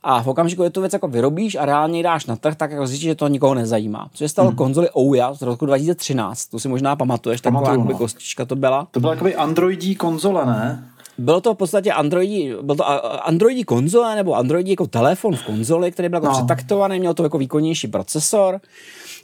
[0.03, 2.71] A v okamžiku, kdy tu věc jako vyrobíš a reálně ji dáš na trh, tak
[2.71, 4.09] jako zjistíš, že to nikoho nezajímá.
[4.13, 4.57] Co je stalo hmm.
[4.57, 7.97] konzoli Ouya z roku 2013, to si možná pamatuješ, taková Pamatuju, jakoby no.
[7.97, 8.87] kostička to byla.
[8.91, 10.89] To byla jakoby androidí konzole, ne?
[11.19, 12.87] Bylo to v podstatě Androidí, byl to
[13.27, 16.33] Androidí konzole nebo Androidí jako telefon v konzoli, který byl jako No.
[16.33, 18.59] přetaktovaný, měl to jako výkonnější procesor.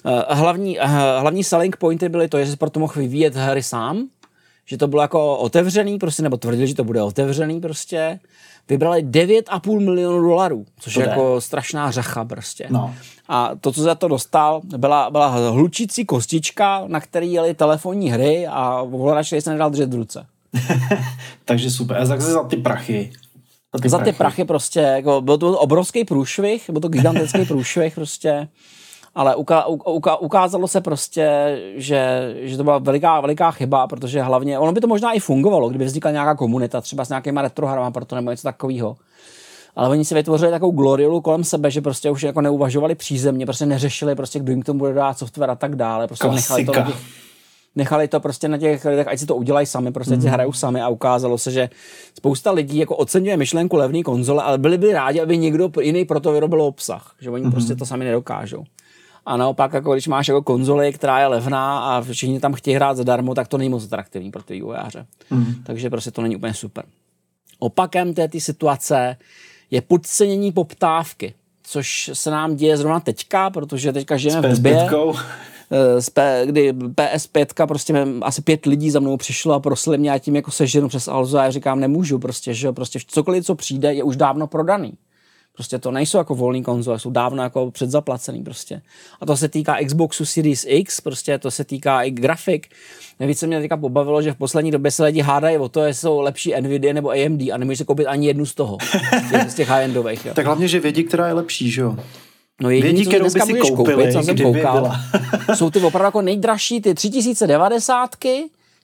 [0.06, 0.86] Eh, Hlavní, eh,
[1.20, 4.08] hlavní selling pointy byly to, že jsi proto mohl vyvíjet hry sám,
[4.66, 8.20] že to bylo jako otevřený, prostě, nebo tvrdili, že to bude otevřený prostě.
[8.70, 11.10] Vybrali 9,5 milionů dolarů, což To je jde.
[11.10, 12.68] jako strašná řacha prostě.
[12.70, 12.96] No.
[13.28, 18.48] A to, co za to dostal, byla, byla hlučící kostička, na který jeli telefonní hry
[18.48, 20.26] a ovladač, který se nedal držet v ruce.
[21.46, 21.98] Takže super.
[21.98, 23.12] A zase za ty prachy.
[23.84, 28.48] Za za ty prachy prostě, jako, byl to obrovský průšvih, byl to gigantický průšvih prostě,
[29.16, 34.60] ale uka, uka, ukázalo se prostě, že, že to byla veliká, veliká chyba, protože hlavně,
[34.60, 38.06] ono by to možná i fungovalo, kdyby vznikla nějaká komunita, třeba s nějakýma retrohrama pro
[38.06, 38.98] to nebo něco takového.
[39.76, 43.66] Ale oni si vytvořili takovou gloriolu kolem sebe, že prostě už jako neuvažovali přízemně, prostě
[43.66, 46.08] neřešili, prostě kdo jim k tomu bude dát software a tak dále.
[46.08, 47.00] Prostě nechali to, Klasika.
[47.76, 50.22] Nechali to prostě na těch lidech, ať si to udělají sami, prostě mm.
[50.22, 51.70] si hrajou sami a ukázalo se, že
[52.18, 56.20] spousta lidí jako oceňuje myšlenku levné konzole, ale byli by rádi, aby někdo jiný pro
[56.20, 57.52] to vyrobil obsah, že oni mm.
[57.52, 58.64] prostě to sami nedokážou.
[59.26, 62.98] A naopak, jako když máš jako konzoli, která je levná a všichni tam chtějí hrát
[62.98, 65.06] zadarmo, tak to není moc atraktivní pro ty vývojáře.
[65.30, 65.54] Mm.
[65.64, 66.86] Takže prostě to není úplně super.
[67.60, 69.18] Opakem této situace
[69.72, 71.34] je podcenění poptávky,
[71.64, 75.20] což se nám děje zrovna teďka, protože teďka žijeme v době, PS5.
[76.00, 80.20] Z P, kdy PS5, prostě asi pět lidí za mnou přišlo a prosili mě, a
[80.20, 83.94] tím jako seženu přes Alzo a já říkám, nemůžu prostě, že prostě cokoliv, co přijde,
[83.94, 84.94] je už dávno prodaný.
[85.56, 88.82] Prostě to nejsou jako volný konzole, jsou dávno jako předzaplacený prostě.
[89.22, 92.68] A to se týká Xboxu Series X, prostě to se týká i grafik.
[93.20, 96.02] Nejvíc se mě teďka pobavilo, že v poslední době se lidi hádají o to, jestli
[96.02, 98.78] jsou lepší Nvidia nebo AMD a nemůžeš koupit ani jednu z toho,
[99.48, 100.26] z těch high-endových.
[100.26, 100.34] Jo.
[100.34, 101.96] Tak hlavně, že vědí, která je lepší, že jo?
[102.62, 105.02] No jediný, Vědí, co kterou by dneska si můžeš koupili, koupit, co jsem koukal, byla.
[105.56, 108.16] jsou ty opravdu jako nejdražší, ty 3090,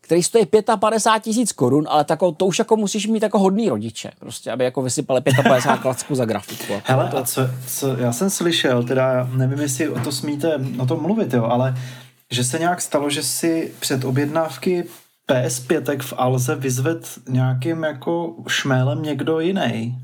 [0.02, 0.46] který stojí
[0.80, 4.64] 55 tisíc korun, ale tako, to už jako musíš mít jako hodný rodiče, prostě, aby
[4.64, 6.74] jako vysypali 55 klacků za grafiku.
[6.74, 6.92] Jako.
[6.92, 11.02] Hele, a co, co, já jsem slyšel, teda nevím, jestli o to smíte o tom
[11.02, 11.76] mluvit, jo, ale
[12.32, 14.84] že se nějak stalo, že si před objednávky
[15.30, 20.02] PS5 v Alze vyzved nějakým jako šmélem někdo jiný.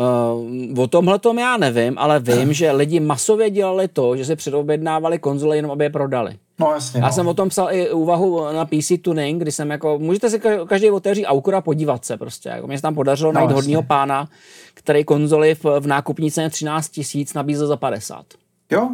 [0.00, 4.36] Uh, o tomhle tom já nevím, ale vím, že lidi masově dělali to, že se
[4.36, 6.36] předobjednávali konzole jenom, aby je prodali.
[6.60, 7.00] No jasně.
[7.00, 7.12] Já no.
[7.12, 10.66] jsem o tom psal i úvahu na PC Tuning, kdy jsem jako, můžete si ka-
[10.66, 12.48] každý otevřít Aukura a podívat se prostě.
[12.48, 13.54] Jako mě se tam podařilo No, najít jasně.
[13.54, 14.28] hodního pána,
[14.74, 18.24] který konzoli v, v nákupní ceně 13 tisíc nabízel za 50.
[18.72, 18.88] Jo,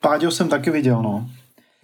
[0.00, 1.26] Páďo jsem taky viděl, no.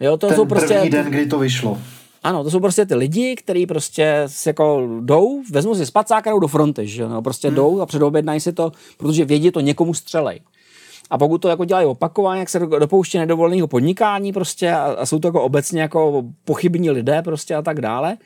[0.01, 1.79] Jo, to Ten jsou prostě, první den, kdy to vyšlo.
[2.27, 6.31] Ano, to jsou prostě ty lidi, kteří prostě si jako jdou, vezmu si spacák a
[6.31, 7.55] jdou do fronty, že no, prostě hmm.
[7.55, 10.41] jdou a předobjednají si to, protože vědí, to někomu střelej.
[11.11, 15.19] A pokud to jako dělají opakovaně, jak se dopouští nedovoleného podnikání prostě a, a, jsou
[15.19, 18.17] to jako obecně jako pochybní lidé prostě a tak dále.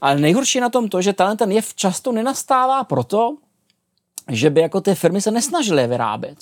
[0.00, 3.36] Ale nejhorší na tom to, že talent ten jev často nenastává proto,
[4.30, 6.38] že by jako ty firmy se nesnažily je vyrábět.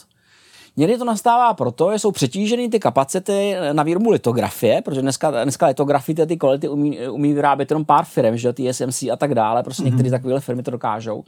[0.76, 5.66] Někdy to nastává proto, že jsou přetíženy ty kapacity na výrobu litografie, protože dneska, dneska
[5.66, 9.82] litografie ty kvality umí, umí vyrábět jenom pár firm, že TSMC a tak dále, prostě
[9.82, 9.86] mm-hmm.
[9.86, 11.24] některé takové firmy to dokážou.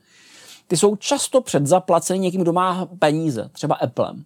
[0.66, 4.24] Ty jsou často předzaplaceny někým, kdo má peníze, třeba Applem.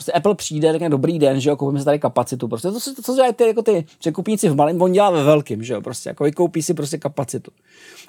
[0.00, 2.48] Prostě Apple přijde, řekne dobrý den, že jo, koupíme si tady kapacitu.
[2.48, 5.64] Prostě to, to, co dělají ty, jako ty překupníci v malém, on dělá ve velkým,
[5.64, 7.50] že jo, prostě jako vykoupí si prostě kapacitu.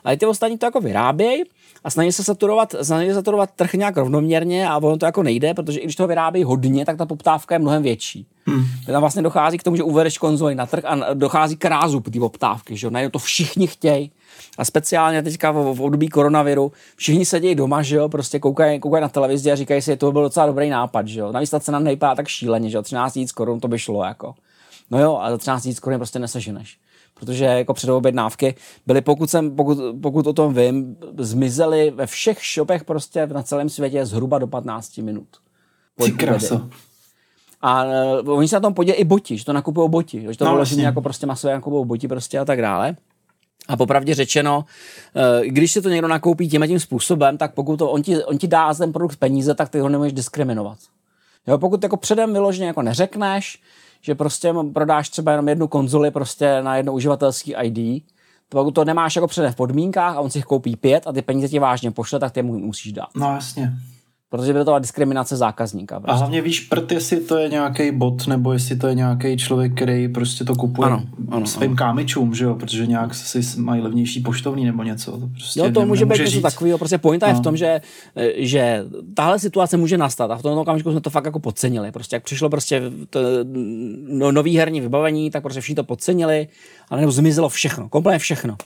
[0.03, 1.43] Ale ty ostatní to jako vyrábějí
[1.84, 5.53] a snaží se saturovat, snaží se saturovat trh nějak rovnoměrně a ono to jako nejde,
[5.53, 8.26] protože i když toho vyrábí hodně, tak ta poptávka je mnohem větší.
[8.45, 8.63] Hmm.
[8.85, 12.19] Tam vlastně dochází k tomu, že uvedeš konzoli na trh a dochází k rázu té
[12.19, 14.11] poptávky, že jo, najednou to všichni chtějí.
[14.57, 19.01] A speciálně teďka v, v období koronaviru všichni sedějí doma, že jo, prostě koukají, koukají
[19.01, 21.31] na televizi a říkají si, že to byl docela dobrý nápad, že jo.
[21.31, 24.34] Navíc ta cena nevypadá tak šíleně, že jo, 13 000 korun to by šlo, jako.
[24.91, 26.77] No jo, a za 13 000 korun prostě neseženeš
[27.22, 28.55] protože jako předobjednávky
[28.88, 33.69] byly, pokud, jsem, pokud, pokud o tom vím, zmizely ve všech shopech prostě na celém
[33.69, 35.27] světě zhruba do 15 minut.
[36.03, 36.69] Ty krása.
[37.61, 40.45] A uh, oni se na tom podělí i boti, že to nakupují boti, že to
[40.45, 40.84] no, vlastně.
[40.84, 42.95] jako prostě masové nakupují boti prostě a tak dále.
[43.72, 44.65] A popravdě řečeno,
[45.15, 48.38] uh, když si to někdo nakoupí tím tím způsobem, tak pokud to, on, ti, on
[48.38, 50.77] ti dá ten produkt peníze, tak ty ho nemůžeš diskriminovat.
[51.48, 53.61] Jo, pokud jako předem vyloženě jako neřekneš,
[54.02, 58.03] že prostě prodáš třeba jenom jednu konzoli prostě na jedno uživatelský ID,
[58.49, 61.22] pokud to nemáš jako předem v podmínkách a on si jich koupí pět a ty
[61.22, 63.10] peníze ti vážně pošle, tak ty mu musíš dát.
[63.15, 63.73] No jasně.
[64.32, 65.99] Protože by to byla diskriminace zákazníka.
[65.99, 66.12] Prostě.
[66.12, 69.76] A hlavně víš prd, jestli to je nějaký bot, nebo jestli to je nějaký člověk,
[69.76, 71.78] který prostě to kupuje ano, ano, svým ano.
[71.78, 75.12] kámičům, že jo, protože nějak si mají levnější poštovní nebo něco.
[75.12, 76.78] To prostě jo, to může být něco takového.
[76.78, 77.30] Prostě pointa no.
[77.30, 77.44] je v no.
[77.44, 77.82] tom, že,
[78.36, 81.91] že tahle situace může nastat a v tom okamžiku jsme to fakt jako podcenili.
[81.91, 83.20] Prostě jak přišlo prostě to,
[84.08, 86.48] no, nový herní vybavení, tak prostě všichni to podcenili
[86.90, 88.58] a nebo zmizelo všechno, kompletně všechno.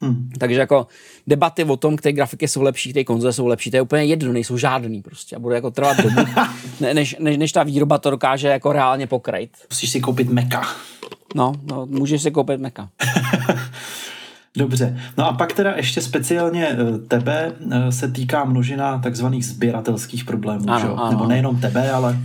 [0.00, 0.30] Hmm.
[0.38, 0.86] Takže jako
[1.26, 4.32] debaty o tom, které grafiky jsou lepší, které konzole jsou lepší, to je úplně jedno,
[4.32, 6.20] nejsou žádný prostě a bude jako trvat dobu,
[6.80, 9.50] ne, než, než, než, ta výroba to dokáže jako reálně pokrejt.
[9.70, 10.62] Musíš si koupit meka.
[11.34, 12.88] No, no můžeš si koupit meka.
[14.56, 15.00] Dobře.
[15.18, 20.70] No a pak teda ještě speciálně eh, tebe eh, se týká množina takzvaných sběratelských problémů,
[20.70, 21.10] ano, Ano.
[21.10, 22.18] Nebo nejenom tebe, ale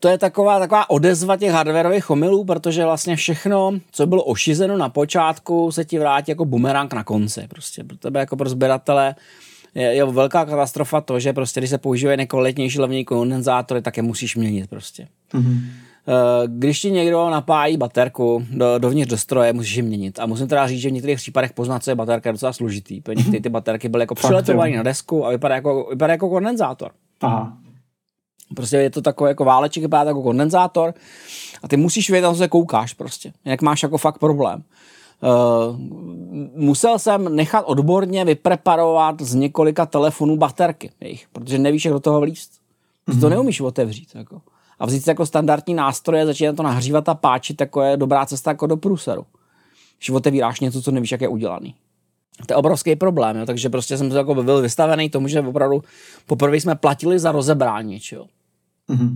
[0.00, 4.88] to je taková, taková odezva těch hardwareových omylů, protože vlastně všechno, co bylo ošizeno na
[4.88, 7.46] počátku, se ti vrátí jako bumerang na konci.
[7.48, 9.14] Prostě pro tebe jako pro sběratele
[9.74, 14.02] je, je velká katastrofa to, že prostě když se používají nekvalitnější levní kondenzátory, tak je
[14.02, 15.08] musíš měnit prostě.
[15.34, 15.60] Mm-hmm.
[16.46, 20.18] Když ti někdo napájí baterku do, dovnitř do stroje, musíš ji měnit.
[20.18, 23.00] A musím teda říct, že v některých případech poznat, co je baterka, je docela složitý.
[23.00, 26.90] Protože některé ty baterky byly jako přiletované na desku a vypadá jako, vypadá jako kondenzátor.
[27.20, 27.58] Aha.
[28.54, 30.94] Prostě je to takový jako váleček, vypadá jako kondenzátor
[31.62, 33.32] a ty musíš vědět, na co se koukáš prostě.
[33.44, 34.62] Jak máš jako fakt problém.
[35.22, 35.76] Uh,
[36.54, 42.20] musel jsem nechat odborně vypreparovat z několika telefonů baterky jejich, protože nevíš, jak do toho
[42.20, 42.52] vlíst.
[43.08, 43.20] Mm-hmm.
[43.20, 44.08] To neumíš otevřít.
[44.14, 44.40] Jako.
[44.78, 48.50] A vzít si jako standardní nástroje, začít to nahřívat a páčit, jako je dobrá cesta
[48.50, 49.26] jako do průseru.
[49.98, 51.74] Když otevíráš něco, co nevíš, jak je udělaný.
[52.46, 53.46] To je obrovský problém, jo?
[53.46, 55.82] takže prostě jsem to jako byl vystavený tomu, že opravdu
[56.26, 58.26] poprvé jsme platili za rozebrání, čo?
[58.90, 59.10] Mm-hmm.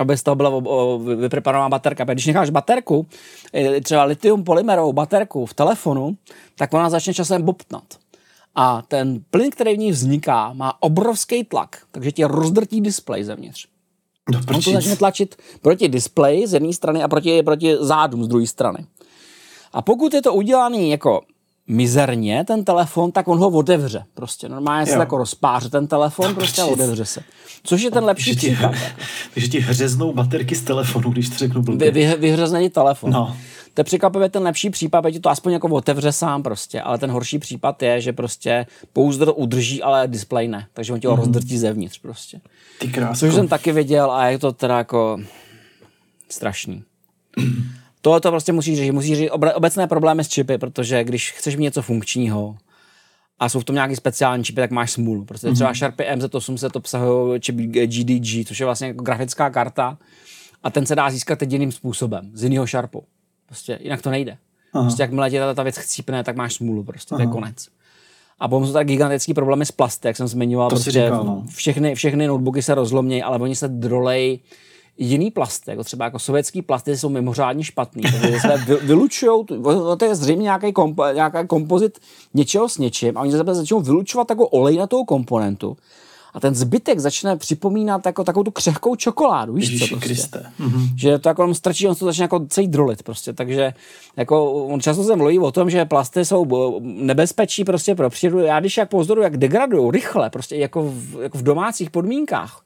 [0.00, 0.50] Aby z toho byla
[0.98, 2.04] vypreparovaná baterka.
[2.04, 3.06] Když necháš baterku,
[3.82, 6.16] třeba litium polymerovou baterku v telefonu,
[6.56, 7.84] tak ona začne časem bobtnat.
[8.54, 13.66] A ten plyn, který v ní vzniká, má obrovský tlak, takže ti rozdrtí displej zevnitř.
[14.32, 18.28] No, On to začne tlačit proti displeji z jedné strany a proti, proti zádům z
[18.28, 18.86] druhé strany.
[19.72, 21.20] A pokud je to udělané jako
[21.68, 24.04] mizerně ten telefon, tak on ho otevře.
[24.14, 27.20] Prostě normálně se jako rozpáře ten telefon, prostě a otevře se.
[27.62, 28.74] Což je ten lepší že příklad.
[29.34, 31.90] Takže ti hřeznou baterky z telefonu, když to řeknu blbě.
[31.90, 33.10] Vy, vy, vyhřezne ti telefon.
[33.10, 33.36] No.
[33.74, 37.10] To je překvapivě ten lepší případ, že to aspoň jako otevře sám prostě, ale ten
[37.10, 41.18] horší případ je, že prostě pouzdr udrží, ale display ne, takže on ti ho mm.
[41.20, 42.40] rozdrtí zevnitř prostě.
[42.78, 43.16] Ty krásko.
[43.16, 45.20] Což jsem taky viděl a je to teda jako
[46.28, 46.82] strašný.
[48.06, 48.92] Tohle to prostě musíš řešit.
[48.92, 52.56] Musíš řešit obecné problémy s čipy, protože když chceš mít něco funkčního
[53.38, 55.24] a jsou v tom nějaký speciální čipy, tak máš smůlu.
[55.24, 59.98] Prostě třeba Sharpie MZ800 obsahují čip GDG, což je vlastně jako grafická karta
[60.62, 63.04] a ten se dá získat jediným způsobem, z jiného Sharpu.
[63.46, 64.36] Prostě jinak to nejde.
[64.72, 64.84] Aha.
[64.84, 67.24] Prostě jakmile tě ta, ta věc chcípne, tak máš smůlu, prostě Aha.
[67.24, 67.68] to je konec.
[68.38, 70.70] A potom jsou tak gigantický problémy s plasty, jak jsem zmiňoval.
[70.70, 71.44] To prostě říkal, no.
[71.48, 74.40] všechny, všechny notebooky se rozlomějí, ale oni se drolej
[74.98, 79.44] jiný plasty, jako třeba jako sovětský plasty, jsou mimořádně špatný, protože se vylučují,
[79.98, 81.98] to je zřejmě nějaký, kompo, nějaký kompozit
[82.34, 85.76] něčeho s něčím a oni se začnou vylučovat jako olej na toho komponentu
[86.36, 90.08] a ten zbytek začne připomínat jako takovou tu křehkou čokoládu, víš Ježiši co prostě.
[90.08, 90.52] Kriste.
[90.58, 90.88] Mhm.
[90.98, 93.72] Že to jako jenom strčí, on se to začne jako celý drolit prostě, takže
[94.16, 98.44] jako on často se mluví o tom, že plasty jsou bo- nebezpečí prostě pro přírodu.
[98.44, 102.62] Já když jak pozoruju, jak degradují rychle, prostě jako v, jako v domácích podmínkách,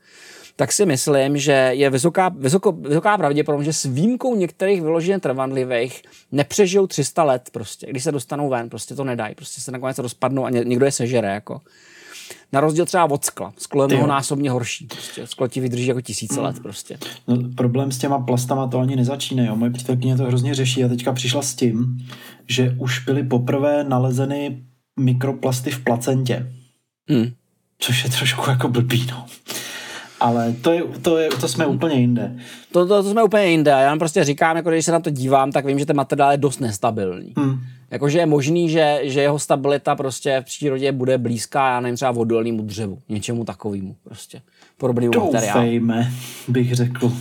[0.60, 6.02] tak si myslím, že je vysoká, vysoko, vysoká pravděpodobnost, že s výjimkou některých vyloženě trvanlivých
[6.32, 7.86] nepřežijou 300 let prostě.
[7.90, 10.92] Když se dostanou ven, prostě to nedají, prostě se nakonec rozpadnou a ně, někdo je
[10.92, 11.60] sežere, jako.
[12.52, 13.52] Na rozdíl třeba od skla.
[13.58, 14.86] Sklo je mnohonásobně horší.
[14.86, 15.26] Prostě.
[15.26, 16.98] Sklo ti vydrží jako tisíce let prostě.
[17.28, 19.44] No, problém s těma plastama to ani nezačíná.
[19.44, 19.56] Jo.
[19.56, 22.06] Moje přítelkyně to hrozně řeší a teďka přišla s tím,
[22.48, 24.62] že už byly poprvé nalezeny
[24.98, 26.52] mikroplasty v placentě.
[27.08, 27.32] Hmm.
[27.78, 29.26] Což je trošku jako blbý, no.
[30.20, 32.36] Ale to, je, to, je, to jsme úplně jinde.
[32.72, 33.70] To, to, to jsme úplně jinde.
[33.70, 36.32] Já vám prostě říkám, jako když se na to dívám, tak vím, že ten materiál
[36.32, 37.32] je dost nestabilní.
[37.36, 37.60] Hmm.
[37.90, 42.10] Jakože je možný, že, že jeho stabilita prostě v přírodě bude blízká, já nevím, třeba
[42.10, 44.42] vodolnému dřevu, něčemu takovému prostě.
[44.76, 45.60] Podobnému materiálu.
[45.62, 46.10] Doufejme,
[46.48, 47.12] bych řekl.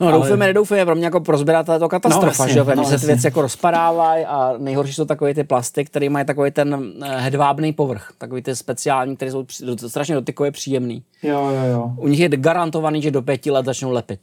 [0.00, 2.66] No ale- doufejme, nedoufejme, pro mě jako pro sběratele je to katastrofa, No, že jo,
[2.76, 6.50] no, se ty věci jako rozpadávají a nejhorší jsou takové ty plasty, které mají takový
[6.50, 9.44] ten eh, hedvábný povrch, takový ty speciální, které jsou
[9.86, 11.02] strašně dotykově příjemný.
[11.22, 11.92] Jo, jo, jo.
[11.96, 14.20] U nich je garantovaný, že do pěti let začnou lepit.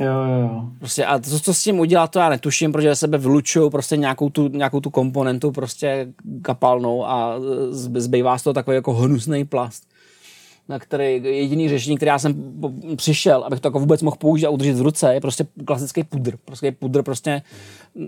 [0.00, 0.62] Jo, jo, jo.
[0.78, 4.30] Prostě a to, co s tím udělat, to já netuším, protože sebe vylučují prostě nějakou
[4.30, 6.08] tu, nějakou tu komponentu prostě
[6.42, 7.34] kapalnou a
[7.70, 9.88] z- zbývá z toho takový jako hnusný plast
[10.68, 12.34] na který jediný řešení, který já jsem
[12.96, 16.36] přišel, abych to jako vůbec mohl použít a udržet v ruce, je prostě klasický pudr.
[16.44, 17.42] Prostě pudr prostě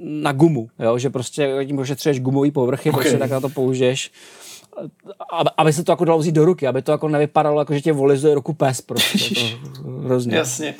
[0.04, 0.98] na gumu, jo?
[0.98, 2.96] že prostě tím ošetřuješ gumový povrchy, Ok.
[3.00, 4.10] prostě tak na to použiješ
[5.32, 7.80] aby, aby se to jako dalo vzít do ruky, aby to jako nevypadalo, jako že
[7.80, 9.34] tě volizuje ruku pes prostě.
[9.82, 10.36] To, hrozně.
[10.36, 10.74] Jasně.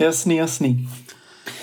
[0.00, 0.88] Jasný, jasný.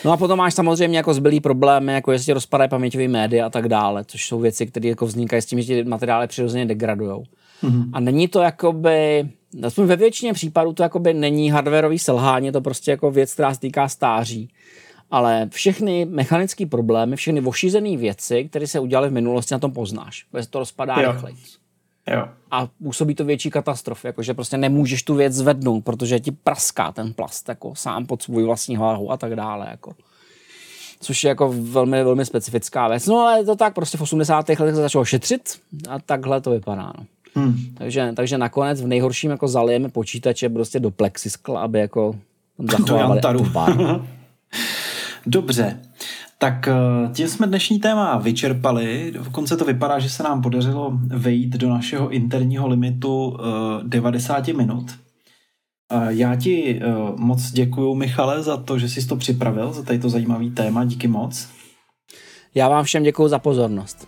[0.06, 3.68] No a potom máš samozřejmě jako zbylý problémy, jako jestli rozpadají paměťové média a tak
[3.68, 7.24] dále, což jsou věci, které jako vznikají s tím, že ty materiály přirozeně degradují.
[7.64, 7.90] Mm-hmm.
[7.94, 9.30] A není to jakoby,
[9.64, 13.54] aspoň ve většině případů to jakoby není hardwareový selhání, je to prostě jako věc, která
[13.54, 14.50] se týká stáří.
[15.12, 20.26] Ale všechny mechanické problémy, všechny ošizené věci, které se udělaly v minulosti, na tom poznáš.
[20.32, 21.36] Protože to rozpadá rychleji
[22.14, 22.28] Jo.
[22.52, 27.14] a působí to větší katastrofy, jakože prostě nemůžeš tu věc zvednout, protože ti praská ten
[27.14, 29.68] plast jako sám pod svůj vlastní hlavu a tak dále.
[29.72, 29.94] Jako.
[31.00, 33.08] Což je jako velmi, velmi specifická věc.
[33.08, 34.50] No ale je to tak, prostě v 80.
[34.50, 35.60] letech se začalo šetřit
[35.90, 36.94] a takhle to vypadá.
[36.98, 37.06] No.
[37.36, 37.56] Hmm.
[37.78, 42.16] Takže, takže nakonec v nejhorším jako zalijeme počítače prostě do plexiskla, aby jako
[42.72, 43.52] zachovávali jantaru.
[45.26, 45.80] Dobře,
[46.42, 46.74] tak eh,
[47.14, 49.12] tím jsme dnešní téma vyčerpali.
[49.14, 54.86] Dokonce to vypadá, že se nám podařilo vejít do našeho interního limitu eh, 90 minut.
[55.92, 56.86] Eh, Já ti eh,
[57.16, 60.86] moc děkuju, Michale, za to, že jsi to připravil, za tady to zajímavý téma.
[60.86, 61.48] Díky moc.
[62.56, 64.08] Já vám všem děkuji za pozornost.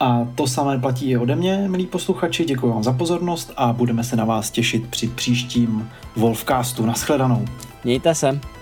[0.00, 2.44] A to samé platí i ode mě, milí posluchači.
[2.44, 6.86] Děkuji vám za pozornost a budeme se na vás těšit při příštím Wolfcastu.
[6.86, 7.44] Naschledanou.
[7.84, 8.61] Mějte se.